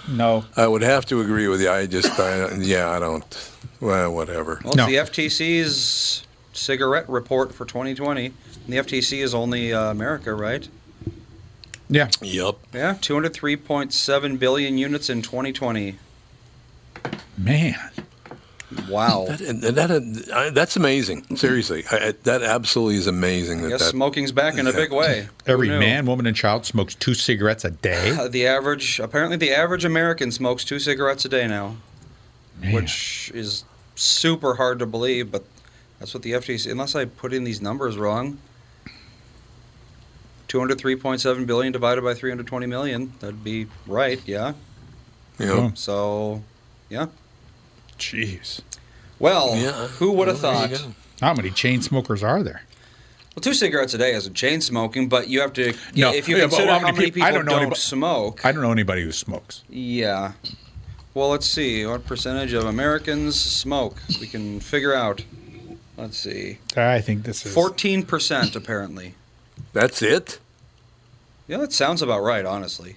no. 0.09 0.45
I 0.57 0.67
would 0.67 0.83
have 0.83 1.07
to 1.07 1.21
agree 1.23 1.49
with 1.49 1.61
you. 1.63 1.71
I 1.71 1.87
just, 1.87 2.19
I, 2.21 2.55
yeah, 2.57 2.91
I 2.91 2.99
don't. 2.99 3.51
Well, 3.81 4.13
whatever. 4.15 4.61
Well, 4.63 4.75
it's 4.75 4.77
No. 4.77 4.87
the 4.87 4.97
FTC's 4.97 6.25
cigarette 6.53 7.09
report 7.09 7.55
for 7.55 7.65
2020. 7.65 8.27
And 8.27 8.35
the 8.69 8.77
FTC 8.77 9.23
is 9.23 9.35
only 9.35 9.73
uh, 9.73 9.91
America, 9.91 10.35
right? 10.35 10.69
Yeah, 11.89 12.09
Yup. 12.21 12.59
Yeah, 12.75 12.95
203.7 13.01 14.39
billion 14.39 14.77
units 14.79 15.09
in 15.11 15.23
2020. 15.23 15.97
man. 17.39 17.91
Wow. 18.89 19.25
That, 19.29 19.41
and 19.41 19.63
that, 19.63 20.31
I, 20.33 20.51
that's 20.51 20.77
amazing. 20.77 21.37
Seriously, 21.37 21.85
I, 21.91 21.97
I- 22.09 22.13
that 22.23 22.43
absolutely 22.43 22.97
is 22.97 23.07
amazing. 23.09 23.63
That 23.63 23.71
Yes, 23.71 23.81
that 23.81 23.91
smoking's 23.91 24.31
back 24.33 24.59
in 24.59 24.67
a 24.67 24.73
big 24.73 24.93
way. 24.93 25.29
Every 25.47 25.69
man, 25.69 26.07
woman, 26.07 26.27
and 26.27 26.37
child 26.37 26.65
smokes 26.67 26.95
two 26.95 27.15
cigarettes 27.15 27.65
a 27.65 27.71
day. 27.73 28.11
Uh, 28.11 28.29
the 28.31 28.47
average, 28.47 29.01
apparently, 29.01 29.37
the 29.37 29.51
average 29.53 29.85
American 29.85 30.31
smokes 30.31 30.65
two 30.65 30.79
cigarettes 30.79 31.25
a 31.25 31.29
day 31.29 31.49
now, 31.49 31.77
Man. 32.61 32.75
which 32.75 33.33
is 33.35 33.65
super 33.97 34.55
hard 34.55 34.79
to 34.79 34.87
believe, 34.87 35.33
but 35.33 35.45
that's 35.99 36.15
what 36.15 36.23
the 36.23 36.33
FTC. 36.33 36.71
Unless 36.71 36.95
I 36.95 37.07
put 37.07 37.33
in 37.33 37.43
these 37.45 37.61
numbers 37.61 37.99
wrong, 37.99 38.39
203.7 40.49 41.47
billion 41.47 41.73
divided 41.73 42.03
by 42.03 42.15
320 42.15 42.67
million, 42.67 43.13
that'd 43.21 43.45
be 43.45 43.67
right. 43.87 44.21
Yeah. 44.27 44.55
you 45.39 45.47
know, 45.47 45.57
Oh. 45.57 45.73
So, 45.75 46.43
yeah. 46.89 47.07
Jeez. 48.01 48.61
Well, 49.19 49.55
yeah. 49.57 49.87
who 49.89 50.13
would 50.13 50.29
have 50.29 50.43
Well, 50.43 50.69
thought? 50.69 50.87
How 51.21 51.35
many 51.35 51.51
chain 51.51 51.83
smokers 51.83 52.23
are 52.23 52.43
there? 52.43 52.63
Well, 53.37 53.43
two 53.43 53.55
cigarettes 53.55 53.93
a 53.95 53.99
day 53.99 54.15
isn't 54.15 54.35
chain 54.35 54.61
smoking, 54.61 55.09
but 55.09 55.29
you 55.29 55.41
have 55.43 55.53
to. 55.53 55.75
No, 55.95 56.13
if 56.13 56.29
you 56.29 56.37
yeah, 56.37 56.45
but 56.45 56.51
consider 56.51 56.73
how 56.73 56.79
how 56.79 56.87
many 56.87 56.97
many 56.97 57.05
peop- 57.07 57.15
people 57.15 57.29
I 57.29 57.31
don't 57.31 57.45
don't, 57.45 57.55
know 57.55 57.61
anybody- 57.63 57.81
smoke, 57.81 58.45
I 58.45 58.53
don't 58.53 58.63
know 58.63 58.73
anybody 58.73 59.03
who 59.03 59.13
smokes. 59.13 59.63
Yeah. 59.69 60.33
Well, 61.13 61.29
let's 61.29 61.47
see. 61.47 61.85
What 61.87 62.07
percentage 62.07 62.53
of 62.55 62.65
Americans 62.65 63.39
smoke? 63.39 63.97
We 64.21 64.27
can 64.27 64.61
figure 64.61 64.95
out. 64.95 65.23
Let's 65.97 66.17
see. 66.17 66.59
I 66.77 67.01
think 67.03 67.25
this 67.25 67.45
is 67.45 67.55
14% 67.55 68.57
apparently. 68.57 69.15
That's 69.75 70.01
it. 70.03 70.39
Yeah, 71.47 71.59
that 71.59 71.73
sounds 71.73 72.01
about 72.01 72.23
right, 72.23 72.47
honestly. 72.47 72.97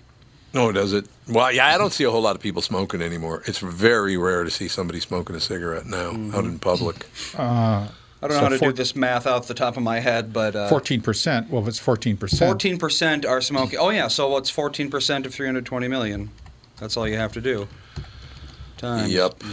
No, 0.53 0.71
does 0.71 0.93
it? 0.93 1.05
Well, 1.27 1.51
yeah, 1.51 1.67
I 1.73 1.77
don't 1.77 1.91
see 1.91 2.03
a 2.03 2.11
whole 2.11 2.21
lot 2.21 2.35
of 2.35 2.41
people 2.41 2.61
smoking 2.61 3.01
anymore. 3.01 3.41
It's 3.47 3.57
very 3.59 4.17
rare 4.17 4.43
to 4.43 4.51
see 4.51 4.67
somebody 4.67 4.99
smoking 4.99 5.35
a 5.35 5.39
cigarette 5.39 5.85
now 5.87 6.09
out 6.37 6.45
in 6.45 6.59
public. 6.59 7.07
Uh, 7.37 7.41
I 7.41 8.27
don't 8.27 8.31
know 8.31 8.39
how 8.39 8.49
to 8.49 8.57
four- 8.59 8.69
do 8.69 8.73
this 8.77 8.95
math 8.95 9.25
off 9.25 9.47
the 9.47 9.53
top 9.55 9.77
of 9.77 9.83
my 9.83 9.99
head, 9.99 10.31
but 10.31 10.55
uh, 10.55 10.69
fourteen 10.69 11.01
percent. 11.01 11.49
Well, 11.49 11.61
if 11.63 11.67
it's 11.67 11.79
fourteen 11.79 12.17
percent, 12.17 12.59
14% 12.59 13.27
are 13.27 13.41
smoking. 13.41 13.79
Oh, 13.79 13.89
yeah, 13.89 14.07
so 14.07 14.29
what's 14.29 14.51
14% 14.51 15.25
of 15.25 15.33
320 15.33 15.87
million? 15.87 16.29
That's 16.79 16.95
all 16.97 17.07
you 17.07 17.17
have 17.17 17.33
to 17.33 17.41
do. 17.41 17.67
Times 18.77 19.11
Yep. 19.11 19.43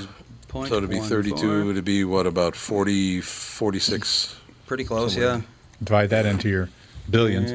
point 0.48 0.68
So 0.68 0.80
to 0.80 0.86
be 0.86 1.00
32, 1.00 1.64
four. 1.64 1.72
to 1.72 1.82
be 1.82 2.04
what 2.04 2.26
about 2.26 2.54
40, 2.56 3.20
46? 3.22 4.36
Pretty 4.66 4.84
close, 4.84 5.14
somewhere. 5.14 5.36
yeah. 5.36 5.40
Divide 5.82 6.10
that 6.10 6.26
into 6.26 6.48
your 6.48 6.68
billions. 7.08 7.50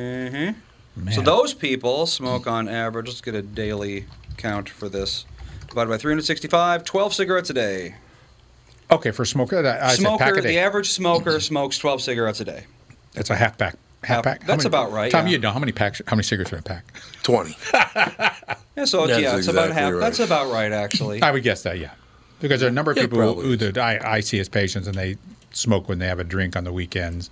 Hmm 0.95 1.09
So 1.11 1.21
those 1.21 1.53
people 1.53 2.05
smoke 2.07 2.47
on 2.47 2.67
average. 2.67 3.07
Let's 3.07 3.21
get 3.21 3.35
a 3.35 3.41
daily 3.41 4.05
count 4.37 4.69
for 4.69 4.89
this. 4.89 5.25
Divided 5.69 5.89
by 5.89 5.97
365, 5.97 6.83
12 6.85 7.13
cigarettes 7.13 7.49
a 7.49 7.53
day. 7.53 7.95
Okay, 8.91 9.11
for 9.11 9.25
smoker, 9.25 9.57
I, 9.65 9.85
I 9.85 9.89
said 9.89 9.99
smoker, 10.01 10.23
pack 10.23 10.37
a 10.37 10.41
day. 10.41 10.49
the 10.53 10.59
average 10.59 10.89
smoker 10.91 11.39
smokes 11.39 11.77
12 11.77 12.01
cigarettes 12.01 12.39
a 12.39 12.45
day. 12.45 12.65
That's 13.13 13.29
a 13.29 13.35
half 13.35 13.57
pack. 13.57 13.75
Half 14.03 14.17
Half- 14.17 14.23
pack. 14.23 14.41
How 14.41 14.47
that's 14.47 14.63
many- 14.63 14.67
about 14.67 14.91
right, 14.91 15.11
Tom, 15.11 15.25
yeah. 15.25 15.31
you 15.33 15.37
know 15.39 15.51
how 15.51 15.59
many 15.59 15.71
packs? 15.71 16.01
How 16.05 16.15
many 16.15 16.23
cigarettes 16.23 16.53
are 16.53 16.57
in 16.57 16.59
a 16.59 16.63
pack? 16.63 16.85
20. 17.23 17.55
Yeah, 18.77 18.83
so 18.83 19.07
That's 19.07 19.21
yeah, 19.21 19.37
it's 19.37 19.47
about 19.47 19.71
half. 19.71 19.93
right. 19.93 19.99
That's 20.01 20.19
about 20.19 20.51
right, 20.51 20.69
actually. 20.73 21.21
I 21.21 21.31
would 21.31 21.43
guess 21.43 21.63
that, 21.63 21.79
yeah, 21.79 21.91
because 22.41 22.59
there 22.59 22.67
are 22.67 22.71
a 22.71 22.73
number 22.73 22.91
of 22.91 22.97
Yeah, 22.97 23.03
people 23.03 23.19
who, 23.19 23.23
probably 23.25 23.45
who 23.45 23.53
is. 23.53 23.59
that 23.59 23.77
I, 23.77 23.99
I 24.03 24.19
see 24.19 24.37
as 24.41 24.49
patients, 24.49 24.85
and 24.85 24.95
they 24.97 25.15
smoke 25.53 25.87
when 25.87 25.97
they 25.99 26.07
have 26.07 26.19
a 26.19 26.25
drink 26.25 26.57
on 26.57 26.65
the 26.65 26.73
weekends, 26.73 27.29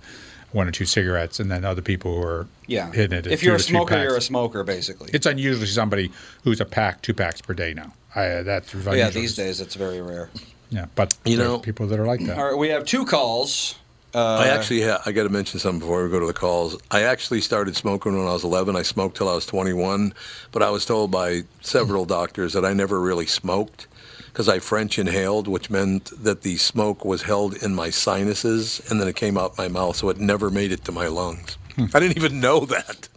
one 0.54 0.68
or 0.68 0.70
two 0.70 0.84
cigarettes, 0.86 1.40
and 1.40 1.50
then 1.50 1.64
other 1.64 1.82
people 1.82 2.14
who 2.14 2.22
are 2.22 2.46
Yeah. 2.68 2.90
hitting 2.92 3.18
it. 3.18 3.26
at 3.26 3.32
If 3.32 3.42
you're 3.42 3.56
a 3.56 3.60
smoker, 3.60 4.00
you're 4.00 4.16
a 4.16 4.20
smoker, 4.20 4.62
basically. 4.62 5.10
It's 5.12 5.26
unusually 5.26 5.66
somebody 5.66 6.12
who's 6.44 6.60
a 6.60 6.64
pack, 6.64 7.02
two 7.02 7.12
packs 7.12 7.40
per 7.40 7.54
day 7.54 7.74
now. 7.74 7.92
I, 8.14 8.26
uh, 8.28 8.42
that's 8.44 8.68
But 8.72 8.78
unusual. 8.78 8.96
yeah, 8.96 9.10
these 9.10 9.34
days 9.34 9.60
it's 9.60 9.74
very 9.74 10.00
rare. 10.00 10.30
Yeah, 10.70 10.86
but 10.94 11.14
You 11.24 11.36
know- 11.36 11.58
people 11.58 11.88
that 11.88 11.98
are 11.98 12.06
like 12.06 12.24
that. 12.26 12.38
All 12.38 12.44
right, 12.44 12.56
we 12.56 12.68
have 12.68 12.84
two 12.84 13.04
calls. 13.04 13.74
Uh, 14.14 14.18
I 14.42 14.46
actually, 14.46 14.82
ha- 14.82 15.02
I 15.04 15.10
got 15.10 15.24
to 15.24 15.28
mention 15.28 15.58
something 15.58 15.80
before 15.80 16.04
we 16.04 16.08
go 16.10 16.20
to 16.20 16.26
the 16.26 16.32
calls. 16.32 16.76
I 16.88 17.02
actually 17.02 17.40
started 17.40 17.74
smoking 17.76 18.16
when 18.16 18.28
I 18.28 18.32
was 18.32 18.44
11. 18.44 18.76
I 18.76 18.82
smoked 18.82 19.16
till 19.16 19.28
I 19.28 19.34
was 19.34 19.44
21, 19.44 20.14
but 20.52 20.62
I 20.62 20.70
was 20.70 20.84
told 20.84 21.10
by 21.10 21.42
several 21.62 22.04
doctors 22.04 22.52
that 22.52 22.64
I 22.64 22.72
never 22.74 23.00
really 23.00 23.26
smoked 23.26 23.88
because 24.34 24.48
I 24.48 24.58
French 24.58 24.98
inhaled, 24.98 25.46
which 25.46 25.70
meant 25.70 26.10
that 26.24 26.42
the 26.42 26.56
smoke 26.56 27.04
was 27.04 27.22
held 27.22 27.54
in 27.62 27.72
my 27.72 27.88
sinuses 27.90 28.82
and 28.90 29.00
then 29.00 29.06
it 29.06 29.14
came 29.14 29.38
out 29.38 29.56
my 29.56 29.68
mouth, 29.68 29.94
so 29.94 30.08
it 30.08 30.18
never 30.18 30.50
made 30.50 30.72
it 30.72 30.84
to 30.86 30.92
my 30.92 31.06
lungs. 31.06 31.56
Hmm. 31.76 31.84
I 31.94 32.00
didn't 32.00 32.16
even 32.16 32.40
know 32.40 32.60
that. 32.66 33.08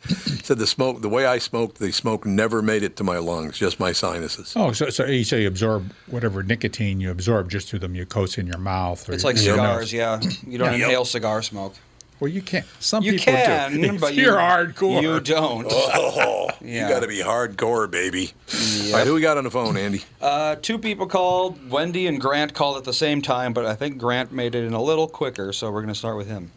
Said 0.43 0.59
the 0.59 0.67
smoke, 0.67 1.01
the 1.01 1.09
way 1.09 1.25
I 1.25 1.39
smoked, 1.39 1.79
the 1.79 1.91
smoke 1.91 2.23
never 2.27 2.61
made 2.61 2.83
it 2.83 2.95
to 2.97 3.03
my 3.03 3.17
lungs, 3.17 3.57
just 3.57 3.79
my 3.79 3.91
sinuses. 3.93 4.53
Oh, 4.55 4.71
so, 4.73 4.89
so 4.91 5.05
you 5.07 5.23
say 5.23 5.41
you 5.41 5.47
absorb 5.47 5.91
whatever 6.05 6.43
nicotine 6.43 7.01
you 7.01 7.09
absorb 7.09 7.49
just 7.49 7.67
through 7.69 7.79
the 7.79 7.87
mucosa 7.87 8.37
in 8.37 8.45
your 8.47 8.59
mouth. 8.59 9.09
Or 9.09 9.13
it's 9.13 9.23
like 9.23 9.35
your 9.37 9.55
cigars, 9.55 9.91
nose. 9.91 9.93
yeah. 9.93 10.19
You 10.45 10.59
don't 10.59 10.71
Yep. 10.73 10.81
inhale 10.81 11.05
cigar 11.05 11.41
smoke. 11.41 11.73
Well, 12.19 12.29
you 12.31 12.41
can't. 12.41 12.65
Some 12.79 13.03
You 13.03 13.11
people 13.13 13.33
can, 13.33 13.73
do. 13.81 13.93
If 13.93 14.01
but 14.01 14.15
you, 14.15 14.23
you're 14.23 14.35
hardcore. 14.37 15.01
You 15.01 15.19
don't. 15.19 15.67
Oh, 15.69 16.49
Yeah. 16.61 16.87
you 16.87 16.93
got 16.93 17.01
to 17.01 17.07
be 17.07 17.19
hardcore, 17.19 17.89
baby. 17.89 18.31
All 18.51 18.57
Yep. 18.87 18.93
right, 18.95 19.07
who 19.07 19.13
we 19.13 19.21
got 19.21 19.37
on 19.37 19.43
the 19.43 19.51
phone, 19.51 19.77
Andy? 19.77 20.01
Uh, 20.21 20.55
two 20.55 20.79
people 20.79 21.05
called. 21.05 21.69
Wendy 21.69 22.07
and 22.07 22.19
Grant 22.19 22.53
called 22.55 22.77
at 22.77 22.83
the 22.85 22.93
same 22.93 23.21
time, 23.21 23.53
but 23.53 23.65
I 23.65 23.75
think 23.75 23.97
Grant 23.99 24.31
made 24.31 24.55
it 24.55 24.63
in 24.63 24.73
a 24.73 24.81
little 24.81 25.07
quicker, 25.07 25.53
so 25.53 25.67
we're 25.71 25.81
going 25.81 25.93
to 25.93 25.99
start 25.99 26.17
with 26.17 26.27
him. 26.27 26.51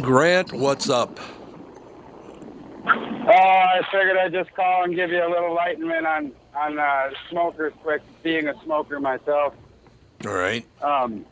Grant, 0.00 0.52
what's 0.54 0.88
up? 0.88 1.20
Oh, 2.88 3.30
I 3.32 3.80
figured 3.90 4.16
I'd 4.16 4.32
just 4.32 4.54
call 4.54 4.84
and 4.84 4.94
give 4.94 5.10
you 5.10 5.18
a 5.22 5.28
little 5.28 5.48
enlightenment 5.48 6.06
on 6.06 6.32
on 6.54 6.78
uh, 6.78 7.10
smokers. 7.28 7.72
Quick, 7.82 8.00
being 8.22 8.48
a 8.48 8.54
smoker 8.64 9.00
myself. 9.00 9.52
All 10.26 10.32
right. 10.32 10.64
Um, 10.80 11.26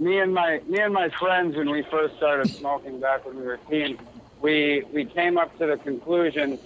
me 0.00 0.18
and 0.18 0.34
my 0.34 0.60
me 0.66 0.80
and 0.80 0.92
my 0.92 1.10
friends, 1.10 1.56
when 1.56 1.70
we 1.70 1.82
first 1.82 2.16
started 2.16 2.50
smoking 2.50 2.98
back 2.98 3.24
when 3.26 3.36
we 3.36 3.42
were 3.42 3.60
teens, 3.68 4.00
we 4.40 4.82
we 4.92 5.04
came 5.04 5.38
up 5.38 5.56
to 5.58 5.66
the 5.66 5.76
conclusion 5.76 6.58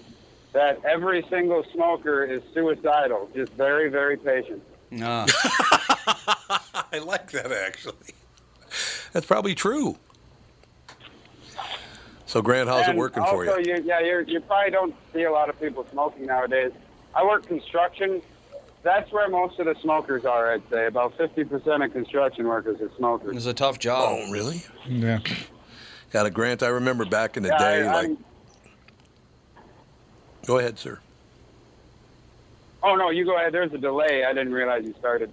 that 0.52 0.82
every 0.84 1.26
single 1.28 1.64
smoker 1.74 2.24
is 2.24 2.40
suicidal, 2.54 3.28
just 3.34 3.52
very 3.52 3.90
very 3.90 4.16
patient. 4.16 4.62
Nah. 4.90 5.26
I 6.92 6.98
like 7.04 7.32
that 7.32 7.50
actually. 7.52 8.14
That's 9.12 9.26
probably 9.26 9.54
true. 9.54 9.96
So, 12.26 12.42
Grant, 12.42 12.68
how's 12.68 12.86
it 12.86 12.90
And 12.90 12.98
working 12.98 13.22
for 13.24 13.48
also, 13.48 13.58
you? 13.58 13.80
yeah, 13.84 14.00
you're, 14.00 14.22
you 14.22 14.40
probably 14.40 14.70
don't 14.72 14.94
see 15.12 15.22
a 15.22 15.30
lot 15.30 15.48
of 15.48 15.60
people 15.60 15.86
smoking 15.92 16.26
nowadays. 16.26 16.72
I 17.14 17.22
work 17.24 17.46
construction. 17.46 18.22
That's 18.84 19.10
where 19.12 19.28
most 19.30 19.58
of 19.58 19.64
the 19.64 19.74
smokers 19.80 20.24
are, 20.26 20.52
I'd 20.52 20.62
say. 20.70 20.86
About 20.86 21.16
50% 21.16 21.84
of 21.84 21.92
construction 21.92 22.46
workers 22.46 22.80
are 22.82 22.90
smokers. 22.98 23.34
It's 23.34 23.46
a 23.46 23.54
tough 23.54 23.78
job. 23.78 24.18
Oh, 24.20 24.30
really? 24.30 24.62
Yeah. 24.86 25.20
Got 26.12 26.26
a 26.26 26.30
Grant. 26.30 26.62
I 26.62 26.68
remember 26.68 27.06
back 27.06 27.36
in 27.38 27.42
the 27.42 27.48
Yeah, 27.48 27.58
day, 27.58 27.82
I, 27.82 27.92
like. 27.94 28.04
I'm- 28.06 28.24
Go 30.46 30.58
ahead, 30.58 30.78
sir. 30.78 31.00
oh, 32.82 32.94
no, 32.94 33.08
you 33.08 33.24
go 33.24 33.36
ahead. 33.38 33.54
There's 33.54 33.72
a 33.72 33.78
delay. 33.78 34.24
I 34.26 34.34
didn't 34.34 34.52
realize 34.52 34.84
you 34.84 34.94
started. 34.98 35.32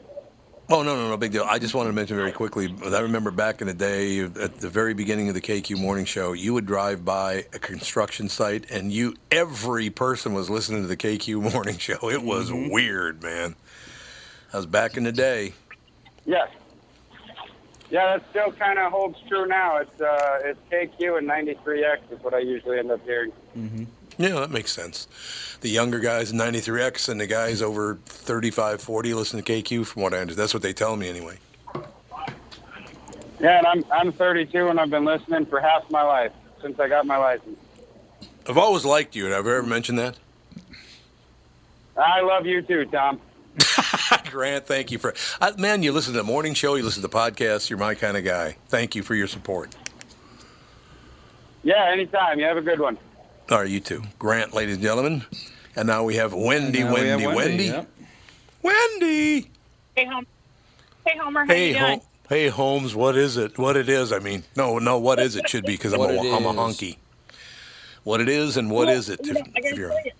Oh 0.73 0.83
no, 0.83 0.95
no, 0.95 1.09
no, 1.09 1.17
big 1.17 1.33
deal. 1.33 1.43
I 1.43 1.59
just 1.59 1.73
wanted 1.73 1.89
to 1.89 1.93
mention 1.93 2.15
very 2.15 2.31
quickly. 2.31 2.73
I 2.85 2.99
remember 3.01 3.29
back 3.29 3.59
in 3.59 3.67
the 3.67 3.73
day, 3.73 4.21
at 4.21 4.59
the 4.59 4.69
very 4.69 4.93
beginning 4.93 5.27
of 5.27 5.33
the 5.33 5.41
KQ 5.41 5.77
morning 5.77 6.05
show, 6.05 6.31
you 6.31 6.53
would 6.53 6.65
drive 6.65 7.03
by 7.03 7.45
a 7.51 7.59
construction 7.59 8.29
site, 8.29 8.71
and 8.71 8.89
you 8.89 9.15
every 9.29 9.89
person 9.89 10.33
was 10.33 10.49
listening 10.49 10.81
to 10.83 10.87
the 10.87 10.95
KQ 10.95 11.53
morning 11.53 11.77
show. 11.77 12.09
It 12.09 12.23
was 12.23 12.53
weird, 12.53 13.21
man. 13.21 13.55
That 14.53 14.59
was 14.59 14.65
back 14.65 14.95
in 14.95 15.03
the 15.03 15.11
day. 15.11 15.51
Yes. 16.25 16.47
Yeah, 17.89 18.17
that 18.17 18.29
still 18.29 18.53
kind 18.53 18.79
of 18.79 18.93
holds 18.93 19.19
true 19.27 19.47
now. 19.47 19.75
It's 19.75 19.99
uh, 19.99 20.39
it's 20.45 20.59
KQ 20.71 21.17
and 21.17 21.27
93X 21.27 22.13
is 22.13 22.23
what 22.23 22.33
I 22.33 22.39
usually 22.39 22.79
end 22.79 22.91
up 22.91 23.03
hearing. 23.03 23.33
Yeah, 24.21 24.39
that 24.41 24.51
makes 24.51 24.71
sense. 24.71 25.07
The 25.61 25.69
younger 25.69 25.99
guys, 25.99 26.31
93X, 26.31 27.09
and 27.09 27.19
the 27.19 27.25
guys 27.25 27.61
over 27.61 27.95
35, 28.05 28.79
40 28.79 29.13
listen 29.15 29.41
to 29.41 29.51
KQ, 29.51 29.87
from 29.87 30.03
what 30.03 30.13
I 30.13 30.19
understand. 30.19 30.43
That's 30.43 30.53
what 30.53 30.61
they 30.61 30.73
tell 30.73 30.95
me 30.95 31.09
anyway. 31.09 31.39
Yeah, 33.39 33.57
and 33.57 33.65
I'm 33.65 33.85
I'm 33.91 34.11
32 34.11 34.67
and 34.67 34.79
I've 34.79 34.91
been 34.91 35.05
listening 35.05 35.47
for 35.47 35.59
half 35.59 35.89
my 35.89 36.03
life 36.03 36.31
since 36.61 36.79
I 36.79 36.87
got 36.87 37.07
my 37.07 37.17
license. 37.17 37.57
I've 38.47 38.59
always 38.59 38.85
liked 38.85 39.15
you. 39.15 39.25
Have 39.25 39.47
I 39.47 39.49
ever 39.49 39.63
mentioned 39.63 39.97
that? 39.97 40.17
I 41.97 42.21
love 42.21 42.45
you 42.45 42.61
too, 42.61 42.85
Tom. 42.85 43.19
Grant, 44.29 44.67
thank 44.67 44.91
you 44.91 44.99
for. 44.99 45.15
Uh, 45.41 45.53
man, 45.57 45.81
you 45.81 45.91
listen 45.91 46.13
to 46.13 46.19
the 46.19 46.23
morning 46.23 46.53
show, 46.53 46.75
you 46.75 46.83
listen 46.83 47.01
to 47.01 47.09
podcasts, 47.09 47.71
you're 47.71 47.79
my 47.79 47.95
kind 47.95 48.15
of 48.15 48.23
guy. 48.23 48.57
Thank 48.67 48.93
you 48.93 49.01
for 49.01 49.15
your 49.15 49.27
support. 49.27 49.75
Yeah, 51.63 51.89
anytime. 51.91 52.39
You 52.39 52.45
have 52.45 52.57
a 52.57 52.61
good 52.61 52.79
one. 52.79 52.99
All 53.51 53.59
right, 53.59 53.69
you 53.69 53.81
too. 53.81 54.01
Grant, 54.17 54.53
ladies 54.53 54.75
and 54.75 54.83
gentlemen. 54.83 55.25
And 55.75 55.87
now 55.87 56.03
we 56.03 56.15
have 56.15 56.33
Wendy, 56.33 56.83
Now 56.83 56.93
we 56.93 56.99
have 57.07 57.21
Wendy, 57.21 57.35
Wendy. 57.35 57.63
yep. 57.65 57.87
Wendy! 58.61 59.49
Hey, 59.95 60.05
Hom- 60.05 60.27
hey 61.05 61.17
Homer, 61.17 61.41
how 61.45 61.53
Hey, 61.53 61.67
you 61.69 61.73
doing? 61.73 61.85
Hol- 61.99 62.05
hey, 62.29 62.47
Holmes, 62.49 62.95
what 62.95 63.17
is 63.17 63.35
it? 63.37 63.57
What 63.57 63.75
it 63.75 63.89
is, 63.89 64.11
I 64.13 64.19
mean. 64.19 64.43
No, 64.55 64.79
no, 64.79 64.99
what 64.99 65.19
is 65.19 65.35
it 65.35 65.49
should 65.49 65.65
be 65.65 65.73
because 65.73 65.93
I'm, 65.93 65.99
What 65.99 66.11
a, 66.11 66.13
it 66.15 66.33
I'm 66.33 66.45
a 66.45 66.53
honky. 66.53 66.97
What 68.03 68.21
it 68.21 68.29
is 68.29 68.55
and 68.57 68.69
what 68.71 68.87
Well, 68.87 68.97
is 68.97 69.09
it? 69.09 69.19
you 69.25 69.31
If, 69.31 69.37
know, 69.37 69.43
I, 69.45 69.51
if 69.59 69.63
gotta 69.63 69.75
you're, 69.75 69.89
tell 69.89 70.05
you, 70.05 70.11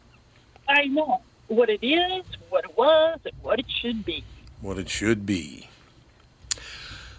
I 0.68 0.86
know 0.88 1.22
what 1.48 1.70
it 1.70 1.80
is, 1.86 2.24
what 2.50 2.66
it 2.66 2.78
was, 2.78 3.20
and 3.26 3.34
what 3.42 3.60
it 3.60 3.66
should 3.70 4.04
be. 4.04 4.24
what 4.62 4.78
it 4.78 4.90
should 4.90 5.26
be. 5.26 5.70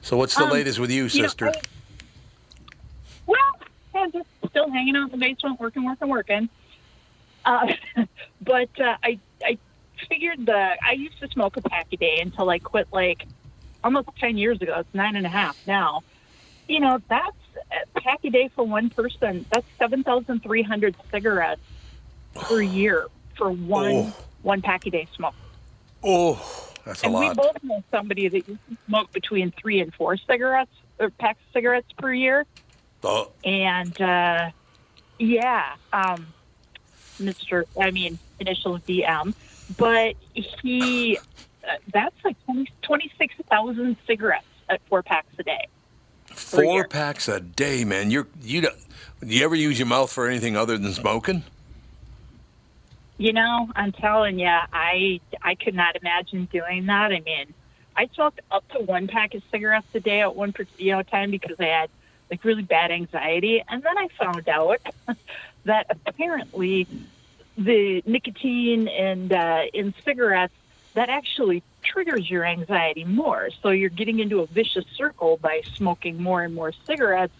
So, 0.02 0.16
what's 0.16 0.34
the 0.34 0.44
Um, 0.44 0.50
latest 0.50 0.78
with 0.78 0.90
you, 0.90 1.04
you 1.06 1.22
know, 1.22 1.28
sister? 1.28 1.48
I- 1.48 1.60
well, 3.26 3.38
I'm 3.94 4.10
just 4.12 4.26
still 4.52 4.70
hanging 4.70 4.94
out 4.96 5.12
in 5.12 5.18
the 5.18 5.26
basement, 5.26 5.58
working, 5.58 5.84
working, 5.84 6.08
working. 6.08 6.48
Uh, 7.44 7.72
but 8.40 8.68
uh, 8.80 8.96
I 9.02 9.18
I 9.44 9.58
figured 10.08 10.46
that 10.46 10.78
I 10.86 10.92
used 10.92 11.18
to 11.20 11.28
smoke 11.28 11.56
a 11.56 11.62
pack 11.62 11.88
a 11.92 11.96
day 11.96 12.20
until 12.20 12.48
I 12.48 12.58
quit 12.60 12.86
like 12.92 13.26
almost 13.82 14.08
ten 14.18 14.38
years 14.38 14.60
ago. 14.62 14.76
It's 14.78 14.94
nine 14.94 15.16
and 15.16 15.26
a 15.26 15.30
half 15.30 15.56
now. 15.66 16.02
You 16.68 16.78
know, 16.80 17.00
that's 17.08 17.36
a 17.96 18.00
pack 18.00 18.20
a 18.24 18.30
day 18.30 18.48
for 18.54 18.64
one 18.64 18.90
person. 18.90 19.44
That's 19.50 19.66
seven 19.78 20.04
thousand 20.04 20.42
three 20.44 20.62
hundred 20.62 20.94
cigarettes 21.10 21.60
per 22.34 22.60
year 22.80 23.06
for 23.36 23.50
one 23.50 23.92
Oh. 23.92 24.16
one 24.42 24.62
pack 24.62 24.86
a 24.86 24.90
day 24.90 25.08
smoke. 25.16 25.34
oh, 26.04 26.34
that's 26.84 27.02
a 27.02 27.08
lot. 27.08 27.22
and 27.22 27.28
we 27.30 27.34
both 27.34 27.62
know 27.64 27.82
somebody 27.90 28.28
that 28.28 28.46
used 28.48 28.60
to 28.70 28.76
smoke 28.86 29.10
between 29.12 29.50
three 29.52 29.80
and 29.80 29.92
four 29.94 30.16
cigarettes 30.16 30.70
or 31.00 31.10
packs 31.10 31.40
of 31.48 31.52
cigarettes 31.52 31.90
per 31.98 32.12
year. 32.12 32.44
Oh, 33.04 33.30
And 33.44 34.00
uh, 34.00 34.50
yeah, 35.18 35.74
um, 35.92 36.26
Mr. 37.18 37.64
I 37.80 37.90
mean, 37.90 38.18
initial 38.38 38.78
DM, 38.80 39.34
but 39.76 40.14
he 40.34 41.18
uh, 41.64 41.76
that's 41.92 42.14
like 42.24 42.36
20 42.44 42.70
26,000 42.82 43.96
cigarettes 44.06 44.44
at 44.68 44.80
four 44.88 45.02
packs 45.02 45.34
a 45.38 45.42
day. 45.42 45.66
four 46.26 46.86
packs 46.88 47.28
a 47.28 47.40
day, 47.40 47.84
man. 47.84 48.10
You're, 48.10 48.26
you 48.42 48.62
don't, 48.62 48.76
do 49.20 49.28
you 49.28 49.44
ever 49.44 49.54
use 49.54 49.78
your 49.78 49.86
mouth 49.86 50.10
for 50.10 50.28
anything 50.28 50.56
other 50.56 50.78
than 50.78 50.92
smoking? 50.92 51.44
You 53.18 53.32
know, 53.32 53.68
I'm 53.76 53.92
telling 53.92 54.38
you, 54.38 54.46
I 54.48 55.20
I 55.42 55.54
could 55.54 55.74
not 55.74 55.96
imagine 55.96 56.48
doing 56.52 56.86
that. 56.86 57.12
I 57.12 57.20
mean, 57.20 57.54
I 57.96 58.08
smoked 58.14 58.40
up 58.50 58.66
to 58.70 58.80
one 58.80 59.06
pack 59.06 59.34
of 59.34 59.42
cigarettes 59.50 59.86
a 59.94 60.00
day 60.00 60.22
at 60.22 60.34
one 60.34 60.54
you 60.78 60.92
know 60.92 61.02
time 61.02 61.30
because 61.30 61.56
I 61.60 61.66
had 61.66 61.90
like 62.30 62.44
really 62.44 62.62
bad 62.62 62.90
anxiety, 62.90 63.62
and 63.68 63.82
then 63.82 63.98
I 63.98 64.08
found 64.18 64.48
out 64.48 64.80
that 65.64 65.96
apparently 66.06 66.86
the 67.58 68.02
nicotine 68.06 68.88
and 68.88 69.32
uh, 69.32 69.62
in 69.74 69.92
cigarettes 70.04 70.54
that 70.94 71.08
actually 71.08 71.62
triggers 71.82 72.30
your 72.30 72.44
anxiety 72.44 73.04
more. 73.04 73.48
So 73.62 73.70
you're 73.70 73.90
getting 73.90 74.20
into 74.20 74.40
a 74.40 74.46
vicious 74.46 74.84
circle 74.96 75.36
by 75.38 75.62
smoking 75.74 76.22
more 76.22 76.42
and 76.42 76.54
more 76.54 76.72
cigarettes. 76.86 77.32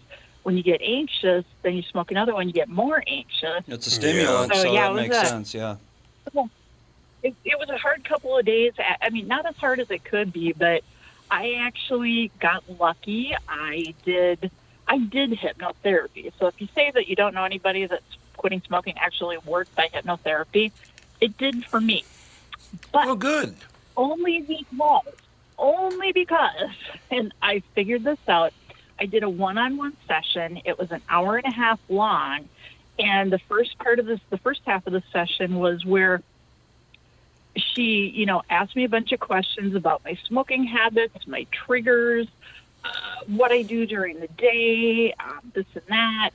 When 0.43 0.57
you 0.57 0.63
get 0.63 0.81
anxious, 0.81 1.45
then 1.61 1.73
you 1.75 1.83
smoke 1.83 2.11
another 2.11 2.33
one, 2.33 2.47
you 2.47 2.53
get 2.53 2.67
more 2.67 3.01
anxious. 3.07 3.63
It's 3.67 3.87
a 3.87 3.91
stimulant, 3.91 4.53
So, 4.53 4.63
so 4.63 4.73
yeah, 4.73 4.89
that 4.89 4.95
makes 4.95 5.15
a- 5.15 5.25
sense. 5.25 5.53
Yeah. 5.53 5.77
It, 7.23 7.33
it 7.45 7.57
was 7.57 7.69
a 7.69 7.77
hard 7.77 8.03
couple 8.03 8.37
of 8.37 8.45
days. 8.45 8.73
I 9.01 9.09
mean, 9.09 9.27
not 9.27 9.45
as 9.45 9.55
hard 9.55 9.79
as 9.79 9.89
it 9.89 10.03
could 10.03 10.33
be, 10.33 10.51
but 10.51 10.83
I 11.31 11.53
actually 11.61 12.31
got 12.39 12.63
lucky. 12.79 13.33
I 13.47 13.93
did. 14.03 14.51
I 14.93 14.99
did 14.99 15.31
hypnotherapy. 15.31 16.31
So 16.37 16.45
if 16.45 16.61
you 16.61 16.67
say 16.75 16.91
that 16.91 17.07
you 17.07 17.15
don't 17.15 17.33
know 17.33 17.45
anybody 17.45 17.87
that's 17.87 18.03
quitting 18.37 18.61
smoking 18.61 18.93
actually 18.99 19.39
worked 19.39 19.73
by 19.73 19.87
hypnotherapy, 19.87 20.71
it 21.19 21.35
did 21.39 21.65
for 21.65 21.81
me. 21.81 22.05
But 22.91 23.07
oh, 23.07 23.15
good. 23.15 23.55
Only 23.97 24.41
because, 24.41 25.15
only 25.57 26.11
because, 26.11 26.69
and 27.09 27.33
I 27.41 27.63
figured 27.73 28.03
this 28.03 28.19
out. 28.27 28.53
I 28.99 29.07
did 29.07 29.23
a 29.23 29.29
one-on-one 29.29 29.97
session. 30.07 30.61
It 30.63 30.77
was 30.77 30.91
an 30.91 31.01
hour 31.09 31.37
and 31.37 31.51
a 31.51 31.55
half 31.55 31.79
long, 31.89 32.47
and 32.99 33.31
the 33.31 33.39
first 33.39 33.79
part 33.79 33.97
of 33.97 34.05
this, 34.05 34.19
the 34.29 34.37
first 34.37 34.61
half 34.63 34.85
of 34.85 34.93
the 34.93 35.01
session 35.11 35.55
was 35.55 35.83
where 35.83 36.21
she, 37.55 38.11
you 38.13 38.27
know, 38.27 38.43
asked 38.47 38.75
me 38.75 38.83
a 38.83 38.89
bunch 38.89 39.11
of 39.11 39.19
questions 39.19 39.73
about 39.73 40.03
my 40.05 40.19
smoking 40.27 40.65
habits, 40.65 41.25
my 41.25 41.47
triggers, 41.51 42.27
uh, 42.83 42.89
what 43.27 43.51
I 43.51 43.61
do 43.61 43.85
during 43.85 44.19
the 44.19 44.27
day, 44.27 45.13
um, 45.19 45.51
this 45.53 45.65
and 45.73 45.83
that, 45.87 46.31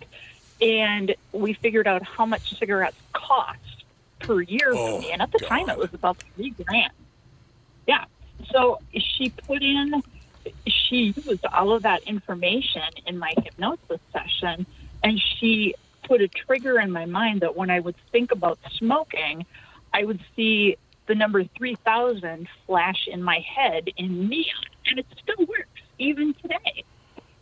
and 0.61 1.15
we 1.33 1.53
figured 1.53 1.87
out 1.87 2.03
how 2.03 2.27
much 2.27 2.59
cigarettes 2.59 2.97
cost 3.13 3.85
per 4.19 4.41
year 4.41 4.75
for 4.75 5.01
me. 5.01 5.13
And 5.13 5.23
at 5.23 5.31
the 5.33 5.39
time, 5.39 5.69
it 5.69 5.79
was 5.79 5.93
about 5.95 6.19
three 6.35 6.51
grand. 6.51 6.93
Yeah. 7.87 8.05
So 8.51 8.81
she 8.97 9.31
put 9.31 9.63
in, 9.63 10.03
she 10.67 11.15
used 11.17 11.45
all 11.47 11.73
of 11.73 11.83
that 11.83 12.03
information 12.03 12.83
in 13.07 13.19
my 13.19 13.33
hypnosis 13.43 14.01
session, 14.13 14.67
and 15.03 15.21
she 15.21 15.75
put 16.05 16.21
a 16.21 16.29
trigger 16.29 16.81
in 16.81 16.91
my 16.91 17.05
mind 17.05 17.43
that 17.43 17.57
when 17.57 17.71
I 17.71 17.81
would 17.81 17.97
think 18.11 18.33
about 18.33 18.59
smoking, 18.73 19.47
I 19.93 20.05
would 20.05 20.21
see 20.35 20.77
the 21.07 21.15
number 21.15 21.45
3000 21.45 22.49
flash 22.67 23.09
in 23.09 23.23
my 23.23 23.41
head 23.41 23.91
in 23.97 24.29
neon. 24.29 24.45
And 24.87 24.99
it 24.99 25.07
still 25.23 25.45
works, 25.47 25.68
even 25.99 26.35
today. 26.35 26.85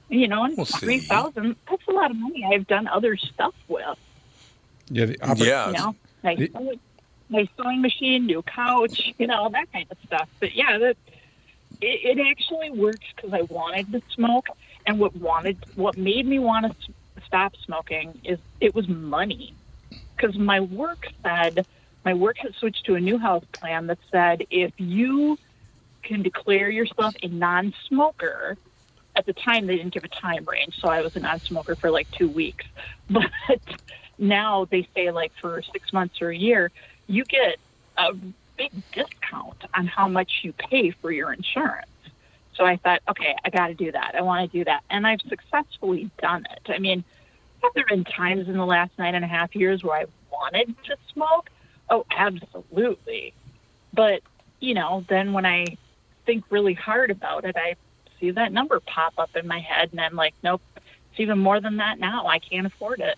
You 0.09 0.29
know, 0.29 0.45
and 0.45 0.57
We'll 0.57 0.67
3000 0.67 1.57
that's 1.69 1.83
a 1.89 1.91
lot 1.91 2.11
of 2.13 2.17
money 2.17 2.45
I've 2.45 2.67
done 2.67 2.87
other 2.87 3.17
stuff 3.17 3.55
with. 3.67 3.99
Yeah, 4.89 5.07
the 5.07 5.17
Yeah. 5.45 5.67
You 5.67 5.73
know, 5.73 5.97
my, 6.23 6.37
sewing- 6.37 6.81
my 7.29 7.49
sewing 7.57 7.83
machine, 7.83 8.27
new 8.27 8.43
couch, 8.43 9.13
you 9.19 9.27
know, 9.27 9.35
all 9.35 9.51
that 9.51 9.73
kind 9.73 9.87
of 9.91 9.99
stuff. 10.07 10.29
But 10.39 10.55
yeah, 10.55 10.79
that 10.79 10.97
it, 11.81 12.19
it 12.19 12.27
actually 12.27 12.71
works 12.71 13.05
because 13.15 13.33
I 13.33 13.43
wanted 13.43 13.91
to 13.93 14.03
smoke, 14.15 14.49
and 14.87 14.99
what 15.01 15.17
wanted, 15.17 15.59
what 15.75 15.97
made 15.97 16.27
me 16.27 16.39
want 16.39 16.67
to 16.67 16.93
stop 17.27 17.55
smoking 17.65 18.21
is 18.25 18.39
it 18.61 18.75
was 18.75 18.89
money. 18.89 19.55
Because 20.17 20.39
my 20.39 20.61
work 20.61 21.09
said, 21.23 21.67
my 22.05 22.15
work 22.15 22.39
has 22.39 22.55
switched 22.55 22.87
to 22.87 22.95
a 22.95 23.01
new 23.01 23.19
health 23.19 23.51
plan 23.53 23.89
that 23.89 23.99
said 24.11 24.47
if 24.51 24.73
you 24.79 25.37
can 26.07 26.23
declare 26.23 26.71
yourself 26.71 27.15
a 27.23 27.29
non-smoker. 27.29 28.57
At 29.17 29.27
the 29.27 29.33
time, 29.33 29.67
they 29.67 29.77
didn't 29.77 29.95
give 29.95 30.05
a 30.05 30.09
time 30.09 30.45
range, 30.45 30.75
so 30.81 30.89
I 30.89 31.01
was 31.01 31.17
a 31.17 31.21
non-smoker 31.21 31.77
for 31.77 31.91
like 31.91 32.11
two 32.13 32.29
weeks. 32.29 32.65
But 33.09 33.31
now 34.19 34.67
they 34.71 34.89
say 34.95 35.11
like 35.11 35.33
for 35.41 35.63
six 35.73 35.93
months 35.93 36.21
or 36.21 36.31
a 36.31 36.37
year, 36.37 36.71
you 37.07 37.25
get 37.25 37.59
a 37.97 38.15
big 38.57 38.73
discount 38.93 39.63
on 39.75 39.87
how 39.87 40.09
much 40.09 40.41
you 40.43 40.53
pay 40.53 40.91
for 40.91 41.13
your 41.13 41.33
insurance. 41.33 41.87
So 42.55 42.65
I 42.65 42.77
thought, 42.77 43.03
okay, 43.11 43.35
I 43.45 43.51
got 43.51 43.69
to 43.69 43.75
do 43.75 43.93
that. 43.93 44.15
I 44.17 44.23
want 44.23 44.51
to 44.51 44.59
do 44.59 44.65
that, 44.65 44.83
and 44.89 45.07
I've 45.07 45.21
successfully 45.29 46.11
done 46.23 46.47
it. 46.51 46.73
I 46.73 46.79
mean, 46.79 47.05
have 47.63 47.73
there 47.75 47.85
been 47.89 48.05
times 48.05 48.49
in 48.49 48.57
the 48.57 48.65
last 48.65 48.93
nine 48.99 49.15
and 49.15 49.25
a 49.25 49.29
half 49.29 49.55
years 49.55 49.83
where 49.85 49.99
I 49.99 50.05
wanted 50.31 50.75
to 50.85 50.97
smoke? 51.13 51.51
Oh, 51.91 52.07
absolutely. 52.11 53.35
But 53.93 54.23
you 54.61 54.75
know, 54.75 55.05
then 55.09 55.33
when 55.33 55.47
I 55.47 55.77
think 56.27 56.45
really 56.51 56.75
hard 56.75 57.11
about 57.11 57.45
it, 57.45 57.57
I 57.57 57.77
see 58.21 58.31
that 58.33 58.53
number 58.53 58.81
pop 58.81 59.15
up 59.19 59.35
in 59.37 59.47
my 59.47 59.61
head, 59.61 59.91
and 59.93 60.01
I'm 60.01 60.15
like, 60.17 60.35
nope, 60.43 60.61
it's 60.77 61.21
even 61.21 61.39
more 61.39 61.61
than 61.61 61.77
that 61.79 61.99
now. 61.99 62.27
I 62.27 62.39
can't 62.39 62.67
afford 62.67 63.01
it. 63.01 63.17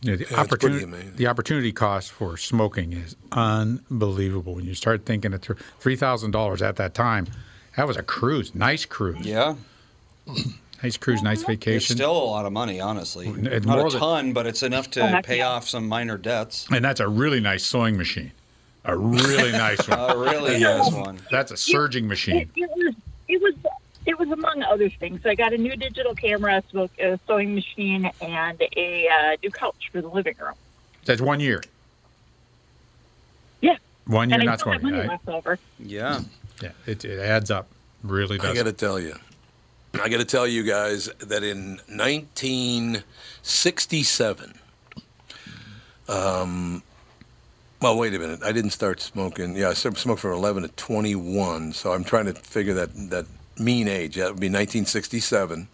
Yeah, 0.00 0.14
the 0.16 0.26
Yeah, 0.30 0.38
opportunity 0.40 0.84
the 1.16 1.26
opportunity 1.26 1.72
cost 1.72 2.12
for 2.12 2.36
smoking 2.36 2.92
is 2.92 3.16
unbelievable. 3.32 4.54
When 4.54 4.64
you 4.64 4.74
start 4.74 5.04
thinking 5.04 5.32
it 5.32 5.42
through, 5.42 5.56
three 5.80 5.96
thousand 5.96 6.30
dollars 6.30 6.62
at 6.62 6.76
that 6.76 6.94
time, 6.94 7.26
that 7.76 7.86
was 7.88 7.96
a 7.96 8.02
cruise, 8.04 8.54
nice 8.54 8.84
cruise, 8.84 9.26
Yeah. 9.26 9.56
nice 10.82 10.96
cruise, 10.96 11.22
nice 11.22 11.42
mm-hmm. 11.42 11.50
It's 11.52 11.64
vacation. 11.64 11.96
still 11.96 12.12
a 12.16 12.28
lot 12.30 12.46
of 12.46 12.52
money, 12.52 12.80
honestly. 12.80 13.26
It's 13.28 13.66
Not 13.66 13.78
more 13.78 13.86
a 13.88 13.90
than- 13.90 13.98
ton, 14.00 14.32
but 14.32 14.46
it's 14.46 14.62
enough 14.62 14.88
to 14.92 15.18
Oh, 15.18 15.22
pay 15.22 15.40
off 15.40 15.68
some 15.68 15.88
minor 15.88 16.16
debts. 16.16 16.68
and 16.70 16.84
that's 16.84 17.00
a 17.00 17.08
really 17.08 17.40
nice 17.40 17.64
sewing 17.64 17.96
machine, 17.96 18.30
a 18.84 18.96
really 18.96 19.50
nice 19.52 19.86
one. 19.88 19.98
A 20.10 20.16
really 20.16 20.58
nice 20.60 20.90
one. 20.92 21.18
That's 21.30 21.50
a 21.52 21.56
serging 21.56 22.04
It, 22.04 22.08
machine. 22.08 22.50
it 22.56 22.70
was 22.76 22.94
it 23.28 23.40
was 23.42 23.54
it 24.06 24.18
was 24.18 24.30
among 24.30 24.62
other 24.62 24.88
things. 24.88 25.20
I 25.26 25.34
got 25.34 25.52
a 25.52 25.58
new 25.58 25.76
digital 25.76 26.14
camera, 26.14 26.62
a 26.98 27.18
sewing 27.26 27.54
machine, 27.54 28.10
and 28.22 28.62
a 28.76 29.08
uh, 29.08 29.36
new 29.42 29.50
couch 29.50 29.90
for 29.92 30.00
the 30.00 30.08
living 30.08 30.34
room. 30.40 30.54
That's 31.04 31.20
one 31.20 31.40
year. 31.40 31.62
Yeah, 33.60 33.76
One 34.06 34.30
year, 34.30 34.38
and 34.38 34.46
not 34.46 34.60
still 34.60 34.72
twenty. 34.78 34.96
money 34.96 35.18
I- 35.26 35.30
over. 35.30 35.58
Yeah. 35.78 36.20
yeah, 36.62 36.70
it, 36.86 37.04
it 37.04 37.18
adds 37.18 37.50
up. 37.50 37.66
Really 38.02 38.38
nice. 38.38 38.46
I 38.46 38.54
got 38.54 38.64
to 38.66 38.72
tell 38.72 38.98
you, 39.00 39.14
I 39.94 40.08
got 40.08 40.18
to 40.18 40.24
tell 40.24 40.46
you 40.46 40.62
guys 40.62 41.10
that 41.18 41.42
in 41.42 41.80
1967, 41.88 44.54
um, 46.08 46.82
well, 47.80 47.96
wait 47.98 48.14
a 48.14 48.18
minute, 48.18 48.40
I 48.44 48.52
didn't 48.52 48.70
start 48.70 49.00
smoking. 49.00 49.56
Yeah, 49.56 49.68
I 49.70 49.74
started 49.74 49.98
smoking 50.00 50.20
from 50.20 50.32
11 50.32 50.62
to 50.64 50.68
21, 50.70 51.72
so 51.72 51.92
I'm 51.92 52.04
trying 52.04 52.26
to 52.26 52.34
figure 52.34 52.74
that 52.74 52.90
that 53.10 53.26
mean 53.58 53.88
age. 53.88 54.16
That 54.16 54.30
would 54.30 54.40
be 54.40 54.46
1967. 54.48 55.68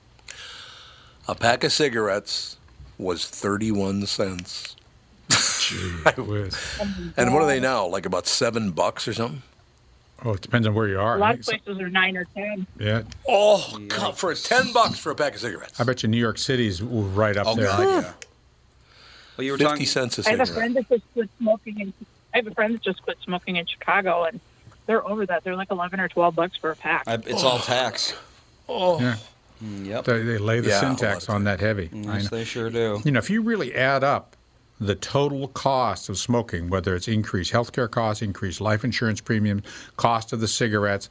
A 1.29 1.35
pack 1.35 1.65
of 1.65 1.73
cigarettes 1.73 2.57
was 2.99 3.27
31 3.27 4.07
cents. 4.07 4.77
Whiz. 6.19 6.57
And 7.17 7.33
what 7.33 7.43
are 7.43 7.47
they 7.47 7.61
now? 7.61 7.87
Like 7.87 8.05
about 8.07 8.27
seven 8.27 8.71
bucks 8.73 9.09
or 9.09 9.15
something? 9.15 9.43
Oh, 10.25 10.33
it 10.35 10.41
depends 10.43 10.67
on 10.67 10.75
where 10.75 10.89
you 10.89 10.99
are. 11.01 11.17
A 11.17 11.19
lot 11.19 11.35
of 11.35 11.43
places 11.43 11.79
are 11.81 11.89
nine 11.91 12.17
or 12.17 12.25
ten. 12.25 12.67
Yeah, 12.79 13.03
Oh, 13.29 13.79
God, 13.89 14.17
for 14.17 14.33
10 14.35 14.73
bucks 14.73 14.99
for 14.99 15.11
a 15.11 15.15
pack 15.15 15.35
of 15.35 15.41
cigarettes. 15.41 15.79
I 15.81 15.85
bet 15.85 16.03
you 16.03 16.09
New 16.09 16.19
York 16.19 16.39
City's 16.39 16.81
right 16.83 17.37
up 17.37 17.47
Oh, 17.47 17.55
there. 17.57 17.67
God, 17.67 17.81
yeah. 18.05 18.13
Well, 19.37 19.45
you 19.45 19.53
were 19.53 19.59
50 19.59 19.68
talking. 19.70 19.87
cents 19.87 20.18
a 20.18 20.28
I 20.28 20.30
have 20.37 20.41
a 20.41 20.47
friend 20.47 20.76
that 20.76 20.89
just 20.89 21.03
quit 21.12 21.28
smoking, 21.41 21.80
in, 21.80 21.95
I 22.32 22.39
have 22.39 22.47
a 22.47 22.55
friend 22.55 22.74
that 22.74 22.82
just 22.82 23.03
quit 23.03 23.16
smoking 23.24 23.57
in 23.57 23.66
Chicago, 23.66 24.24
and 24.24 24.41
they're 24.87 25.07
over 25.07 25.26
that. 25.26 25.45
They're 25.45 25.57
like 25.57 25.70
eleven 25.70 25.99
or 26.01 26.09
twelve 26.09 26.35
bucks 26.35 26.57
for 26.61 26.70
a 26.70 26.76
pack. 26.76 27.05
I, 27.07 27.14
it's 27.14 27.43
all 27.43 27.59
tax. 27.59 28.14
Oh, 28.68 29.01
Yeah, 29.01 29.16
Mm, 29.62 29.87
Yep. 29.87 30.05
they, 30.05 30.22
they 30.22 30.39
lay 30.39 30.61
the 30.61 30.68
Yeah, 30.70 30.80
sin 30.80 30.97
tax 30.97 31.28
on 31.28 31.45
that 31.45 31.61
heavy. 31.61 31.91
Yes, 31.93 32.28
they 32.30 32.45
sure 32.45 32.70
do. 32.70 33.01
You 33.05 33.12
know, 33.12 33.18
if 33.18 33.30
you 33.30 33.43
really 33.43 33.74
add 33.74 34.03
up 34.05 34.37
the 34.80 34.95
total 34.95 35.49
cost 35.49 36.09
of 36.09 36.18
smoking, 36.18 36.68
whether 36.68 36.95
it's 36.97 37.07
increased 37.09 37.53
healthcare 37.53 37.91
costs, 37.91 38.22
increased 38.22 38.61
life 38.61 38.85
insurance 38.85 39.20
premiums, 39.20 39.62
cost 39.97 40.32
of 40.32 40.41
the 40.41 40.49
cigarettes, 40.49 41.09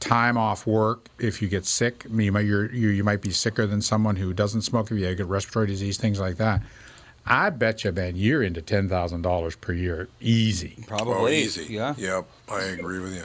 time 0.00 0.36
off 0.36 0.66
work, 0.66 1.08
if 1.18 1.40
you 1.40 1.48
get 1.48 1.64
sick, 1.64 2.04
I 2.06 2.08
mean, 2.08 2.26
you 2.26 2.32
might 2.32 2.46
you're, 2.46 2.70
you 2.72 2.88
you 2.88 3.04
might 3.04 3.22
be 3.22 3.30
sicker 3.30 3.66
than 3.66 3.80
someone 3.80 4.16
who 4.16 4.32
doesn't 4.32 4.62
smoke. 4.62 4.90
If 4.90 4.98
you 4.98 5.14
get 5.14 5.26
respiratory 5.26 5.66
disease, 5.68 5.96
things 5.98 6.20
like 6.20 6.36
that. 6.36 6.62
I 7.28 7.50
bet 7.50 7.84
you, 7.84 7.92
man, 7.92 8.16
you're 8.16 8.42
into 8.42 8.62
ten 8.62 8.88
thousand 8.88 9.22
dollars 9.22 9.54
per 9.56 9.72
year, 9.72 10.08
easy. 10.20 10.76
Probably. 10.86 11.14
Oh, 11.14 11.28
easy. 11.28 11.66
Yeah. 11.74 11.94
Yep, 11.96 12.26
I 12.50 12.62
agree 12.62 13.00
with 13.00 13.14
you. 13.14 13.24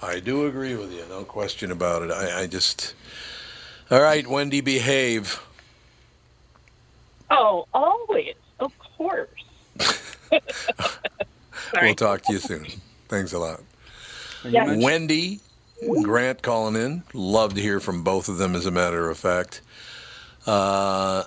I 0.00 0.20
do 0.20 0.46
agree 0.46 0.74
with 0.76 0.92
you, 0.92 1.04
no 1.08 1.24
question 1.24 1.70
about 1.70 2.02
it. 2.02 2.10
I, 2.10 2.42
I 2.42 2.46
just. 2.46 2.94
All 3.90 4.00
right, 4.00 4.26
Wendy, 4.26 4.60
behave. 4.60 5.40
Oh, 7.30 7.66
always, 7.74 8.34
of 8.60 8.72
course. 8.96 9.28
We'll 11.80 11.94
talk 11.94 12.22
to 12.22 12.32
you 12.32 12.38
soon. 12.38 12.66
Thanks 13.08 13.32
a 13.32 13.38
lot. 13.38 13.60
Yeah. 14.44 14.76
Wendy, 14.78 15.40
Grant 16.02 16.42
calling 16.42 16.76
in. 16.76 17.02
Love 17.12 17.54
to 17.54 17.60
hear 17.60 17.80
from 17.80 18.02
both 18.02 18.28
of 18.28 18.38
them, 18.38 18.54
as 18.54 18.66
a 18.66 18.70
matter 18.70 19.10
of 19.10 19.18
fact. 19.18 19.60
Uh, 20.46 21.24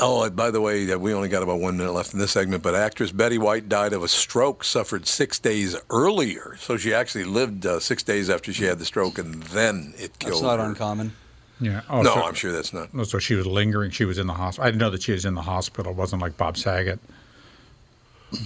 oh, 0.00 0.28
by 0.30 0.50
the 0.50 0.60
way, 0.60 0.90
uh, 0.90 0.98
we 0.98 1.12
only 1.12 1.28
got 1.28 1.42
about 1.42 1.60
one 1.60 1.76
minute 1.76 1.92
left 1.92 2.12
in 2.12 2.18
this 2.18 2.32
segment, 2.32 2.62
but 2.62 2.74
actress 2.74 3.10
Betty 3.12 3.38
White 3.38 3.68
died 3.68 3.92
of 3.92 4.02
a 4.02 4.08
stroke 4.08 4.64
suffered 4.64 5.06
six 5.06 5.38
days 5.38 5.76
earlier. 5.90 6.56
So 6.58 6.76
she 6.76 6.94
actually 6.94 7.24
lived 7.24 7.66
uh, 7.66 7.80
six 7.80 8.02
days 8.02 8.30
after 8.30 8.52
she 8.52 8.64
had 8.64 8.78
the 8.78 8.84
stroke, 8.84 9.18
and 9.18 9.42
then 9.44 9.94
it 9.98 10.18
killed 10.18 10.34
That's 10.34 10.42
not 10.42 10.58
her. 10.58 10.66
uncommon. 10.66 11.12
Yeah. 11.60 11.80
Oh, 11.90 12.02
no, 12.02 12.14
so, 12.14 12.22
I'm 12.22 12.34
sure 12.34 12.52
that's 12.52 12.72
not. 12.72 12.90
oh, 12.94 13.02
so 13.02 13.18
she 13.18 13.34
was 13.34 13.46
lingering. 13.46 13.90
She 13.90 14.04
was 14.04 14.18
in 14.18 14.28
the 14.28 14.34
hospital. 14.34 14.66
I 14.66 14.70
didn't 14.70 14.80
know 14.80 14.90
that 14.90 15.02
she 15.02 15.12
was 15.12 15.24
in 15.24 15.34
the 15.34 15.42
hospital. 15.42 15.90
It 15.92 15.98
wasn't 15.98 16.22
like 16.22 16.36
Bob 16.36 16.56
Saget. 16.56 17.00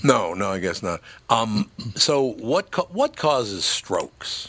No, 0.05 0.33
no, 0.33 0.51
I 0.53 0.61
guess 0.61 0.83
not. 0.83 1.01
Um, 1.29 1.69
so 1.97 2.23
what 2.35 2.71
ca- 2.71 2.85
what 2.85 3.17
causes 3.17 3.65
strokes? 3.65 4.49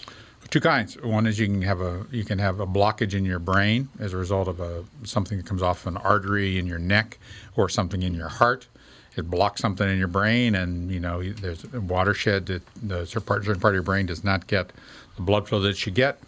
Two 0.54 0.60
kinds. 0.60 1.02
One 1.02 1.26
is 1.26 1.40
you 1.40 1.48
can 1.48 1.64
have 1.64 1.82
a 1.82 2.06
you 2.12 2.24
can 2.24 2.38
have 2.38 2.60
a 2.60 2.68
blockage 2.68 3.16
in 3.16 3.26
your 3.26 3.40
brain 3.40 3.90
as 3.98 4.14
a 4.14 4.18
result 4.18 4.48
of 4.48 4.60
a 4.60 4.84
something 5.04 5.40
that 5.40 5.48
comes 5.48 5.64
off 5.64 5.88
an 5.88 5.98
artery 5.98 6.60
in 6.60 6.68
your 6.68 6.78
neck 6.78 7.18
or 7.56 7.70
something 7.70 8.04
in 8.04 8.14
your 8.14 8.28
heart. 8.28 8.68
It 9.16 9.32
blocks 9.32 9.62
something 9.62 9.90
in 9.90 9.98
your 9.98 10.10
brain, 10.10 10.54
and 10.54 10.92
you 10.92 11.00
know 11.00 11.24
there's 11.24 11.66
a 11.74 11.82
watershed 11.82 12.46
that 12.46 12.62
the 12.76 13.04
certain 13.08 13.24
part, 13.24 13.48
of 13.48 13.74
your 13.74 13.82
brain 13.82 14.06
does 14.06 14.24
not 14.24 14.46
get 14.46 14.72
the 15.16 15.24
blood 15.24 15.48
flow 15.48 15.60
that 15.60 15.70
it 15.70 15.78
should 15.78 15.96
get. 15.96 16.20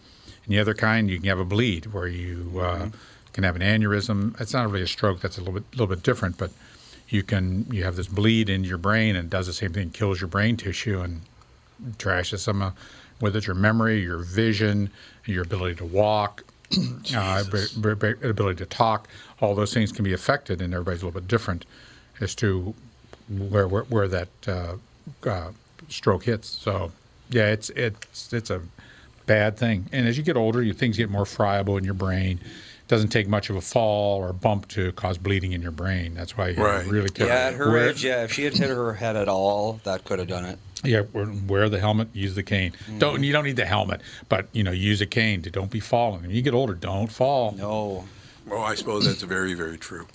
And 0.44 0.52
the 0.52 0.58
other 0.58 0.74
kind, 0.74 1.08
you 1.08 1.20
can 1.20 1.30
have 1.30 1.38
a 1.38 1.46
bleed 1.46 1.94
where 1.94 2.08
you 2.08 2.60
uh, 2.60 2.90
can 3.32 3.44
have 3.44 3.56
an 3.56 3.62
aneurysm. 3.62 4.42
It's 4.42 4.54
not 4.54 4.66
really 4.72 4.82
a 4.82 4.88
stroke. 4.88 5.20
That's 5.22 5.38
a 5.38 5.42
little 5.42 5.54
bit 5.54 5.66
little 5.74 5.96
bit 5.96 6.02
different, 6.02 6.40
but 6.40 6.50
you 7.10 7.22
can 7.22 7.68
you 7.70 7.84
have 7.84 7.96
this 7.96 8.08
bleed 8.08 8.50
in 8.50 8.64
your 8.64 8.80
brain 8.80 9.16
and 9.16 9.26
it 9.26 9.30
does 9.30 9.46
the 9.46 9.54
same 9.54 9.74
thing, 9.74 9.92
kills 9.92 10.20
your 10.20 10.30
brain 10.30 10.58
tissue 10.58 11.02
and 11.02 11.22
trashes 12.00 12.40
some 12.40 12.64
of 12.64 12.74
whether 13.20 13.38
it's 13.38 13.48
your 13.48 13.56
memory, 13.56 14.02
your 14.02 14.20
vision, 14.20 14.90
your 15.26 15.44
ability 15.44 15.76
to 15.76 15.86
walk, 15.86 16.44
uh, 17.16 17.44
b- 17.52 17.66
b- 17.82 17.94
b- 17.94 18.28
ability 18.28 18.58
to 18.58 18.66
talk. 18.66 19.08
All 19.42 19.56
those 19.56 19.74
things 19.74 19.92
can 19.92 20.04
be 20.04 20.14
affected, 20.14 20.62
and 20.62 20.74
everybody's 20.74 21.02
a 21.02 21.06
little 21.06 21.20
bit 21.22 21.28
different 21.28 21.66
as 22.22 22.36
to 22.36 22.74
where 23.30 23.68
where, 23.68 23.84
where 23.84 24.08
that 24.08 24.28
uh, 24.48 24.76
uh, 25.28 25.52
stroke 25.90 26.26
hits. 26.26 26.48
So, 26.50 26.92
yeah, 27.30 27.52
it's 27.52 27.70
it's 27.72 28.34
it's 28.34 28.50
a 28.50 28.62
bad 29.26 29.58
thing. 29.58 29.86
And 29.92 30.08
as 30.08 30.18
you 30.18 30.24
get 30.24 30.38
older, 30.38 30.62
you 30.62 30.74
things 30.74 30.98
get 30.98 31.10
more 31.10 31.26
friable 31.26 31.78
in 31.78 31.84
your 31.84 31.94
brain. 31.94 32.40
It 32.44 32.88
doesn't 32.88 33.10
take 33.10 33.28
much 33.28 33.50
of 33.50 33.56
a 33.56 33.62
fall 33.62 34.20
or 34.20 34.32
bump 34.32 34.68
to 34.70 34.92
cause 34.92 35.18
bleeding 35.18 35.54
in 35.54 35.62
your 35.64 35.72
brain. 35.72 36.14
That's 36.14 36.38
why 36.38 36.50
you 36.50 36.64
Right. 36.64 36.86
really 36.86 37.10
careful. 37.10 37.36
Yeah, 37.36 37.48
at 37.48 37.54
her 37.56 37.72
Wear- 37.72 37.90
age, 37.90 38.04
yeah, 38.06 38.24
if 38.24 38.32
she 38.34 38.44
had 38.44 38.54
hit 38.54 38.70
her 38.70 38.94
head 38.94 39.16
at 39.16 39.28
all, 39.28 39.80
that 39.86 40.04
could 40.04 40.20
have 40.20 40.28
done 40.28 40.46
it. 40.46 40.60
Yeah, 40.88 41.02
wear, 41.14 41.28
wear 41.48 41.70
the 41.70 41.80
helmet. 41.80 42.10
Use 42.14 42.36
the 42.36 42.44
cane. 42.44 42.74
Mm. 42.90 43.00
Don't 43.00 43.24
you 43.24 43.34
don't 43.34 43.46
need 43.46 43.56
the 43.56 43.66
helmet, 43.66 44.02
but 44.30 44.48
you 44.54 44.64
know 44.64 44.72
use 44.72 45.02
a 45.02 45.06
cane 45.06 45.42
to 45.44 45.50
don't 45.50 45.72
be 45.72 45.80
falling. 45.80 46.22
When 46.22 46.32
you 46.32 46.42
get 46.42 46.54
older, 46.54 46.74
don't 46.74 47.12
fall. 47.12 47.52
No. 47.52 48.06
Well, 48.48 48.62
I 48.62 48.76
suppose 48.76 49.06
that's 49.06 49.24
very, 49.24 49.56
very 49.56 49.78
true. 49.78 50.06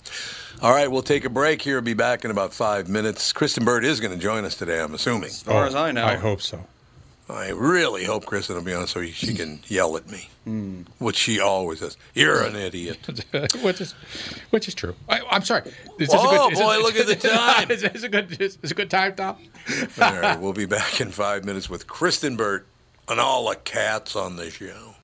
All 0.61 0.71
right, 0.71 0.89
we'll 0.89 1.01
take 1.01 1.25
a 1.25 1.29
break 1.29 1.61
here. 1.61 1.81
Be 1.81 1.93
back 1.93 2.23
in 2.23 2.31
about 2.31 2.53
five 2.53 2.87
minutes. 2.87 3.33
Kristen 3.33 3.65
Bird 3.65 3.83
is 3.83 3.99
going 3.99 4.13
to 4.13 4.19
join 4.19 4.45
us 4.45 4.55
today, 4.55 4.79
I'm 4.79 4.93
assuming. 4.93 5.25
As 5.25 5.41
far 5.41 5.65
as 5.65 5.75
I 5.75 5.89
oh, 5.89 5.91
know. 5.91 6.05
I 6.05 6.15
hope 6.15 6.41
so. 6.41 6.65
I 7.31 7.49
really 7.49 8.03
hope 8.03 8.25
Kristen 8.25 8.55
will 8.55 8.63
be 8.63 8.73
on 8.73 8.87
so 8.87 9.03
she 9.05 9.33
can 9.35 9.61
yell 9.67 9.95
at 9.97 10.09
me, 10.09 10.29
hmm. 10.43 10.81
which 10.99 11.15
she 11.15 11.39
always 11.39 11.79
does. 11.79 11.97
You're 12.13 12.43
an 12.43 12.55
idiot. 12.67 12.99
which 13.63 13.81
is 13.81 13.93
which 14.49 14.67
is 14.67 14.75
true. 14.75 14.95
I, 15.09 15.21
I'm 15.29 15.43
sorry. 15.43 15.71
Is 15.97 16.09
Oh, 16.11 16.49
is 16.51 16.59
boy, 16.59 16.77
look 16.79 16.95
at 16.95 17.07
the 17.07 17.15
time. 17.15 17.71
is 17.71 17.81
this 17.81 18.03
a 18.03 18.09
good 18.09 18.41
is 18.41 18.57
this 18.57 18.71
a 18.71 18.75
good 18.75 18.89
time, 18.89 19.15
Tom? 19.15 19.37
All 20.01 20.19
right, 20.19 20.39
we'll 20.39 20.53
be 20.53 20.65
back 20.65 20.99
in 20.99 21.11
five 21.11 21.45
minutes 21.45 21.69
with 21.69 21.87
Kristen 21.87 22.35
Burt 22.35 22.67
and 23.07 23.19
all 23.19 23.49
the 23.49 23.55
cats 23.55 24.15
on 24.15 24.35
the 24.35 24.49
show. 24.49 24.95